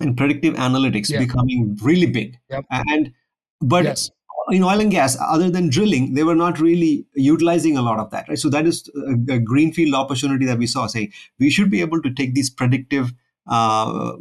and 0.00 0.16
predictive 0.16 0.54
analytics 0.54 1.10
yeah. 1.10 1.18
becoming 1.18 1.78
really 1.82 2.06
big. 2.06 2.38
Yep. 2.50 2.64
And 2.70 3.12
but 3.60 3.84
yes. 3.84 4.10
in 4.50 4.62
oil 4.62 4.80
and 4.80 4.90
gas, 4.90 5.16
other 5.20 5.50
than 5.50 5.68
drilling, 5.68 6.14
they 6.14 6.22
were 6.22 6.34
not 6.34 6.58
really 6.58 7.06
utilizing 7.14 7.76
a 7.76 7.82
lot 7.82 7.98
of 7.98 8.10
that. 8.10 8.28
Right. 8.28 8.38
So 8.38 8.48
that 8.50 8.66
is 8.66 8.90
a, 8.96 9.34
a 9.34 9.38
greenfield 9.38 9.94
opportunity 9.94 10.46
that 10.46 10.58
we 10.58 10.66
saw. 10.66 10.86
Say 10.86 11.10
we 11.38 11.50
should 11.50 11.70
be 11.70 11.80
able 11.80 12.02
to 12.02 12.12
take 12.12 12.34
these 12.34 12.50
predictive 12.50 13.12
uh, 13.46 14.12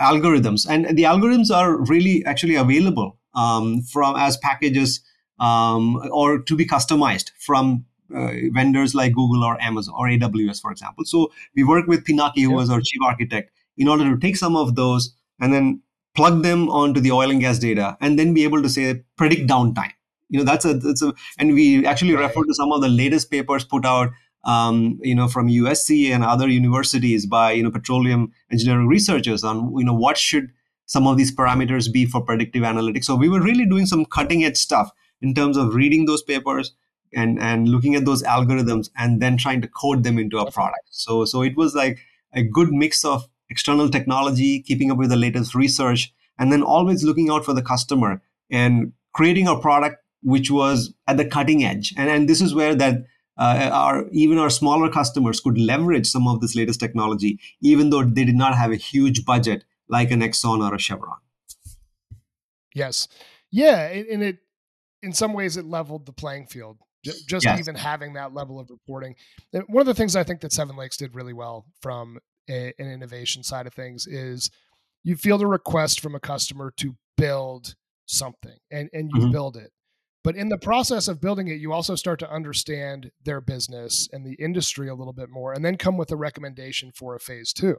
algorithms, 0.00 0.66
and 0.68 0.96
the 0.96 1.04
algorithms 1.04 1.50
are 1.50 1.76
really 1.76 2.24
actually 2.24 2.54
available 2.54 3.18
um, 3.34 3.82
from 3.82 4.16
as 4.16 4.36
packages 4.38 5.00
um, 5.38 6.00
or 6.10 6.40
to 6.40 6.56
be 6.56 6.64
customized 6.64 7.30
from 7.38 7.84
uh, 8.14 8.30
vendors 8.52 8.94
like 8.94 9.12
Google 9.12 9.44
or 9.44 9.60
Amazon 9.60 9.94
or 9.96 10.06
AWS, 10.06 10.60
for 10.60 10.70
example. 10.70 11.04
So 11.04 11.32
we 11.54 11.64
work 11.64 11.86
with 11.86 12.04
Pinaki, 12.04 12.42
who 12.44 12.52
was 12.52 12.70
our 12.70 12.80
chief 12.80 13.02
architect, 13.04 13.50
in 13.76 13.88
order 13.88 14.04
to 14.04 14.18
take 14.18 14.36
some 14.36 14.56
of 14.56 14.74
those 14.74 15.14
and 15.40 15.52
then 15.52 15.82
plug 16.14 16.42
them 16.42 16.68
onto 16.68 17.00
the 17.00 17.12
oil 17.12 17.30
and 17.30 17.40
gas 17.40 17.58
data, 17.58 17.96
and 18.00 18.18
then 18.18 18.34
be 18.34 18.44
able 18.44 18.62
to 18.62 18.68
say 18.68 19.02
predict 19.16 19.48
downtime. 19.48 19.92
You 20.28 20.40
know, 20.40 20.44
that's 20.44 20.64
a 20.64 20.74
that's 20.74 21.02
a, 21.02 21.14
and 21.38 21.54
we 21.54 21.86
actually 21.86 22.14
right. 22.14 22.22
refer 22.22 22.44
to 22.44 22.54
some 22.54 22.72
of 22.72 22.80
the 22.80 22.88
latest 22.88 23.30
papers 23.30 23.64
put 23.64 23.84
out. 23.84 24.10
Um, 24.44 25.00
you 25.02 25.14
know, 25.16 25.26
from 25.26 25.48
USC 25.48 26.14
and 26.14 26.22
other 26.22 26.46
universities 26.46 27.26
by 27.26 27.50
you 27.50 27.64
know 27.64 27.70
petroleum 27.70 28.32
engineering 28.52 28.86
researchers 28.86 29.42
on 29.42 29.76
you 29.76 29.84
know 29.84 29.94
what 29.94 30.16
should 30.16 30.52
some 30.86 31.08
of 31.08 31.16
these 31.16 31.34
parameters 31.34 31.92
be 31.92 32.06
for 32.06 32.20
predictive 32.20 32.62
analytics. 32.62 33.04
So 33.06 33.16
we 33.16 33.28
were 33.28 33.40
really 33.40 33.66
doing 33.66 33.86
some 33.86 34.04
cutting 34.04 34.44
edge 34.44 34.56
stuff 34.56 34.92
in 35.20 35.34
terms 35.34 35.56
of 35.56 35.74
reading 35.74 36.06
those 36.06 36.22
papers 36.22 36.74
and 37.12 37.40
and 37.40 37.68
looking 37.68 37.94
at 37.94 38.04
those 38.04 38.22
algorithms 38.22 38.90
and 38.96 39.20
then 39.20 39.36
trying 39.36 39.60
to 39.60 39.68
code 39.68 40.04
them 40.04 40.18
into 40.18 40.38
a 40.38 40.50
product 40.50 40.86
so 40.90 41.24
so 41.24 41.42
it 41.42 41.56
was 41.56 41.74
like 41.74 41.98
a 42.32 42.42
good 42.42 42.72
mix 42.72 43.04
of 43.04 43.28
external 43.50 43.88
technology 43.88 44.60
keeping 44.62 44.90
up 44.90 44.98
with 44.98 45.10
the 45.10 45.16
latest 45.16 45.54
research 45.54 46.12
and 46.38 46.52
then 46.52 46.62
always 46.62 47.04
looking 47.04 47.30
out 47.30 47.44
for 47.44 47.52
the 47.52 47.62
customer 47.62 48.22
and 48.50 48.92
creating 49.12 49.48
a 49.48 49.58
product 49.58 49.96
which 50.22 50.50
was 50.50 50.94
at 51.06 51.16
the 51.16 51.24
cutting 51.24 51.64
edge 51.64 51.94
and 51.96 52.10
and 52.10 52.28
this 52.28 52.40
is 52.40 52.54
where 52.54 52.74
that 52.74 53.04
uh, 53.38 53.68
our 53.72 54.08
even 54.10 54.38
our 54.38 54.50
smaller 54.50 54.90
customers 54.90 55.40
could 55.40 55.58
leverage 55.58 56.06
some 56.06 56.26
of 56.26 56.40
this 56.40 56.56
latest 56.56 56.80
technology 56.80 57.38
even 57.60 57.90
though 57.90 58.02
they 58.02 58.24
did 58.24 58.36
not 58.36 58.56
have 58.56 58.72
a 58.72 58.76
huge 58.76 59.24
budget 59.24 59.64
like 59.88 60.10
an 60.10 60.20
exxon 60.20 60.66
or 60.66 60.74
a 60.74 60.78
chevron 60.78 61.18
yes 62.74 63.08
yeah 63.50 63.88
and 63.88 64.22
it 64.22 64.38
in 65.02 65.12
some 65.12 65.32
ways 65.32 65.56
it 65.56 65.64
leveled 65.64 66.06
the 66.06 66.12
playing 66.12 66.46
field 66.46 66.78
just 67.26 67.44
yes. 67.44 67.58
even 67.58 67.74
having 67.74 68.14
that 68.14 68.34
level 68.34 68.58
of 68.58 68.70
reporting. 68.70 69.14
One 69.52 69.80
of 69.80 69.86
the 69.86 69.94
things 69.94 70.16
I 70.16 70.24
think 70.24 70.40
that 70.40 70.52
Seven 70.52 70.76
Lakes 70.76 70.96
did 70.96 71.14
really 71.14 71.32
well 71.32 71.66
from 71.80 72.18
a, 72.48 72.72
an 72.78 72.90
innovation 72.90 73.42
side 73.42 73.66
of 73.66 73.74
things 73.74 74.06
is 74.06 74.50
you 75.02 75.16
field 75.16 75.42
a 75.42 75.46
request 75.46 76.00
from 76.00 76.14
a 76.14 76.20
customer 76.20 76.72
to 76.78 76.96
build 77.16 77.74
something 78.06 78.58
and, 78.70 78.88
and 78.92 79.10
you 79.14 79.22
mm-hmm. 79.22 79.32
build 79.32 79.56
it. 79.56 79.72
But 80.24 80.36
in 80.36 80.48
the 80.48 80.58
process 80.58 81.06
of 81.06 81.20
building 81.20 81.46
it, 81.46 81.60
you 81.60 81.72
also 81.72 81.94
start 81.94 82.18
to 82.18 82.30
understand 82.30 83.12
their 83.24 83.40
business 83.40 84.08
and 84.12 84.26
the 84.26 84.34
industry 84.34 84.88
a 84.88 84.94
little 84.94 85.12
bit 85.12 85.30
more, 85.30 85.52
and 85.52 85.64
then 85.64 85.76
come 85.76 85.96
with 85.96 86.10
a 86.10 86.16
recommendation 86.16 86.90
for 86.92 87.14
a 87.14 87.20
phase 87.20 87.52
two, 87.52 87.76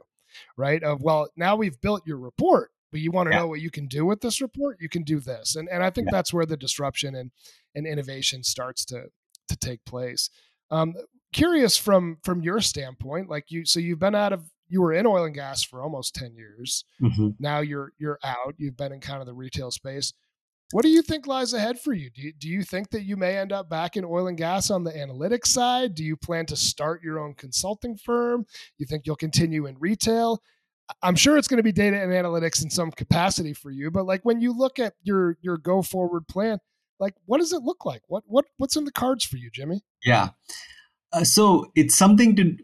right? 0.56 0.82
Of, 0.82 1.02
well, 1.02 1.28
now 1.36 1.56
we've 1.56 1.78
built 1.82 2.06
your 2.06 2.16
report 2.16 2.70
but 2.90 3.00
you 3.00 3.10
want 3.10 3.28
to 3.28 3.34
yeah. 3.34 3.40
know 3.40 3.46
what 3.46 3.60
you 3.60 3.70
can 3.70 3.86
do 3.86 4.04
with 4.04 4.20
this 4.20 4.40
report 4.40 4.78
you 4.80 4.88
can 4.88 5.02
do 5.02 5.20
this 5.20 5.56
and 5.56 5.68
and 5.68 5.82
i 5.82 5.90
think 5.90 6.06
yeah. 6.06 6.16
that's 6.16 6.32
where 6.32 6.46
the 6.46 6.56
disruption 6.56 7.14
and 7.14 7.30
and 7.74 7.86
innovation 7.86 8.42
starts 8.42 8.84
to 8.84 9.04
to 9.48 9.56
take 9.56 9.84
place 9.84 10.30
um 10.70 10.94
curious 11.32 11.76
from 11.76 12.18
from 12.22 12.42
your 12.42 12.60
standpoint 12.60 13.28
like 13.28 13.50
you 13.50 13.64
so 13.64 13.80
you've 13.80 13.98
been 13.98 14.14
out 14.14 14.32
of 14.32 14.50
you 14.68 14.80
were 14.80 14.92
in 14.92 15.06
oil 15.06 15.24
and 15.24 15.34
gas 15.34 15.62
for 15.62 15.82
almost 15.82 16.14
10 16.14 16.34
years 16.34 16.84
mm-hmm. 17.02 17.28
now 17.38 17.60
you're 17.60 17.92
you're 17.98 18.18
out 18.24 18.54
you've 18.58 18.76
been 18.76 18.92
in 18.92 19.00
kind 19.00 19.20
of 19.20 19.26
the 19.26 19.34
retail 19.34 19.70
space 19.70 20.12
what 20.72 20.82
do 20.82 20.90
you 20.90 21.00
think 21.00 21.26
lies 21.26 21.54
ahead 21.54 21.80
for 21.80 21.94
you? 21.94 22.10
Do, 22.10 22.20
you? 22.20 22.32
do 22.34 22.48
you 22.48 22.62
think 22.62 22.90
that 22.90 23.04
you 23.04 23.16
may 23.16 23.38
end 23.38 23.52
up 23.52 23.70
back 23.70 23.96
in 23.96 24.04
oil 24.04 24.26
and 24.26 24.36
gas 24.36 24.70
on 24.70 24.84
the 24.84 24.92
analytics 24.92 25.46
side? 25.46 25.94
Do 25.94 26.04
you 26.04 26.14
plan 26.14 26.44
to 26.46 26.56
start 26.56 27.02
your 27.02 27.18
own 27.18 27.34
consulting 27.34 27.96
firm? 27.96 28.44
You 28.76 28.84
think 28.84 29.06
you'll 29.06 29.16
continue 29.16 29.64
in 29.64 29.78
retail? 29.78 30.42
I'm 31.02 31.16
sure 31.16 31.38
it's 31.38 31.48
going 31.48 31.58
to 31.58 31.62
be 31.62 31.72
data 31.72 32.00
and 32.00 32.12
analytics 32.12 32.62
in 32.62 32.70
some 32.70 32.90
capacity 32.90 33.54
for 33.54 33.70
you, 33.70 33.90
but 33.90 34.04
like 34.06 34.24
when 34.24 34.40
you 34.40 34.56
look 34.56 34.78
at 34.78 34.94
your 35.02 35.36
your 35.42 35.58
go 35.58 35.82
forward 35.82 36.26
plan, 36.28 36.58
like 36.98 37.14
what 37.26 37.38
does 37.38 37.52
it 37.52 37.62
look 37.62 37.84
like? 37.84 38.02
What 38.08 38.24
what 38.26 38.46
what's 38.56 38.76
in 38.76 38.84
the 38.84 38.92
cards 38.92 39.24
for 39.24 39.36
you, 39.36 39.50
Jimmy? 39.50 39.82
Yeah, 40.02 40.30
uh, 41.12 41.24
so 41.24 41.70
it's 41.74 41.96
something 41.96 42.36
to 42.36 42.56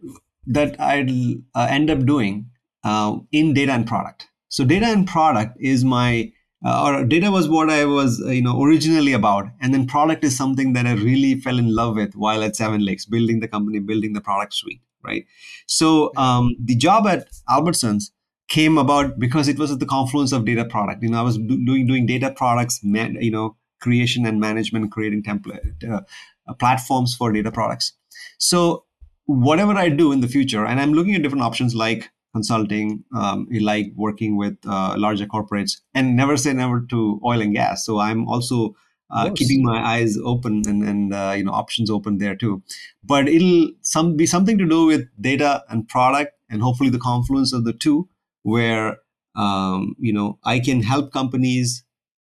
that 0.46 0.78
I'll 0.80 1.34
uh, 1.54 1.66
end 1.70 1.90
up 1.90 2.04
doing 2.04 2.50
uh, 2.84 3.18
in 3.32 3.54
data 3.54 3.72
and 3.72 3.86
product. 3.86 4.28
So 4.48 4.64
data 4.64 4.86
and 4.86 5.06
product 5.06 5.56
is 5.60 5.84
my 5.84 6.32
uh, 6.64 6.82
or 6.84 7.04
data 7.04 7.30
was 7.30 7.46
what 7.48 7.68
I 7.68 7.84
was 7.84 8.22
uh, 8.22 8.30
you 8.30 8.42
know 8.42 8.62
originally 8.62 9.12
about, 9.12 9.46
and 9.60 9.74
then 9.74 9.86
product 9.86 10.24
is 10.24 10.36
something 10.36 10.72
that 10.72 10.86
I 10.86 10.92
really 10.92 11.40
fell 11.40 11.58
in 11.58 11.74
love 11.74 11.96
with 11.96 12.14
while 12.14 12.42
at 12.42 12.56
Seven 12.56 12.84
Lakes, 12.84 13.04
building 13.04 13.40
the 13.40 13.48
company, 13.48 13.78
building 13.80 14.12
the 14.12 14.20
product 14.20 14.54
suite 14.54 14.80
right? 15.04 15.26
So 15.66 16.12
um, 16.16 16.56
the 16.58 16.74
job 16.74 17.06
at 17.06 17.28
Albertsons 17.48 18.10
came 18.48 18.78
about 18.78 19.18
because 19.18 19.48
it 19.48 19.58
was 19.58 19.70
at 19.70 19.78
the 19.78 19.86
confluence 19.86 20.32
of 20.32 20.44
data 20.44 20.64
product. 20.64 21.02
You 21.02 21.10
know, 21.10 21.18
I 21.18 21.22
was 21.22 21.38
do- 21.38 21.64
doing 21.64 21.86
doing 21.86 22.06
data 22.06 22.30
products, 22.30 22.80
man, 22.82 23.16
you 23.20 23.30
know, 23.30 23.56
creation 23.80 24.26
and 24.26 24.40
management, 24.40 24.90
creating 24.90 25.22
template 25.22 25.84
uh, 25.88 26.00
uh, 26.48 26.54
platforms 26.54 27.14
for 27.14 27.32
data 27.32 27.52
products. 27.52 27.92
So 28.38 28.83
whatever 29.26 29.72
I 29.72 29.88
do 29.88 30.12
in 30.12 30.20
the 30.20 30.28
future, 30.28 30.64
and 30.64 30.80
I'm 30.80 30.92
looking 30.92 31.14
at 31.14 31.22
different 31.22 31.44
options 31.44 31.74
like 31.74 32.10
consulting, 32.34 33.04
um, 33.14 33.46
like 33.60 33.92
working 33.94 34.36
with 34.36 34.56
uh, 34.66 34.94
larger 34.98 35.26
corporates, 35.26 35.80
and 35.94 36.16
never 36.16 36.36
say 36.36 36.52
never 36.52 36.80
to 36.90 37.20
oil 37.24 37.40
and 37.40 37.54
gas. 37.54 37.84
So 37.84 38.00
I'm 38.00 38.28
also 38.28 38.74
uh, 39.10 39.30
keeping 39.34 39.62
my 39.62 39.78
eyes 39.78 40.18
open 40.24 40.62
and, 40.66 40.82
and 40.82 41.14
uh, 41.14 41.34
you 41.36 41.44
know 41.44 41.52
options 41.52 41.90
open 41.90 42.18
there 42.18 42.34
too. 42.34 42.62
But 43.02 43.28
it'll 43.28 43.70
some 43.82 44.16
be 44.16 44.26
something 44.26 44.58
to 44.58 44.66
do 44.66 44.86
with 44.86 45.08
data 45.20 45.62
and 45.68 45.88
product, 45.88 46.32
and 46.50 46.62
hopefully 46.62 46.90
the 46.90 46.98
confluence 46.98 47.52
of 47.52 47.64
the 47.64 47.72
two, 47.72 48.08
where 48.42 48.98
um, 49.36 49.94
you 49.98 50.12
know 50.12 50.38
I 50.44 50.58
can 50.58 50.82
help 50.82 51.12
companies 51.12 51.84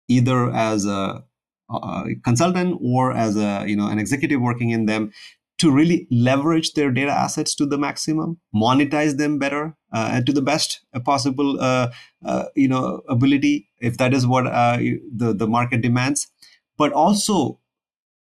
either 0.08 0.50
as 0.50 0.84
a, 0.84 1.22
a 1.70 2.04
consultant 2.24 2.80
or 2.82 3.12
as 3.12 3.36
a 3.36 3.64
you 3.66 3.76
know 3.76 3.86
an 3.86 3.98
executive 3.98 4.40
working 4.40 4.70
in 4.70 4.86
them 4.86 5.12
to 5.62 5.70
really 5.70 6.06
leverage 6.10 6.72
their 6.74 6.90
data 6.90 7.12
assets 7.12 7.54
to 7.54 7.66
the 7.66 7.78
maximum, 7.78 8.38
monetize 8.54 9.16
them 9.16 9.38
better 9.38 9.76
uh, 9.92 10.10
and 10.12 10.26
to 10.26 10.32
the 10.32 10.42
best 10.42 10.84
possible 11.04 11.60
uh, 11.60 11.90
uh, 12.24 12.44
you 12.56 12.68
know 12.68 13.02
ability, 13.08 13.68
if 13.80 13.98
that 13.98 14.12
is 14.12 14.26
what 14.26 14.46
uh, 14.46 14.76
the 15.22 15.32
the 15.32 15.46
market 15.46 15.80
demands. 15.80 16.28
But 16.78 16.92
also 16.92 17.58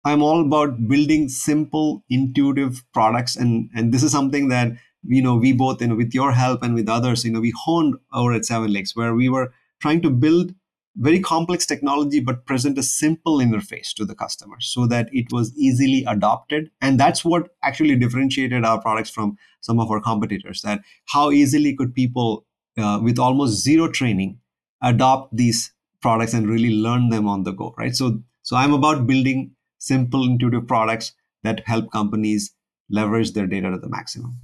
i'm 0.04 0.22
all 0.22 0.40
about 0.44 0.88
building 0.88 1.28
simple 1.28 2.04
intuitive 2.10 2.82
products 2.92 3.36
and 3.36 3.70
and 3.74 3.92
this 3.92 4.02
is 4.02 4.12
something 4.12 4.48
that 4.48 4.72
you 5.04 5.22
know 5.22 5.36
we 5.36 5.52
both 5.52 5.80
you 5.80 5.86
know 5.86 5.94
with 5.94 6.14
your 6.14 6.32
help 6.32 6.62
and 6.62 6.74
with 6.74 6.88
others 6.88 7.24
you 7.24 7.30
know 7.30 7.40
we 7.40 7.52
honed 7.64 7.94
over 8.12 8.32
at 8.32 8.44
seven 8.44 8.72
lakes 8.72 8.96
where 8.96 9.14
we 9.14 9.28
were 9.28 9.52
trying 9.80 10.00
to 10.02 10.10
build 10.10 10.54
very 10.96 11.20
complex 11.20 11.64
technology 11.64 12.20
but 12.20 12.44
present 12.44 12.76
a 12.76 12.82
simple 12.82 13.38
interface 13.38 13.94
to 13.94 14.04
the 14.04 14.14
customer 14.14 14.56
so 14.60 14.86
that 14.86 15.08
it 15.12 15.32
was 15.32 15.54
easily 15.56 16.04
adopted 16.06 16.70
and 16.80 17.00
that's 17.00 17.24
what 17.24 17.48
actually 17.62 17.96
differentiated 17.96 18.64
our 18.64 18.80
products 18.80 19.08
from 19.08 19.36
some 19.60 19.80
of 19.80 19.90
our 19.90 20.00
competitors 20.00 20.60
that 20.62 20.80
how 21.06 21.30
easily 21.30 21.74
could 21.74 21.94
people 21.94 22.44
uh, 22.76 23.00
with 23.02 23.18
almost 23.18 23.62
zero 23.62 23.88
training 23.88 24.38
adopt 24.82 25.34
these 25.34 25.72
products 26.02 26.34
and 26.34 26.46
really 26.46 26.76
learn 26.76 27.08
them 27.08 27.26
on 27.26 27.42
the 27.44 27.52
go 27.52 27.74
right 27.78 27.96
so 27.96 28.18
so 28.42 28.56
I'm 28.56 28.72
about 28.72 29.06
building 29.06 29.52
simple, 29.78 30.24
intuitive 30.24 30.66
products 30.66 31.12
that 31.44 31.62
help 31.66 31.90
companies 31.92 32.54
leverage 32.90 33.32
their 33.32 33.46
data 33.46 33.70
to 33.70 33.78
the 33.78 33.88
maximum. 33.88 34.40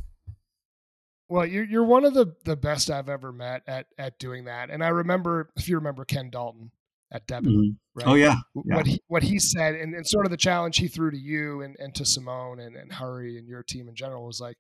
Well, 1.29 1.45
you're 1.47 1.65
you're 1.65 1.85
one 1.85 2.05
of 2.05 2.15
the 2.15 2.35
the 2.45 2.57
best 2.57 2.91
I've 2.91 3.09
ever 3.09 3.33
met 3.33 3.63
at 3.67 3.87
at 3.99 4.19
doing 4.19 4.45
that. 4.45 4.71
And 4.71 4.83
I 4.83 4.89
remember 4.89 5.51
if 5.57 5.69
you 5.69 5.77
remember 5.77 6.05
Ken 6.05 6.31
Dalton, 6.31 6.71
at 7.13 7.27
Devon. 7.27 7.53
Mm-hmm. 7.53 7.71
Right? 7.95 8.07
Oh 8.07 8.15
yeah. 8.15 8.37
yeah. 8.65 8.77
What 8.77 8.87
he 8.87 9.03
what 9.09 9.23
he 9.23 9.39
said 9.39 9.75
and, 9.75 9.95
and 9.95 10.07
sort 10.07 10.27
of 10.27 10.31
the 10.31 10.37
challenge 10.37 10.77
he 10.77 10.89
threw 10.89 11.11
to 11.11 11.19
you 11.19 11.63
and, 11.63 11.77
and 11.79 11.95
to 11.95 12.05
Simone 12.05 12.61
and, 12.61 12.77
and 12.77 12.93
Hari 12.93 13.39
and 13.39 13.49
your 13.49 13.63
team 13.63 13.89
in 13.89 13.95
general 13.95 14.27
was 14.27 14.41
like 14.41 14.57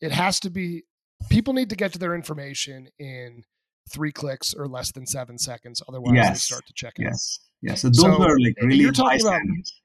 it 0.00 0.12
has 0.12 0.40
to 0.40 0.50
be 0.50 0.84
people 1.28 1.54
need 1.54 1.70
to 1.70 1.76
get 1.76 1.92
to 1.92 1.98
their 1.98 2.14
information 2.14 2.88
in 2.98 3.42
three 3.90 4.12
clicks 4.12 4.54
or 4.54 4.66
less 4.66 4.92
than 4.92 5.06
seven 5.06 5.38
seconds. 5.38 5.82
Otherwise 5.88 6.14
yes. 6.14 6.30
they 6.30 6.54
start 6.54 6.66
to 6.66 6.72
check 6.74 6.94
out. 7.00 7.04
Yes. 7.04 7.38
Yes. 7.60 7.82
So 7.82 7.88
those 7.88 8.00
so, 8.00 8.22
are 8.22 8.38
like 8.38 8.54
really 8.62 8.84
high 8.84 9.18
standards. 9.18 9.82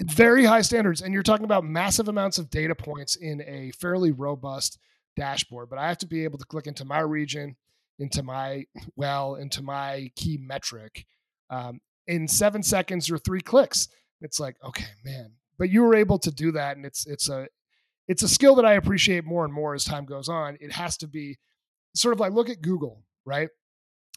Very 0.00 0.44
high 0.44 0.62
standards. 0.62 1.00
And 1.00 1.14
you're 1.14 1.22
talking 1.22 1.44
about 1.44 1.64
massive 1.64 2.08
amounts 2.08 2.38
of 2.38 2.50
data 2.50 2.74
points 2.74 3.16
in 3.16 3.42
a 3.42 3.70
fairly 3.72 4.12
robust 4.12 4.78
dashboard. 5.16 5.70
But 5.70 5.78
I 5.78 5.88
have 5.88 5.98
to 5.98 6.06
be 6.06 6.24
able 6.24 6.38
to 6.38 6.44
click 6.44 6.66
into 6.66 6.84
my 6.84 7.00
region, 7.00 7.56
into 7.98 8.22
my 8.22 8.66
well, 8.94 9.36
into 9.36 9.62
my 9.62 10.10
key 10.16 10.38
metric 10.40 11.06
um, 11.50 11.80
in 12.06 12.28
seven 12.28 12.62
seconds 12.62 13.10
or 13.10 13.18
three 13.18 13.40
clicks. 13.40 13.88
It's 14.20 14.38
like, 14.40 14.56
okay, 14.64 14.86
man. 15.04 15.32
But 15.58 15.70
you 15.70 15.82
were 15.82 15.94
able 15.94 16.18
to 16.20 16.30
do 16.30 16.52
that, 16.52 16.76
and 16.76 16.84
it's 16.84 17.06
it's 17.06 17.28
a 17.28 17.48
it's 18.08 18.22
a 18.22 18.28
skill 18.28 18.54
that 18.56 18.66
I 18.66 18.74
appreciate 18.74 19.24
more 19.24 19.44
and 19.44 19.52
more 19.52 19.74
as 19.74 19.84
time 19.84 20.04
goes 20.04 20.28
on. 20.28 20.58
It 20.60 20.72
has 20.72 20.96
to 20.98 21.08
be 21.08 21.38
sort 21.94 22.12
of 22.12 22.20
like 22.20 22.32
look 22.32 22.50
at 22.50 22.60
Google, 22.60 23.02
right? 23.24 23.48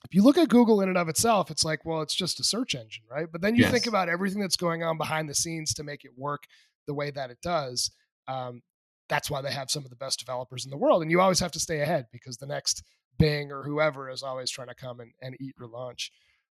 If 0.05 0.15
you 0.15 0.23
look 0.23 0.37
at 0.37 0.49
Google 0.49 0.81
in 0.81 0.89
and 0.89 0.97
of 0.97 1.09
itself, 1.09 1.51
it's 1.51 1.65
like, 1.65 1.85
well, 1.85 2.01
it's 2.01 2.15
just 2.15 2.39
a 2.39 2.43
search 2.43 2.73
engine, 2.73 3.03
right? 3.09 3.27
But 3.31 3.41
then 3.41 3.55
you 3.55 3.63
yes. 3.63 3.71
think 3.71 3.85
about 3.85 4.09
everything 4.09 4.41
that's 4.41 4.55
going 4.55 4.83
on 4.83 4.97
behind 4.97 5.29
the 5.29 5.35
scenes 5.35 5.73
to 5.75 5.83
make 5.83 6.05
it 6.05 6.11
work 6.17 6.43
the 6.87 6.93
way 6.93 7.11
that 7.11 7.29
it 7.29 7.39
does. 7.41 7.91
Um, 8.27 8.61
that's 9.09 9.29
why 9.29 9.41
they 9.41 9.51
have 9.51 9.69
some 9.69 9.83
of 9.83 9.89
the 9.89 9.95
best 9.95 10.19
developers 10.19 10.65
in 10.65 10.71
the 10.71 10.77
world. 10.77 11.01
And 11.01 11.11
you 11.11 11.19
always 11.19 11.39
have 11.39 11.51
to 11.51 11.59
stay 11.59 11.81
ahead 11.81 12.05
because 12.11 12.37
the 12.37 12.45
next 12.45 12.83
Bing 13.17 13.51
or 13.51 13.63
whoever 13.63 14.09
is 14.09 14.23
always 14.23 14.49
trying 14.49 14.69
to 14.69 14.75
come 14.75 14.99
and, 15.01 15.11
and 15.21 15.35
eat 15.41 15.55
your 15.59 15.67
lunch. 15.67 16.11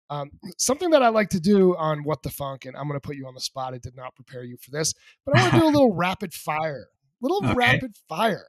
Um, 0.08 0.30
something 0.58 0.90
that 0.90 1.02
I 1.02 1.08
like 1.08 1.30
to 1.30 1.40
do 1.40 1.76
on 1.76 2.04
What 2.04 2.22
the 2.22 2.30
Funk, 2.30 2.64
and 2.64 2.76
I'm 2.76 2.88
going 2.88 2.98
to 2.98 3.06
put 3.06 3.16
you 3.16 3.26
on 3.26 3.34
the 3.34 3.40
spot. 3.40 3.74
I 3.74 3.78
did 3.78 3.96
not 3.96 4.14
prepare 4.14 4.44
you 4.44 4.56
for 4.56 4.70
this, 4.70 4.94
but 5.24 5.36
I 5.36 5.42
want 5.42 5.54
to 5.54 5.60
do 5.60 5.66
a 5.66 5.68
little 5.68 5.94
rapid 5.96 6.32
fire, 6.32 6.88
little 7.20 7.44
okay. 7.44 7.54
rapid 7.54 7.96
fire 8.08 8.46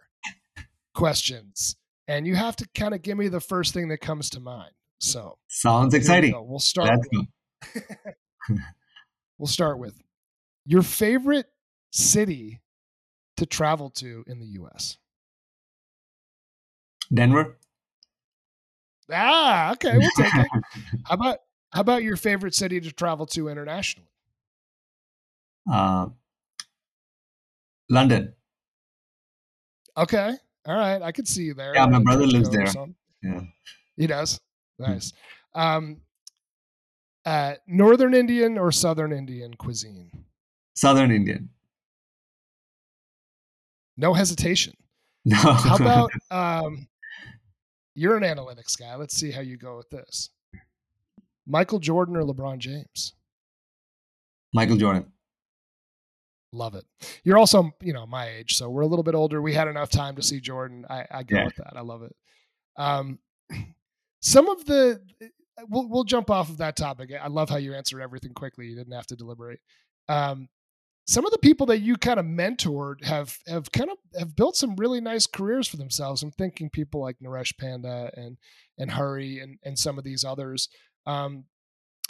questions. 0.93 1.75
And 2.07 2.25
you 2.25 2.35
have 2.35 2.55
to 2.57 2.67
kind 2.73 2.93
of 2.93 3.01
give 3.01 3.17
me 3.17 3.27
the 3.27 3.39
first 3.39 3.73
thing 3.73 3.89
that 3.89 3.99
comes 3.99 4.29
to 4.31 4.39
mind. 4.39 4.71
So 4.99 5.37
sounds 5.47 5.93
exciting. 5.93 6.33
We 6.33 6.47
will 6.47 6.59
start. 6.59 6.99
With, 7.11 7.27
we'll 9.37 9.47
start 9.47 9.79
with 9.79 10.01
your 10.65 10.81
favorite 10.81 11.47
city 11.91 12.61
to 13.37 13.45
travel 13.45 13.89
to 13.91 14.23
in 14.27 14.39
the 14.39 14.47
U.S. 14.47 14.97
Denver. 17.13 17.57
Ah, 19.11 19.71
okay, 19.73 19.97
we'll 19.97 20.09
take 20.11 20.33
it. 20.35 20.47
how 21.05 21.13
about 21.13 21.37
how 21.71 21.81
about 21.81 22.03
your 22.03 22.17
favorite 22.17 22.55
city 22.55 22.79
to 22.81 22.91
travel 22.91 23.25
to 23.27 23.47
internationally? 23.47 24.09
Uh, 25.71 26.07
London. 27.89 28.33
Okay, 29.95 30.33
all 30.65 30.75
right, 30.75 31.01
I 31.01 31.11
could 31.11 31.27
see 31.27 31.43
you 31.43 31.53
there. 31.53 31.73
Yeah, 31.75 31.85
my 31.85 31.99
brother 31.99 32.25
lives 32.25 32.49
there. 32.49 32.65
Yeah, 33.23 33.41
he 33.95 34.07
does. 34.07 34.39
Hmm. 34.80 34.91
Nice. 34.91 35.13
Um, 35.55 35.97
uh, 37.25 37.55
Northern 37.67 38.13
Indian 38.13 38.57
or 38.57 38.71
Southern 38.71 39.11
Indian 39.11 39.53
cuisine? 39.55 40.11
Southern 40.75 41.11
Indian. 41.11 41.49
No 43.97 44.13
hesitation. 44.13 44.73
No. 45.25 45.36
How 45.36 45.75
about 45.75 46.11
um, 46.32 46.88
you're 47.95 48.15
an 48.15 48.23
analytics 48.23 48.80
guy. 48.80 48.95
Let's 48.95 49.17
see 49.17 49.30
how 49.30 49.41
you 49.41 49.57
go 49.57 49.75
with 49.75 49.89
this. 49.89 50.30
Michael 51.45 51.80
Jordan 51.80 52.15
or 52.15 52.21
LeBron 52.21 52.59
James? 52.59 53.13
Michael 54.53 54.78
Jordan. 54.78 55.11
Love 56.53 56.75
it. 56.75 56.86
You're 57.23 57.38
also, 57.38 57.71
you 57.82 57.91
know, 57.91 58.05
my 58.07 58.30
age, 58.30 58.55
so 58.55 58.69
we're 58.69 58.84
a 58.84 58.88
little 58.88 59.03
bit 59.03 59.15
older. 59.15 59.41
We 59.41 59.53
had 59.53 59.67
enough 59.67 59.89
time 59.89 60.15
to 60.15 60.21
see 60.21 60.39
Jordan. 60.39 60.86
I, 60.89 61.05
I 61.11 61.23
go 61.23 61.36
yeah. 61.36 61.45
with 61.45 61.55
that. 61.57 61.73
I 61.75 61.82
love 61.82 62.03
it. 62.03 62.15
Um, 62.78 63.19
some 64.22 64.49
of 64.49 64.65
the 64.65 65.01
we'll 65.70 65.88
we'll 65.88 66.03
jump 66.03 66.30
off 66.30 66.49
of 66.49 66.57
that 66.57 66.76
topic. 66.76 67.11
I 67.22 67.28
love 67.28 67.49
how 67.49 67.57
you 67.57 67.74
answered 67.74 68.01
everything 68.01 68.34
quickly. 68.34 68.68
You 68.68 68.76
didn't 68.76 68.93
have 68.93 69.07
to 69.07 69.15
deliberate. 69.15 69.59
Um, 70.09 70.49
some 71.07 71.26
of 71.26 71.32
the 71.32 71.38
people 71.38 71.68
that 71.68 71.80
you 71.80 71.95
kind 71.95 72.20
of 72.20 72.26
mentored 72.26 73.03
have 73.05 73.38
have 73.47 73.72
kind 73.72 73.89
of 73.89 73.97
have 74.20 74.36
built 74.36 74.55
some 74.55 74.76
really 74.76 75.01
nice 75.01 75.26
careers 75.26 75.68
for 75.68 75.78
themselves. 75.78 76.22
I'm 76.22 76.32
thinking 76.32 76.70
people 76.70 77.01
like 77.01 77.18
Naresh 77.24 77.57
Panda 77.57 78.11
and 78.15 78.38
and 78.78 78.91
Hari 78.91 79.39
and 79.39 79.57
and 79.63 79.78
some 79.80 79.97
of 79.97 80.03
these 80.03 80.24
others. 80.24 80.70
Um, 81.05 81.45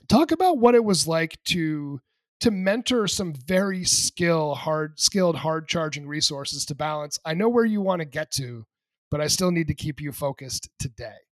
talk 0.09 0.31
about 0.31 0.57
what 0.57 0.75
it 0.75 0.83
was 0.83 1.07
like 1.07 1.37
to 1.45 2.01
to 2.39 2.51
mentor 2.51 3.07
some 3.07 3.33
very 3.33 3.83
skill 3.83 4.55
hard 4.55 4.99
skilled 4.99 5.37
hard 5.37 5.67
charging 5.67 6.07
resources 6.07 6.65
to 6.65 6.75
balance. 6.75 7.19
I 7.25 7.33
know 7.35 7.49
where 7.49 7.65
you 7.65 7.81
want 7.81 8.01
to 8.01 8.05
get 8.05 8.31
to, 8.31 8.65
but 9.11 9.21
I 9.21 9.27
still 9.27 9.51
need 9.51 9.67
to 9.67 9.75
keep 9.75 10.01
you 10.01 10.11
focused 10.11 10.69
today 10.79 11.26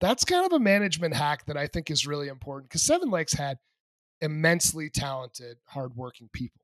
that's 0.00 0.24
kind 0.24 0.46
of 0.46 0.52
a 0.52 0.60
management 0.60 1.14
hack 1.14 1.46
that 1.46 1.56
I 1.56 1.66
think 1.66 1.90
is 1.90 2.06
really 2.06 2.28
important 2.28 2.70
because 2.70 2.82
Seven 2.82 3.10
Lakes 3.10 3.32
had 3.32 3.58
immensely 4.20 4.90
talented, 4.90 5.58
hardworking 5.66 6.28
people. 6.32 6.60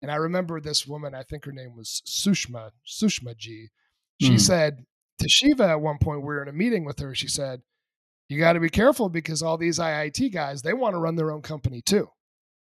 And 0.00 0.10
I 0.10 0.16
remember 0.16 0.60
this 0.60 0.86
woman, 0.86 1.14
I 1.14 1.24
think 1.24 1.44
her 1.44 1.52
name 1.52 1.76
was 1.76 2.02
Sushma, 2.06 2.70
Sushma 2.86 3.36
G. 3.36 3.68
She 4.20 4.34
mm. 4.34 4.40
said 4.40 4.84
to 5.18 5.28
Shiva 5.28 5.68
at 5.68 5.80
one 5.80 5.98
point, 5.98 6.20
we 6.20 6.26
were 6.26 6.42
in 6.42 6.48
a 6.48 6.52
meeting 6.52 6.84
with 6.84 6.98
her, 7.00 7.14
she 7.14 7.28
said, 7.28 7.62
You 8.28 8.38
got 8.38 8.52
to 8.52 8.60
be 8.60 8.68
careful 8.68 9.08
because 9.08 9.42
all 9.42 9.58
these 9.58 9.78
IIT 9.78 10.32
guys, 10.32 10.62
they 10.62 10.72
want 10.72 10.94
to 10.94 11.00
run 11.00 11.16
their 11.16 11.32
own 11.32 11.42
company 11.42 11.82
too. 11.82 12.08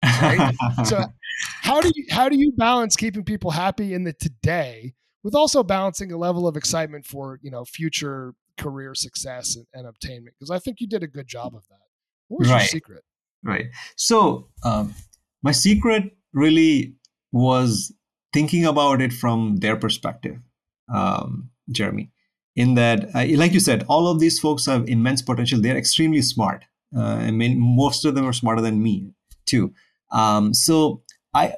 Right? 0.03 0.53
so 0.86 1.03
how 1.62 1.82
do 1.82 1.91
you 1.95 2.06
how 2.12 2.30
do 2.30 2.38
you 2.38 2.51
balance 2.56 2.95
keeping 2.95 3.24
people 3.24 3.51
happy 3.51 3.93
in 3.93 4.03
the 4.03 4.14
today 4.14 4.93
with 5.24 5.34
also 5.34 5.64
balancing 5.64 6.12
a 6.12 6.18
level 6.18 6.47
of 6.47 6.56
excitement 6.56 7.08
for, 7.08 7.39
you 7.41 7.49
know, 7.49 7.66
future 7.66 8.36
career 8.58 8.95
success 8.95 9.56
and, 9.56 9.66
and 9.74 9.88
obtainment? 9.88 10.36
Because 10.39 10.51
I 10.51 10.60
think 10.60 10.80
you 10.80 10.88
did 10.88 11.03
a 11.03 11.08
good 11.08 11.28
job 11.28 11.56
of 11.56 11.64
that. 11.70 11.86
What 12.28 12.39
was 12.39 12.49
right. 12.49 12.62
your 12.62 12.68
secret? 12.68 13.03
Right. 13.43 13.68
So 13.95 14.49
um, 14.64 14.95
my 15.43 15.51
secret 15.51 16.18
really 16.34 16.95
was 17.32 17.93
thinking 18.34 18.66
about 18.66 19.01
it 19.01 19.14
from 19.14 19.58
their 19.58 19.76
perspective, 19.76 20.38
um, 20.93 21.49
Jeremy. 21.72 22.12
In 22.56 22.76
that, 22.76 23.14
uh, 23.14 23.26
like 23.36 23.51
you 23.51 23.60
said, 23.60 23.86
all 23.88 24.08
of 24.08 24.20
these 24.20 24.39
folks 24.39 24.66
have 24.66 24.88
immense 24.88 25.22
potential. 25.22 25.62
They're 25.62 25.78
extremely 25.78 26.22
smart. 26.22 26.64
Uh, 26.95 27.01
I 27.01 27.32
mean, 27.32 27.60
most 27.60 28.06
of 28.06 28.16
them 28.16 28.26
are 28.26 28.34
smarter 28.34 28.62
than 28.62 28.82
me 28.82 29.12
too. 29.45 29.74
Um, 30.12 30.53
so 30.53 31.03
I, 31.34 31.56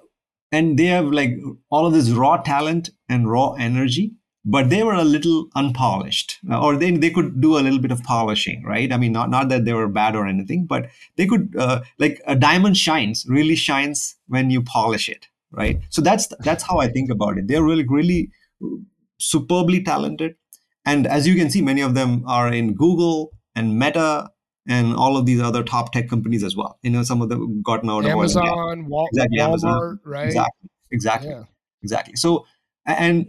and 0.52 0.78
they 0.78 0.86
have 0.86 1.06
like 1.06 1.38
all 1.70 1.86
of 1.86 1.94
this 1.94 2.10
raw 2.10 2.38
talent 2.38 2.90
and 3.08 3.30
raw 3.30 3.54
energy 3.54 4.16
but 4.50 4.70
they 4.70 4.82
were 4.82 4.94
a 4.94 5.04
little 5.04 5.50
unpolished. 5.56 6.38
Uh, 6.50 6.60
or 6.60 6.78
they, 6.78 6.90
they 6.92 7.10
could 7.10 7.42
do 7.42 7.58
a 7.58 7.60
little 7.60 7.80
bit 7.80 7.92
of 7.92 8.02
polishing 8.04 8.64
right? 8.64 8.92
I 8.94 8.98
mean 8.98 9.12
not, 9.12 9.30
not 9.30 9.50
that 9.50 9.66
they 9.66 9.74
were 9.74 9.88
bad 9.88 10.16
or 10.16 10.26
anything 10.26 10.66
but 10.66 10.90
they 11.18 11.28
could 11.28 11.54
uh, 11.60 11.82
like 12.00 12.22
a 12.26 12.36
diamond 12.36 12.78
shines 12.78 13.26
really 13.28 13.56
shines 13.56 14.16
when 14.28 14.50
you 14.50 14.62
polish 14.62 15.10
it 15.10 15.28
right? 15.52 15.80
So 15.90 16.02
that's 16.02 16.28
that's 16.40 16.64
how 16.64 16.80
i 16.80 16.88
think 16.88 17.12
about 17.12 17.38
it. 17.38 17.48
They're 17.48 17.64
really 17.64 17.86
really 17.88 18.32
superbly 19.20 19.84
talented. 19.84 20.36
And 20.86 21.06
as 21.06 21.28
you 21.28 21.36
can 21.36 21.50
see 21.50 21.62
many 21.62 21.82
of 21.82 21.94
them 21.94 22.24
are 22.26 22.52
in 22.52 22.74
google 22.74 23.32
and 23.56 23.78
meta 23.78 24.30
and 24.70 24.94
all 24.96 25.18
of 25.18 25.26
these 25.26 25.42
other 25.42 25.64
top 25.64 25.92
tech 25.94 26.10
companies 26.10 26.44
as 26.44 26.56
well. 26.56 26.80
You 26.84 26.92
know 26.92 27.04
some 27.04 27.22
of 27.22 27.30
them 27.30 27.62
gotten 27.62 27.90
out 27.90 28.06
amazon, 28.06 28.48
of 28.48 28.54
amazon 28.54 28.86
Wal- 28.88 29.08
exactly, 29.12 29.38
walmart 29.40 29.48
amazon. 29.48 30.00
right? 30.06 30.26
Exactly 30.28 30.70
exactly 30.92 31.30
yeah. 31.32 31.44
exactly. 31.82 32.16
So 32.16 32.46
and 32.86 33.28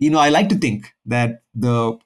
you 0.00 0.10
know, 0.10 0.18
I 0.18 0.30
like 0.30 0.48
to 0.48 0.56
think 0.56 0.92
that 1.06 1.42
the 1.54 1.98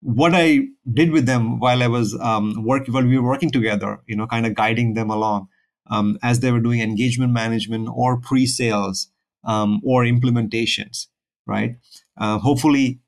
what 0.00 0.32
I 0.34 0.66
did 0.92 1.12
with 1.12 1.26
them 1.26 1.60
while 1.60 1.82
I 1.82 1.86
was 1.86 2.18
um, 2.20 2.64
working, 2.64 2.92
while 2.92 3.04
we 3.04 3.18
were 3.18 3.28
working 3.28 3.52
together, 3.52 4.00
you 4.06 4.16
know, 4.16 4.26
kind 4.26 4.46
of 4.46 4.54
guiding 4.54 4.94
them 4.94 5.10
along 5.10 5.48
um, 5.88 6.18
as 6.22 6.40
they 6.40 6.50
were 6.50 6.60
doing 6.60 6.80
engagement 6.80 7.32
management 7.32 7.88
or 7.94 8.20
pre-sales 8.20 9.08
um, 9.44 9.80
or 9.84 10.02
implementations, 10.02 11.06
right? 11.46 11.76
Uh, 12.18 12.38
hopefully, 12.38 13.00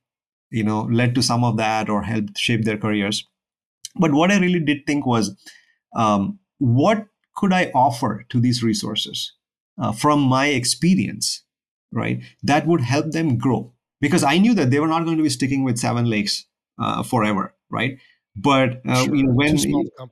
you 0.50 0.62
know, 0.62 0.82
led 0.82 1.16
to 1.16 1.22
some 1.22 1.42
of 1.42 1.56
that 1.56 1.88
or 1.88 2.02
helped 2.02 2.38
shape 2.38 2.64
their 2.64 2.78
careers. 2.78 3.26
But 3.96 4.12
what 4.12 4.30
I 4.30 4.38
really 4.38 4.60
did 4.60 4.86
think 4.86 5.04
was, 5.06 5.34
um, 5.96 6.38
what 6.58 7.06
could 7.34 7.52
I 7.52 7.72
offer 7.74 8.24
to 8.28 8.40
these 8.40 8.62
resources 8.62 9.32
uh, 9.80 9.92
from 9.92 10.20
my 10.20 10.46
experience, 10.48 11.42
right? 11.90 12.22
That 12.42 12.66
would 12.66 12.82
help 12.82 13.10
them 13.10 13.36
grow 13.36 13.73
because 14.04 14.22
I 14.22 14.36
knew 14.36 14.52
that 14.52 14.70
they 14.70 14.80
were 14.80 14.92
not 14.94 15.06
going 15.06 15.16
to 15.16 15.22
be 15.22 15.30
sticking 15.30 15.64
with 15.64 15.78
Seven 15.78 16.04
Lakes 16.04 16.44
uh, 16.78 17.02
forever, 17.02 17.54
right? 17.70 17.96
But 18.36 18.82
uh, 18.86 19.04
sure. 19.04 19.14
you 19.14 19.22
know, 19.22 19.32
when 19.32 19.56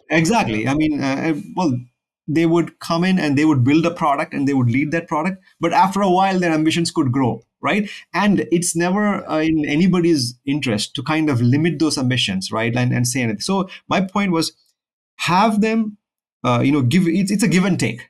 exactly, 0.08 0.66
I 0.66 0.72
mean, 0.74 1.02
uh, 1.02 1.34
uh, 1.34 1.40
well, 1.54 1.78
they 2.26 2.46
would 2.46 2.78
come 2.78 3.04
in 3.04 3.18
and 3.18 3.36
they 3.36 3.44
would 3.44 3.64
build 3.64 3.84
a 3.84 3.90
product 3.90 4.32
and 4.32 4.48
they 4.48 4.54
would 4.54 4.70
lead 4.70 4.92
that 4.92 5.08
product, 5.08 5.44
but 5.60 5.74
after 5.74 6.00
a 6.00 6.08
while, 6.10 6.38
their 6.38 6.52
ambitions 6.52 6.90
could 6.90 7.12
grow, 7.12 7.42
right? 7.60 7.90
And 8.14 8.46
it's 8.50 8.74
never 8.74 9.28
uh, 9.28 9.40
in 9.40 9.66
anybody's 9.66 10.38
interest 10.46 10.94
to 10.94 11.02
kind 11.02 11.28
of 11.28 11.42
limit 11.42 11.78
those 11.78 11.98
ambitions, 11.98 12.50
right? 12.50 12.74
And 12.74 12.94
and 12.94 13.06
say 13.06 13.20
anything. 13.20 13.40
So 13.40 13.68
my 13.88 14.00
point 14.00 14.32
was, 14.32 14.52
have 15.16 15.60
them 15.60 15.98
uh, 16.44 16.62
you 16.64 16.72
know 16.72 16.80
give 16.80 17.06
it's, 17.06 17.30
it's 17.30 17.42
a 17.42 17.48
give 17.48 17.66
and 17.66 17.78
take 17.78 18.08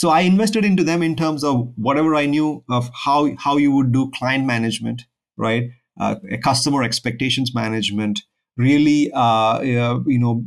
so 0.00 0.10
i 0.16 0.20
invested 0.30 0.64
into 0.70 0.84
them 0.88 1.02
in 1.10 1.14
terms 1.20 1.44
of 1.50 1.62
whatever 1.88 2.14
i 2.22 2.24
knew 2.32 2.48
of 2.78 2.90
how 3.04 3.20
how 3.46 3.56
you 3.64 3.70
would 3.76 3.92
do 3.98 4.10
client 4.18 4.46
management 4.54 5.06
right? 5.38 5.70
Uh, 6.00 6.16
customer 6.44 6.82
expectations 6.82 7.54
management 7.54 8.22
really 8.56 9.10
uh, 9.12 9.60
you 9.60 10.18
know 10.18 10.44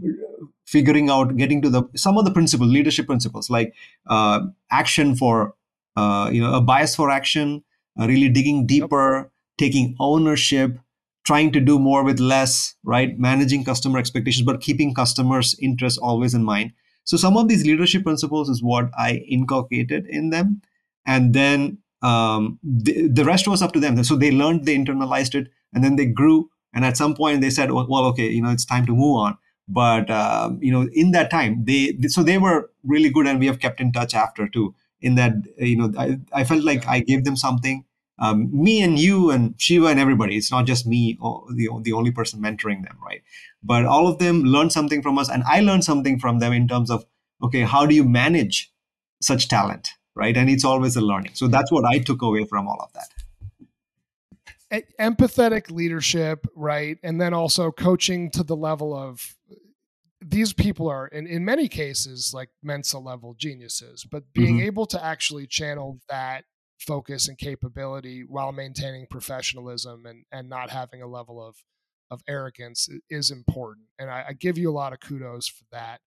figuring 0.66 1.10
out 1.10 1.36
getting 1.36 1.62
to 1.62 1.70
the 1.70 1.84
some 1.96 2.18
of 2.18 2.24
the 2.24 2.32
principles 2.32 2.72
leadership 2.72 3.06
principles 3.06 3.50
like 3.50 3.74
uh, 4.08 4.42
action 4.72 5.16
for 5.16 5.56
uh, 5.98 6.30
you 6.32 6.42
know 6.42 6.54
a 6.54 6.62
bias 6.62 6.96
for 6.96 7.10
action 7.10 7.64
uh, 8.00 8.08
really 8.08 8.30
digging 8.30 8.66
deeper 8.66 9.30
taking 9.58 9.96
ownership 10.00 10.78
trying 11.26 11.52
to 11.52 11.60
do 11.60 11.78
more 11.78 12.04
with 12.04 12.20
less 12.20 12.76
right? 12.84 13.20
Managing 13.20 13.66
customer 13.66 14.00
expectations 14.00 14.46
but 14.46 14.62
keeping 14.62 14.94
customers 14.94 15.56
interests 15.62 16.00
always 16.00 16.34
in 16.34 16.46
mind 16.46 16.72
so 17.04 17.18
some 17.18 17.38
of 17.38 17.48
these 17.48 17.66
leadership 17.66 18.04
principles 18.04 18.50
is 18.50 18.62
what 18.64 18.90
i 18.98 19.16
inculcated 19.28 20.06
in 20.08 20.30
them. 20.30 20.62
And 21.06 21.34
then 21.34 21.80
um, 22.04 22.60
the, 22.64 23.08
the 23.08 23.26
rest 23.26 23.48
was 23.48 23.62
up 23.62 23.72
to 23.74 23.80
them. 23.80 24.04
So 24.04 24.16
they 24.16 24.32
learned 24.32 24.66
they 24.66 24.76
internalized 24.76 25.34
it 25.36 25.48
and 25.74 25.84
then 25.84 25.96
they 25.96 26.06
grew. 26.06 26.50
And 26.74 26.86
at 26.86 26.98
some 26.98 27.16
point 27.16 27.42
they 27.42 27.50
said 27.50 27.72
well 27.72 28.06
okay 28.12 28.30
you 28.30 28.42
know 28.42 28.50
it's 28.52 28.66
time 28.66 28.86
to 28.86 28.94
move 28.96 29.18
on. 29.18 29.38
But 29.68 30.10
um, 30.10 30.60
you 30.62 30.72
know 30.72 30.88
in 30.94 31.12
that 31.12 31.30
time 31.32 31.66
they 31.66 31.98
so 32.08 32.24
they 32.24 32.38
were 32.38 32.70
really 32.84 33.10
good 33.10 33.28
and 33.28 33.40
we 33.40 33.48
have 33.48 33.60
kept 33.60 33.82
in 33.82 33.92
touch 33.92 34.14
after 34.14 34.48
too. 34.48 34.74
In 35.02 35.16
that 35.16 35.34
you 35.58 35.76
know 35.78 35.92
i, 35.98 36.20
I 36.32 36.44
felt 36.44 36.64
like 36.64 36.88
i 36.88 37.00
gave 37.00 37.24
them 37.24 37.36
something 37.36 37.84
um, 38.22 38.50
me 38.54 38.82
and 38.82 39.00
you 39.00 39.32
and 39.32 39.56
shiva 39.58 39.88
and 39.88 40.00
everybody 40.00 40.38
it's 40.38 40.52
not 40.52 40.66
just 40.66 40.88
me 40.88 41.18
the, 41.56 41.68
the 41.82 41.94
only 41.94 42.12
person 42.12 42.42
mentoring 42.42 42.84
them 42.84 42.98
right 43.06 43.22
but 43.64 43.86
all 43.86 44.08
of 44.08 44.20
them 44.20 44.44
learned 44.44 44.72
something 44.72 45.02
from 45.02 45.18
us 45.18 45.30
and 45.30 45.44
i 45.44 45.60
learned 45.60 45.84
something 45.84 46.20
from 46.20 46.40
them 46.40 46.54
in 46.54 46.68
terms 46.68 46.90
of 46.90 47.06
okay 47.44 47.62
how 47.62 47.86
do 47.86 47.94
you 47.94 48.04
manage 48.04 48.72
such 49.22 49.48
talent 49.48 49.90
right 50.16 50.38
and 50.38 50.50
it's 50.50 50.64
always 50.64 50.96
a 50.96 51.02
learning 51.02 51.32
so 51.34 51.48
that's 51.48 51.72
what 51.72 51.86
i 51.86 51.98
took 51.98 52.22
away 52.22 52.46
from 52.46 52.68
all 52.68 52.80
of 52.82 52.94
that 52.94 53.10
empathetic 55.00 55.70
leadership, 55.70 56.48
right? 56.56 56.98
And 57.04 57.20
then 57.20 57.34
also 57.34 57.72
coaching 57.72 58.32
to 58.32 58.44
the 58.44 58.56
level 58.56 58.96
of 58.96 59.36
these 60.22 60.54
people 60.54 60.88
are 60.88 61.08
in, 61.08 61.28
in 61.28 61.44
many 61.44 61.68
cases 61.68 62.32
like 62.34 62.50
Mensa 62.64 63.00
level 63.00 63.34
geniuses, 63.34 64.06
but 64.10 64.24
being 64.34 64.58
mm-hmm. 64.58 64.68
able 64.68 64.86
to 64.88 65.04
actually 65.04 65.48
channel 65.48 66.00
that 66.10 66.46
focus 66.82 67.28
and 67.28 67.38
capability 67.38 68.24
while 68.28 68.52
maintaining 68.52 69.08
professionalism 69.08 70.06
and 70.06 70.26
and 70.32 70.50
not 70.50 70.70
having 70.70 71.02
a 71.02 71.08
level 71.08 71.46
of 71.46 71.56
of 72.10 72.22
arrogance 72.28 72.90
is 73.10 73.32
important. 73.32 73.88
And 73.98 74.10
I, 74.10 74.26
I 74.30 74.34
give 74.34 74.58
you 74.58 74.70
a 74.70 74.74
lot 74.74 74.92
of 74.92 75.00
kudos 75.00 75.48
for 75.48 75.64
that. 75.72 76.02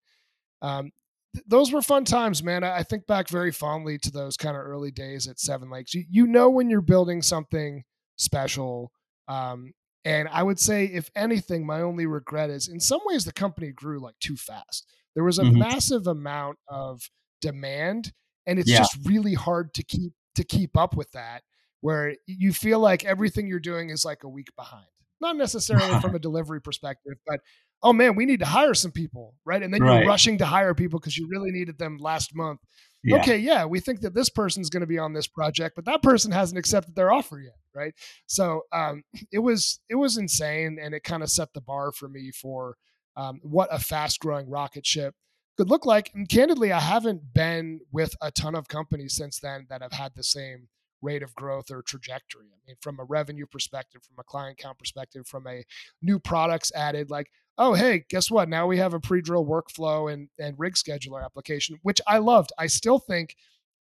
Um, 0.62 0.92
th- 1.34 1.46
those 1.48 1.72
were 1.72 1.82
fun 1.82 2.04
times, 2.04 2.44
man. 2.44 2.64
I, 2.64 2.80
I, 2.80 2.84
think 2.84 3.08
back 3.08 3.30
very 3.30 3.54
fondly 3.54 3.98
to 4.00 4.12
those 4.12 4.36
kind 4.36 4.58
of 4.58 4.64
early 4.64 4.92
days 4.92 5.28
at 5.28 5.40
Seven 5.40 5.72
Lakes. 5.72 5.94
You, 5.94 6.04
you 6.10 6.28
know 6.28 6.50
when 6.50 6.70
you're 6.70 6.82
building 6.82 7.22
something 7.22 7.84
special. 8.18 8.92
Um, 9.30 9.72
and 10.04 10.28
I 10.28 10.44
would 10.44 10.60
say, 10.60 10.86
if 10.86 11.10
anything, 11.16 11.66
my 11.66 11.80
only 11.80 12.06
regret 12.06 12.50
is 12.50 12.68
in 12.68 12.82
some 12.82 13.00
ways 13.06 13.24
the 13.24 13.32
company 13.32 13.72
grew 13.72 14.02
like 14.02 14.20
too 14.20 14.36
fast. 14.36 14.86
There 15.16 15.24
was 15.24 15.40
a 15.40 15.44
mm-hmm. 15.44 15.60
massive 15.60 16.08
amount 16.08 16.58
of 16.68 17.10
demand, 17.42 18.12
and 18.46 18.60
it's 18.60 18.70
yeah. 18.70 18.80
just 18.80 18.98
really 19.06 19.36
hard 19.36 19.74
to 19.76 19.84
keep 19.84 20.12
to 20.36 20.44
keep 20.44 20.78
up 20.78 20.96
with 20.96 21.12
that. 21.12 21.44
Where 21.82 22.16
you 22.26 22.54
feel 22.54 22.80
like 22.80 23.04
everything 23.04 23.48
you're 23.48 23.60
doing 23.60 23.90
is 23.90 24.06
like 24.06 24.24
a 24.24 24.30
week 24.30 24.56
behind. 24.56 24.86
Not 25.20 25.36
necessarily 25.36 26.00
from 26.00 26.16
a 26.16 26.20
delivery 26.28 26.62
perspective, 26.62 27.16
but 27.28 27.42
oh 27.84 27.92
man, 27.92 28.16
we 28.16 28.26
need 28.26 28.40
to 28.40 28.46
hire 28.46 28.74
some 28.74 28.92
people, 28.92 29.36
right? 29.46 29.62
And 29.62 29.74
then 29.74 29.84
right. 29.84 30.00
you're 30.00 30.08
rushing 30.08 30.38
to 30.38 30.46
hire 30.46 30.74
people 30.74 31.00
because 31.00 31.18
you 31.18 31.28
really 31.30 31.52
needed 31.52 31.78
them 31.78 31.98
last 31.98 32.34
month. 32.34 32.62
Yeah. 33.04 33.18
Okay, 33.18 33.38
yeah, 33.38 33.66
we 33.66 33.82
think 33.82 34.00
that 34.02 34.16
this 34.16 34.30
person's 34.30 34.70
going 34.70 34.82
to 34.82 34.88
be 34.88 34.98
on 34.98 35.12
this 35.12 35.28
project, 35.28 35.76
but 35.76 35.84
that 35.86 36.02
person 36.02 36.32
hasn't 36.32 36.58
accepted 36.58 36.96
their 36.96 37.12
offer 37.12 37.42
yet, 37.42 37.58
right? 37.76 37.94
So 38.28 38.62
um, 38.72 39.04
it 39.32 39.40
was 39.40 39.82
it 39.90 39.96
was 39.96 40.18
insane, 40.18 40.80
and 40.82 40.96
it 40.96 41.04
kind 41.04 41.22
of 41.22 41.30
set 41.30 41.50
the 41.54 41.62
bar 41.62 41.92
for 41.92 42.08
me 42.08 42.32
for 42.32 42.78
um, 43.18 43.40
what 43.44 43.68
a 43.72 43.80
fast 43.80 44.20
growing 44.20 44.50
rocket 44.50 44.86
ship 44.86 45.16
could 45.58 45.70
look 45.70 45.86
like. 45.86 46.12
And 46.14 46.28
candidly, 46.28 46.72
I 46.72 46.80
haven't 46.80 47.34
been 47.34 47.82
with 47.92 48.16
a 48.22 48.32
ton 48.32 48.56
of 48.56 48.68
companies 48.68 49.16
since 49.16 49.40
then 49.40 49.68
that 49.70 49.82
have 49.82 49.94
had 49.94 50.14
the 50.16 50.24
same 50.24 50.68
rate 51.02 51.24
of 51.24 51.36
growth 51.36 51.70
or 51.70 51.82
trajectory. 51.82 52.48
I 52.48 52.58
mean, 52.66 52.78
from 52.82 53.00
a 53.00 53.04
revenue 53.04 53.46
perspective, 53.46 54.02
from 54.04 54.18
a 54.20 54.24
client 54.24 54.58
count 54.58 54.80
perspective, 54.80 55.28
from 55.28 55.48
a 55.48 55.64
new 56.02 56.18
products 56.20 56.72
added, 56.74 57.10
like 57.10 57.28
oh 57.58 57.74
hey 57.74 58.04
guess 58.10 58.32
what 58.32 58.50
now 58.50 58.66
we 58.66 58.78
have 58.78 58.94
a 58.94 59.00
pre-drill 59.00 59.46
workflow 59.46 60.12
and 60.12 60.30
and 60.40 60.58
rig 60.58 60.74
scheduler 60.74 61.24
application 61.24 61.78
which 61.84 62.02
i 62.08 62.18
loved 62.18 62.52
i 62.58 62.66
still 62.66 63.00
think 63.00 63.36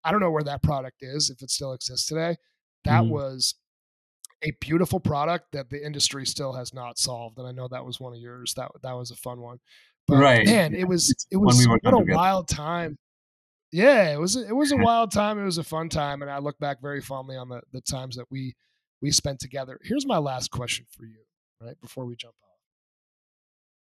i 0.03 0.11
don't 0.11 0.19
know 0.19 0.32
where 0.32 0.43
that 0.43 0.61
product 0.61 0.97
is 1.01 1.30
if 1.30 1.41
it 1.41 1.49
still 1.49 1.74
exists 1.74 2.07
today 2.07 2.36
that 2.84 3.03
mm. 3.03 3.09
was 3.09 3.55
a 4.43 4.51
beautiful 4.59 4.99
product 4.99 5.45
that 5.51 5.69
the 5.69 5.86
industry 5.86 6.26
still 6.26 6.53
has 6.53 6.74
not 6.74 6.97
solved 6.97 7.38
and 7.38 7.47
i 7.47 7.51
know 7.51 7.67
that 7.67 7.86
was 7.86 7.99
one 7.99 8.13
of 8.13 8.19
yours 8.19 8.53
that 8.55 8.69
that 8.84 8.93
was 8.93 9.11
a 9.11 9.15
fun 9.15 9.39
one 9.39 9.59
but 10.07 10.17
right 10.17 10.45
man 10.45 10.73
it 10.73 10.87
was 10.87 11.13
it 11.31 11.37
was 11.37 11.59
we 11.59 11.65
what 11.67 11.79
a 11.85 11.97
together. 11.97 12.17
wild 12.17 12.47
time 12.47 12.97
yeah 13.71 14.11
it 14.11 14.19
was 14.19 14.35
it 14.35 14.55
was 14.55 14.71
a 14.71 14.77
wild 14.77 15.11
time 15.11 15.39
it 15.39 15.45
was 15.45 15.57
a 15.57 15.63
fun 15.63 15.89
time 15.89 16.21
and 16.21 16.29
i 16.29 16.37
look 16.37 16.57
back 16.59 16.81
very 16.81 17.01
fondly 17.01 17.37
on 17.37 17.49
the 17.49 17.61
the 17.71 17.81
times 17.81 18.15
that 18.15 18.25
we 18.29 18.53
we 19.01 19.11
spent 19.11 19.39
together 19.39 19.79
here's 19.83 20.05
my 20.05 20.17
last 20.17 20.51
question 20.51 20.85
for 20.97 21.05
you 21.05 21.19
right 21.61 21.79
before 21.81 22.05
we 22.05 22.15
jump 22.15 22.35
off 22.43 22.51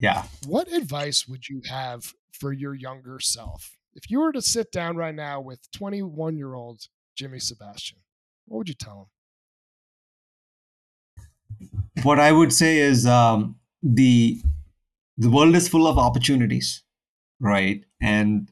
yeah. 0.03 0.25
What 0.47 0.71
advice 0.71 1.29
would 1.29 1.49
you 1.49 1.63
have 1.71 2.13
for 2.33 2.53
your 2.53 2.75
younger 2.75 3.21
self? 3.21 3.79
If 3.95 4.11
you 4.11 4.21
were 4.21 4.33
to 4.33 4.43
sit 4.43 4.73
down 4.73 4.97
right 4.97 5.15
now 5.15 5.41
with 5.41 5.71
21 5.71 6.37
year 6.37 6.55
old 6.55 6.89
Jimmy 7.17 7.39
Sebastian, 7.39 7.99
what 8.47 8.59
would 8.59 8.69
you 8.69 8.75
tell 8.75 9.09
him? 11.61 11.69
What 12.03 12.19
I 12.19 12.33
would 12.33 12.53
say 12.53 12.79
is 12.79 13.07
um, 13.07 13.55
the 13.81 14.43
the 15.23 15.31
world 15.31 15.55
is 15.55 15.69
full 15.69 15.87
of 15.87 15.99
opportunities, 15.99 16.83
right? 17.41 17.85
And 18.01 18.51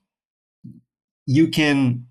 you 1.27 1.49
can, 1.49 2.07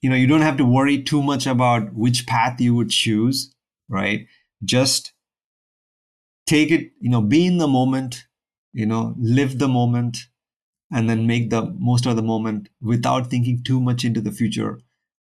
you 0.00 0.10
know, 0.10 0.16
you 0.16 0.26
don't 0.26 0.42
have 0.42 0.56
to 0.58 0.64
worry 0.64 1.02
too 1.02 1.22
much 1.22 1.46
about 1.46 1.94
which 1.94 2.26
path 2.26 2.60
you 2.60 2.74
would 2.74 2.90
choose, 2.90 3.54
right? 3.88 4.26
Just 4.64 5.12
take 6.46 6.70
it, 6.70 6.92
you 7.00 7.10
know, 7.10 7.20
be 7.22 7.46
in 7.46 7.58
the 7.58 7.68
moment, 7.68 8.26
you 8.76 8.84
know 8.84 9.14
live 9.20 9.60
the 9.60 9.68
moment 9.68 10.18
and 10.92 11.10
then 11.10 11.26
make 11.26 11.50
the 11.50 11.74
most 11.78 12.06
of 12.06 12.16
the 12.16 12.22
moment 12.22 12.68
without 12.82 13.28
thinking 13.30 13.62
too 13.62 13.80
much 13.80 14.04
into 14.04 14.20
the 14.20 14.32
future 14.32 14.80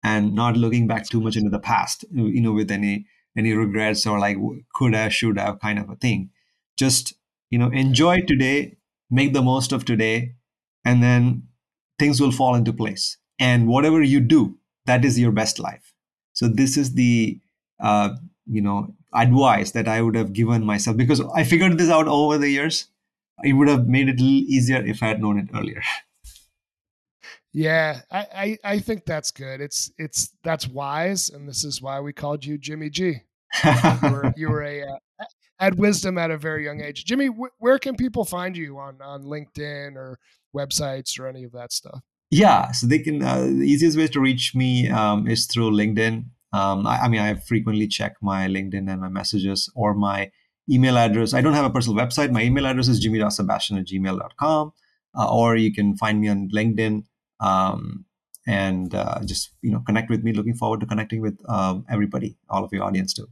and 0.02 0.34
not 0.34 0.56
looking 0.56 0.86
back 0.86 1.08
too 1.08 1.20
much 1.20 1.36
into 1.36 1.50
the 1.50 1.58
past 1.58 2.04
you 2.12 2.40
know 2.40 2.52
with 2.52 2.70
any 2.70 3.06
any 3.36 3.52
regrets 3.52 4.06
or 4.06 4.18
like 4.18 4.36
could 4.74 4.94
have 4.94 5.12
should 5.14 5.38
have 5.38 5.60
kind 5.60 5.78
of 5.78 5.90
a 5.90 5.96
thing 5.96 6.30
just 6.78 7.14
you 7.52 7.58
know 7.58 7.70
enjoy 7.84 8.20
today 8.32 8.76
make 9.10 9.32
the 9.32 9.42
most 9.42 9.72
of 9.72 9.84
today 9.84 10.34
and 10.84 11.02
then 11.02 11.42
things 11.98 12.20
will 12.20 12.32
fall 12.32 12.54
into 12.54 12.72
place 12.72 13.18
and 13.38 13.68
whatever 13.68 14.02
you 14.02 14.20
do 14.20 14.42
that 14.86 15.04
is 15.04 15.20
your 15.24 15.32
best 15.32 15.58
life 15.58 15.92
so 16.32 16.48
this 16.48 16.76
is 16.76 16.94
the 16.94 17.38
uh, 17.80 18.10
you 18.46 18.60
know 18.60 18.94
advice 19.14 19.72
that 19.72 19.86
i 19.86 20.00
would 20.02 20.16
have 20.16 20.32
given 20.32 20.64
myself 20.64 20.96
because 20.96 21.20
i 21.34 21.44
figured 21.44 21.78
this 21.78 21.90
out 21.90 22.08
over 22.08 22.38
the 22.38 22.50
years 22.50 22.88
it 23.42 23.54
would 23.54 23.68
have 23.68 23.88
made 23.88 24.08
it 24.08 24.20
a 24.20 24.22
little 24.22 24.48
easier 24.48 24.84
if 24.84 25.02
I 25.02 25.08
had 25.08 25.20
known 25.20 25.38
it 25.38 25.48
earlier. 25.54 25.82
Yeah, 27.54 28.00
I, 28.10 28.26
I, 28.34 28.58
I 28.64 28.78
think 28.78 29.04
that's 29.04 29.30
good. 29.30 29.60
It's 29.60 29.92
it's 29.98 30.32
that's 30.42 30.66
wise, 30.66 31.28
and 31.28 31.46
this 31.46 31.64
is 31.64 31.82
why 31.82 32.00
we 32.00 32.14
called 32.14 32.46
you 32.46 32.56
Jimmy 32.56 32.88
G. 32.88 33.20
you, 33.62 34.10
were, 34.10 34.34
you 34.38 34.48
were 34.48 34.62
a 34.62 34.84
uh, 34.84 34.96
had 35.58 35.78
wisdom 35.78 36.18
at 36.18 36.30
a 36.30 36.38
very 36.38 36.64
young 36.64 36.80
age. 36.80 37.04
Jimmy, 37.04 37.26
wh- 37.26 37.60
where 37.60 37.78
can 37.78 37.96
people 37.96 38.24
find 38.24 38.56
you 38.56 38.78
on 38.78 39.00
on 39.02 39.24
LinkedIn 39.24 39.96
or 39.96 40.18
websites 40.54 41.18
or 41.18 41.26
any 41.26 41.44
of 41.44 41.52
that 41.52 41.72
stuff? 41.72 42.00
Yeah, 42.30 42.72
so 42.72 42.86
they 42.86 42.98
can. 42.98 43.22
Uh, 43.22 43.42
the 43.42 43.66
easiest 43.66 43.96
way 43.96 44.06
to 44.08 44.20
reach 44.20 44.54
me 44.54 44.88
um, 44.88 45.28
is 45.28 45.46
through 45.46 45.70
LinkedIn. 45.72 46.24
Um, 46.52 46.86
I, 46.86 47.02
I 47.02 47.08
mean, 47.08 47.20
I 47.20 47.34
frequently 47.34 47.86
check 47.86 48.14
my 48.22 48.46
LinkedIn 48.46 48.90
and 48.90 49.00
my 49.00 49.08
messages 49.08 49.70
or 49.74 49.94
my 49.94 50.30
email 50.70 50.96
address. 50.96 51.34
I 51.34 51.40
don't 51.40 51.54
have 51.54 51.64
a 51.64 51.70
personal 51.70 51.98
website. 52.02 52.30
My 52.30 52.42
email 52.42 52.66
address 52.66 52.88
is 52.88 53.00
jimmy.sebastian 53.00 53.78
at 53.78 53.86
gmail.com. 53.86 54.72
Uh, 55.14 55.30
or 55.30 55.56
you 55.56 55.74
can 55.74 55.94
find 55.96 56.20
me 56.20 56.28
on 56.28 56.48
LinkedIn 56.48 57.04
um, 57.40 58.06
and 58.46 58.94
uh, 58.94 59.20
just 59.26 59.50
you 59.60 59.70
know 59.70 59.82
connect 59.86 60.08
with 60.08 60.24
me. 60.24 60.32
Looking 60.32 60.54
forward 60.54 60.80
to 60.80 60.86
connecting 60.86 61.20
with 61.20 61.38
um, 61.48 61.84
everybody, 61.90 62.38
all 62.48 62.64
of 62.64 62.72
your 62.72 62.84
audience 62.84 63.12
too. 63.12 63.28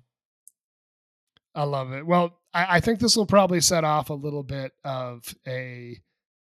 I 1.54 1.64
love 1.64 1.92
it. 1.92 2.06
Well, 2.06 2.38
I, 2.54 2.76
I, 2.76 2.80
think 2.80 3.00
this 3.00 3.16
will 3.16 3.26
probably 3.26 3.60
set 3.60 3.82
off 3.82 4.10
a 4.10 4.14
little 4.14 4.44
bit 4.44 4.72
of 4.84 5.34
a 5.46 5.96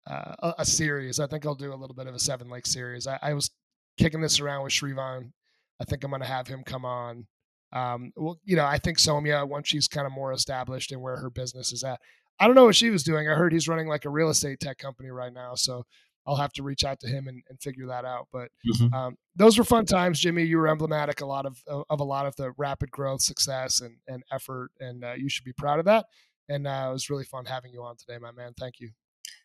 uh, 0.08 0.52
a 0.58 0.64
series. 0.64 1.18
I 1.20 1.26
think 1.26 1.44
I'll 1.44 1.54
do 1.54 1.72
a 1.72 1.76
little 1.76 1.94
bit 1.96 2.06
of 2.06 2.14
a 2.14 2.18
seven 2.18 2.48
lake 2.48 2.66
series. 2.66 3.06
I, 3.06 3.18
I 3.20 3.34
was 3.34 3.50
kicking 3.98 4.20
this 4.20 4.40
around 4.40 4.62
with 4.62 4.72
Srivan. 4.72 5.32
I 5.80 5.84
think 5.84 6.04
I'm 6.04 6.10
going 6.10 6.22
to 6.22 6.28
have 6.28 6.46
him 6.46 6.62
come 6.64 6.84
on 6.84 7.26
um, 7.72 8.12
well, 8.16 8.40
you 8.44 8.56
know, 8.56 8.64
I 8.64 8.78
think 8.78 8.98
Somya, 8.98 9.48
once 9.48 9.68
she's 9.68 9.88
kind 9.88 10.06
of 10.06 10.12
more 10.12 10.32
established 10.32 10.92
in 10.92 11.00
where 11.00 11.16
her 11.16 11.30
business 11.30 11.72
is 11.72 11.84
at, 11.84 12.00
I 12.38 12.46
don't 12.46 12.56
know 12.56 12.64
what 12.64 12.76
she 12.76 12.90
was 12.90 13.02
doing. 13.02 13.28
I 13.28 13.34
heard 13.34 13.52
he's 13.52 13.68
running 13.68 13.88
like 13.88 14.04
a 14.04 14.10
real 14.10 14.30
estate 14.30 14.60
tech 14.60 14.78
company 14.78 15.10
right 15.10 15.32
now. 15.32 15.54
So 15.54 15.84
I'll 16.26 16.36
have 16.36 16.52
to 16.54 16.62
reach 16.62 16.84
out 16.84 17.00
to 17.00 17.08
him 17.08 17.26
and, 17.28 17.42
and 17.48 17.60
figure 17.60 17.86
that 17.86 18.04
out. 18.04 18.28
But 18.32 18.50
mm-hmm. 18.66 18.94
um, 18.94 19.16
those 19.36 19.58
were 19.58 19.64
fun 19.64 19.86
times, 19.86 20.20
Jimmy. 20.20 20.44
You 20.44 20.58
were 20.58 20.68
emblematic 20.68 21.20
a 21.20 21.26
lot 21.26 21.46
of 21.46 21.58
of 21.68 22.00
a 22.00 22.04
lot 22.04 22.26
of 22.26 22.36
the 22.36 22.52
rapid 22.58 22.90
growth, 22.90 23.22
success, 23.22 23.80
and 23.80 23.96
and 24.06 24.22
effort, 24.32 24.70
and 24.80 25.04
uh, 25.04 25.14
you 25.16 25.28
should 25.28 25.44
be 25.44 25.52
proud 25.52 25.78
of 25.78 25.84
that. 25.86 26.06
And 26.48 26.66
uh, 26.66 26.88
it 26.90 26.92
was 26.92 27.08
really 27.08 27.24
fun 27.24 27.44
having 27.46 27.72
you 27.72 27.82
on 27.82 27.96
today, 27.96 28.18
my 28.18 28.32
man. 28.32 28.52
Thank 28.58 28.80
you. 28.80 28.90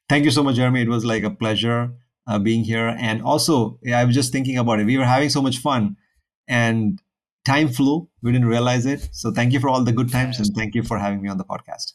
Thank 0.09 0.25
you 0.25 0.31
so 0.31 0.43
much, 0.43 0.55
Jeremy. 0.55 0.81
It 0.81 0.89
was 0.89 1.05
like 1.05 1.23
a 1.23 1.29
pleasure 1.29 1.91
uh, 2.27 2.39
being 2.39 2.63
here. 2.63 2.95
And 2.99 3.21
also, 3.21 3.79
yeah, 3.83 3.99
I 3.99 4.05
was 4.05 4.15
just 4.15 4.31
thinking 4.31 4.57
about 4.57 4.79
it. 4.79 4.85
We 4.85 4.97
were 4.97 5.05
having 5.05 5.29
so 5.29 5.41
much 5.41 5.59
fun, 5.59 5.97
and 6.47 7.01
time 7.45 7.69
flew. 7.69 8.09
We 8.21 8.31
didn't 8.31 8.47
realize 8.47 8.85
it. 8.85 9.09
So 9.11 9.31
thank 9.31 9.53
you 9.53 9.59
for 9.59 9.69
all 9.69 9.83
the 9.83 9.91
good 9.91 10.11
times, 10.11 10.39
and 10.39 10.53
thank 10.55 10.75
you 10.75 10.83
for 10.83 10.97
having 10.97 11.21
me 11.21 11.29
on 11.29 11.37
the 11.37 11.45
podcast. 11.45 11.93